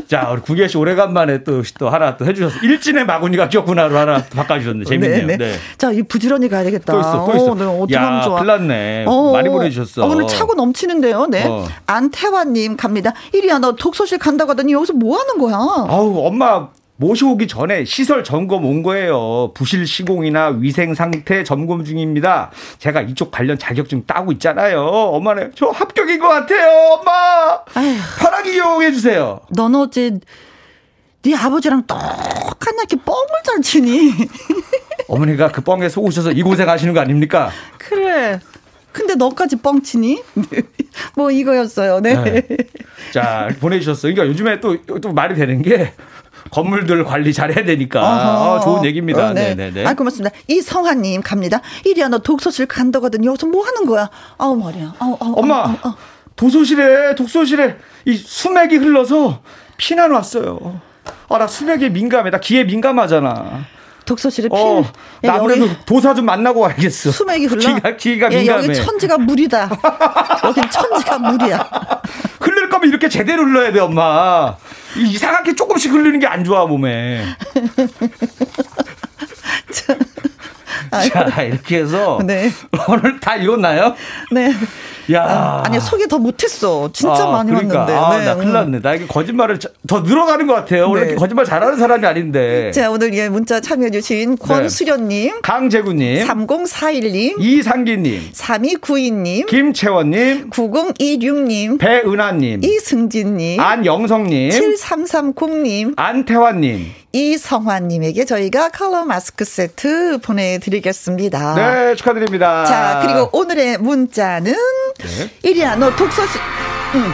[0.09, 2.61] 자, 우리 구계 씨 오래간만에 또, 또 하나 또 해주셨어.
[2.63, 4.85] 일진의 마구니가 끼었구나로 하나 바꿔주셨네.
[4.85, 5.27] 재밌네요.
[5.27, 5.51] 네, 네.
[5.53, 5.53] 네.
[5.79, 6.93] 자, 이 부지런히 가야 되겠다.
[6.93, 7.45] 또 있어, 또 있어.
[7.51, 8.37] 오, 네, 어떻게 야, 좋아.
[8.39, 9.05] 큰일 났네.
[9.09, 10.05] 어, 많이 보내주셨어.
[10.05, 11.27] 어, 오늘 차고 넘치는데요.
[11.27, 11.45] 네.
[11.49, 11.67] 어.
[11.87, 13.15] 안태환님 갑니다.
[13.33, 15.57] 이리야, 너 독서실 간다고 하더니 여기서 뭐 하는 거야?
[15.57, 16.69] 아우, 엄마
[16.99, 19.53] 모셔오기 전에 시설 점검 온 거예요.
[19.55, 22.51] 부실 시공이나 위생 상태 점검 중입니다.
[22.79, 24.81] 제가 이쪽 관련 자격증 따고 있잖아요.
[24.81, 26.69] 엄마네, 저 합격인 것 같아요.
[26.93, 27.61] 엄마!
[27.75, 27.97] 아휴.
[28.19, 29.41] 편하게 이용해 주세요.
[29.51, 30.19] 너는 어째
[31.23, 34.13] 네 아버지랑 똑같이 뻥을 잘 치니?
[35.09, 37.51] 어머니가 그 뻥에 속으셔서 이 고생 하시는 거 아닙니까?
[37.79, 38.41] 그래.
[38.93, 40.23] 근데 너까지 뻥치니?
[41.17, 42.01] 뭐 이거였어요.
[42.01, 42.15] 네.
[42.23, 42.43] 네.
[43.13, 44.15] 자, 보내주셨어요.
[44.15, 45.93] 그러니까 요즘에 또, 또 말이 되는 게
[46.51, 48.01] 건물들 관리 잘해야 되니까.
[48.03, 49.29] 아, 좋은 얘기입니다.
[49.29, 49.55] 어, 네.
[49.55, 50.35] 네네 아, 고맙습니다.
[50.49, 51.61] 이성화님 갑니다.
[51.85, 53.25] 이리야, 너 독서실 간다거든.
[53.25, 54.11] 여기서 뭐 하는 거야?
[54.39, 54.95] 아우, 머리야.
[54.99, 55.93] 아우, 아우, 엄마, 아우, 아우.
[56.37, 59.41] 도서실에, 독서실에 이 수맥이 흘러서
[59.77, 60.81] 피난 왔어요.
[61.29, 62.31] 아, 나 수맥에 민감해.
[62.31, 63.65] 나 귀에 민감하잖아.
[64.07, 64.55] 독서실에 피.
[64.57, 64.83] 어,
[65.23, 67.11] 나 아무래도 도사 좀 만나고 와야겠어.
[67.11, 67.61] 수맥이 흘러.
[67.75, 68.65] 귀가, 귀가 예, 민감해.
[68.69, 69.69] 여기 천지가 물이다.
[70.45, 71.71] 여긴 천지가 물이야.
[72.41, 74.57] 흘릴 거면 이렇게 제대로 흘러야 돼, 엄마.
[74.97, 77.25] 이상하게 조금씩 흘리는 게 안 좋아, 몸에.
[81.13, 82.51] 자, 이렇게 해서 네.
[82.89, 83.95] 오늘 다 읽었나요?
[84.33, 84.53] 네.
[85.13, 85.23] 야.
[85.23, 86.91] 아, 아니 소개 더 못했어.
[86.93, 87.81] 진짜 아, 많이 그러니까.
[87.81, 87.99] 왔는데.
[87.99, 88.25] 아, 네.
[88.25, 88.81] 나 큰일 났네.
[88.81, 90.89] 나 이게 거짓말을 더 늘어가는 것 같아요.
[90.91, 91.15] 원래 네.
[91.15, 92.71] 거짓말 잘하는 사람이 아닌데.
[92.73, 94.37] 자, 오늘 예, 문자 참여해주신 네.
[94.41, 106.87] 권수련님, 강재구님, 3041님, 이상기님, 3292님, 김채원님, 9026님, 배은하님, 이승진님, 안영성님, 7330님, 안태환님,
[107.17, 111.55] 이성환님에게 저희가 컬러 마스크 세트 보내드리겠습니다.
[111.55, 112.67] 네, 축하드립니다.
[112.67, 115.31] 자, 그리고 오늘의 문자는 네.
[115.43, 116.39] 이리야, 너 독서실,
[116.97, 117.05] 응.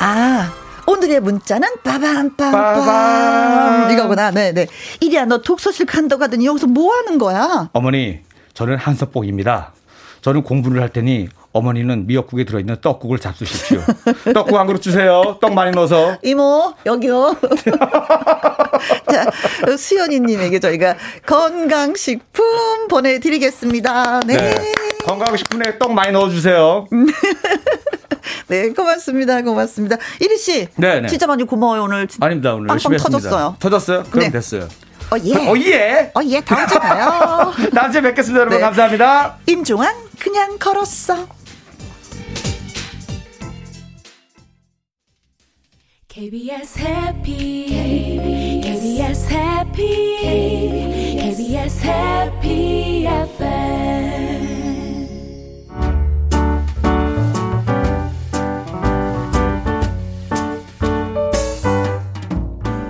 [0.00, 0.52] 아,
[0.86, 4.32] 오늘의 문자는 빠밤빰빰 이거구나.
[4.32, 4.66] 네, 네.
[5.00, 7.70] 이리야, 너 독서실 간다고 하더니 여기서 뭐 하는 거야?
[7.72, 8.20] 어머니,
[8.52, 9.72] 저는 한석복입니다.
[10.20, 13.80] 저는 공부를 할 테니 어머니는 미역국에 들어있는 떡국을 잡수십시오.
[14.32, 15.38] 떡국 한 그릇 주세요.
[15.40, 16.16] 떡 많이 넣어서.
[16.22, 17.36] 이모, 여기요.
[19.10, 20.96] 자, 수연이님에게 저희가
[21.26, 24.20] 건강식품 보내드리겠습니다.
[24.20, 24.36] 네.
[24.36, 24.72] 네.
[25.04, 26.88] 건강식품에 떡 많이 넣어주세요.
[28.48, 29.42] 네, 고맙습니다.
[29.42, 29.96] 고맙습니다.
[30.20, 30.68] 이리 씨.
[30.76, 31.08] 네, 네.
[31.08, 32.08] 진짜 많이 고마워요, 오늘.
[32.20, 32.54] 아닙니다.
[32.54, 33.02] 오늘 했습니다.
[33.02, 33.56] 터졌어요.
[33.58, 34.04] 터졌어요?
[34.10, 34.30] 그럼 네.
[34.30, 34.68] 됐어요.
[35.10, 35.34] 어, 예.
[35.34, 36.10] 어, 예.
[36.14, 36.40] 어, 예.
[36.40, 37.52] 다음 주에 봐요.
[37.74, 38.58] 다음 주에 뵙겠습니다, 여러분.
[38.58, 38.64] 네.
[38.64, 39.36] 감사합니다.
[39.46, 41.41] 임종환, 그냥 걸었어.
[46.12, 50.18] KBS 해피 KBS 해피
[51.16, 53.62] KBS 해피 FM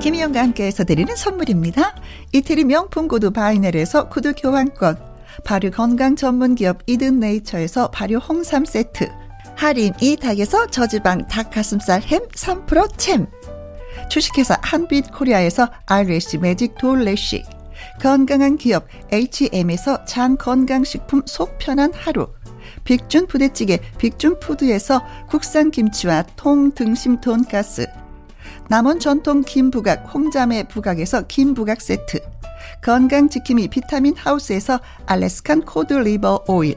[0.00, 1.94] 김희영과 함께해서 드리는 선물입니다.
[2.32, 4.98] 이태리 명품 구두 바이넬에서 구두 교환권
[5.44, 9.21] 발효 건강 전문 기업 이든 네이처에서 발효 홍삼 세트
[9.56, 13.26] 할인 이 닭에서 저지방 닭가슴살 햄 3% 챔.
[14.08, 17.44] 주식회사 한빛 코리아에서 아이래쉬 매직 돌래쉬.
[18.00, 22.28] 건강한 기업 H&M에서 장 건강식품 속 편한 하루.
[22.84, 27.86] 빅준 부대찌개 빅준푸드에서 국산 김치와 통 등심 돈가스.
[28.68, 32.20] 남원 전통 김부각 홍자매 부각에서 김부각 세트.
[32.82, 36.76] 건강지킴이 비타민 하우스에서 Alaskan cod liver oil.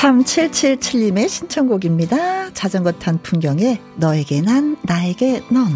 [0.00, 2.54] 3777님의 신청곡입니다.
[2.54, 5.66] 자전거 탄 풍경에 너에게 난, 나에게 넌.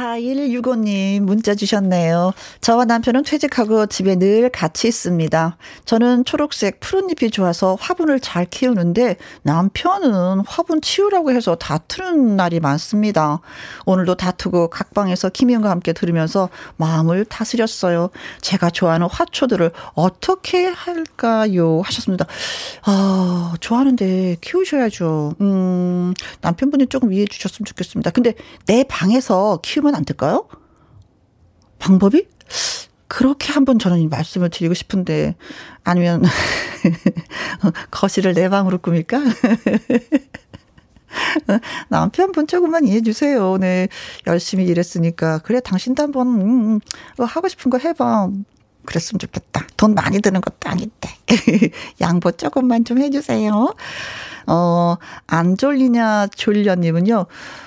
[0.00, 2.32] 4165님 문자 주셨네요.
[2.60, 5.56] 저와 남편은 퇴직하고 집에 늘 같이 있습니다.
[5.84, 13.40] 저는 초록색 푸른잎이 좋아서 화분을 잘 키우는데 남편은 화분 치우라고 해서 다투는 날이 많습니다.
[13.84, 18.10] 오늘도 다투고 각방에서 김희영과 함께 들으면서 마음을 다스렸어요.
[18.40, 21.82] 제가 좋아하는 화초들을 어떻게 할까요?
[21.84, 22.26] 하셨습니다.
[22.84, 25.34] 아, 좋아하는데 키우셔야죠.
[25.40, 28.10] 음, 남편분이 조금 이해해 주셨으면 좋겠습니다.
[28.10, 28.34] 근데
[28.66, 30.48] 내 방에서 키우면 안 될까요?
[31.78, 32.26] 방법이?
[33.08, 35.34] 그렇게 한번 저는 말씀을 드리고 싶은데,
[35.82, 36.22] 아니면,
[37.90, 39.20] 거실을 내 방으로 꾸밀까?
[41.88, 43.56] 남편분 조금만 이해해 주세요.
[43.58, 43.88] 네.
[44.26, 45.38] 열심히 일했으니까.
[45.38, 46.80] 그래, 당신도 한 번, 음, 음,
[47.18, 48.30] 하고 싶은 거 해봐.
[48.86, 49.66] 그랬으면 좋겠다.
[49.76, 51.10] 돈 많이 드는 것도 아닌데.
[52.00, 53.74] 양보 조금만 좀 해주세요.
[54.50, 54.96] 어,
[55.28, 57.26] 안 졸리냐 졸려님은요.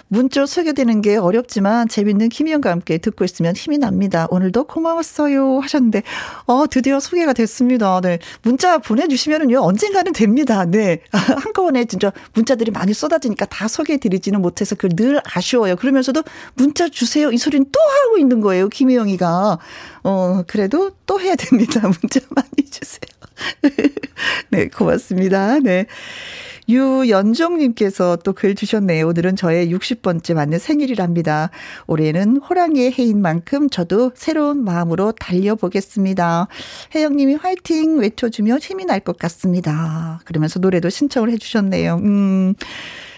[0.10, 4.28] 문자 소개되는 게 어렵지만 재밌는 김희영과 함께 듣고 있으면 힘이 납니다.
[4.30, 6.04] 오늘도 고마웠어요 하셨는데
[6.46, 8.00] 어 드디어 소개가 됐습니다.
[8.02, 8.20] 네.
[8.44, 10.66] 문자 보내주시면은요 언젠가는 됩니다.
[10.66, 15.76] 네 한꺼번에 진짜 문자들이 많이 쏟아지니까 다 소개해드리지는 못해서 그 늘 아쉬워요.
[15.76, 16.22] 그러면서도
[16.54, 19.58] 문자 주세요 이 소리는 또 하고 있는 거예요 김희영이가
[20.04, 21.82] 어 그래도 또 해야 됩니다.
[22.02, 23.13] 문자 많이 주세요.
[24.52, 25.60] 네 고맙습니다.
[25.60, 25.86] 네.
[26.70, 29.08] 유연종님께서 또 글 주셨네요.
[29.08, 31.50] 오늘은 저의 60번째 맞는 생일이랍니다.
[31.88, 36.48] 올해는 호랑이의 해인 만큼 저도 새로운 마음으로 달려보겠습니다.
[36.96, 40.22] 혜영님이 화이팅 외쳐주며 힘이 날 것 같습니다.
[40.24, 41.96] 그러면서 노래도 신청을 해주셨네요.
[41.96, 42.54] 음.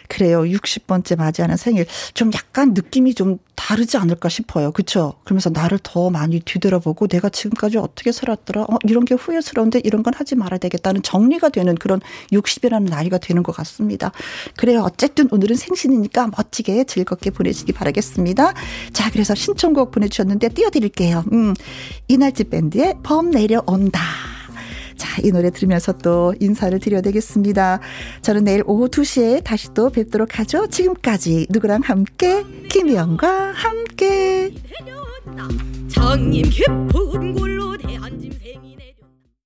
[0.07, 0.41] 그래요.
[0.41, 1.85] 60번째 맞이하는 생일.
[2.13, 4.71] 좀 약간 느낌이 좀 다르지 않을까 싶어요.
[4.71, 5.13] 그쵸?
[5.23, 8.63] 그러면서 나를 더 많이 뒤돌아보고 내가 지금까지 어떻게 살았더라?
[8.63, 12.01] 어, 이런 게 후회스러운데 이런 건 하지 말아야 되겠다는 정리가 되는 그런
[12.31, 14.11] 60이라는 나이가 되는 것 같습니다.
[14.57, 14.81] 그래요.
[14.83, 18.53] 어쨌든 오늘은 생신이니까 멋지게 즐겁게 보내시기 바라겠습니다.
[18.93, 21.23] 자, 그래서 신청곡 보내주셨는데 띄워드릴게요.
[21.31, 21.53] 음,
[22.07, 24.34] 이날집 밴드의 범 내려온다.
[24.97, 27.79] 자, 이 노래 들으면서 또 인사를 드려야 되겠습니다.
[28.21, 30.67] 저는 내일 오후 2시에 다시 또 뵙도록 하죠.
[30.67, 34.53] 지금까지 누구랑 함께 김희영과 함께
[35.89, 37.75] 장님 깊은 골로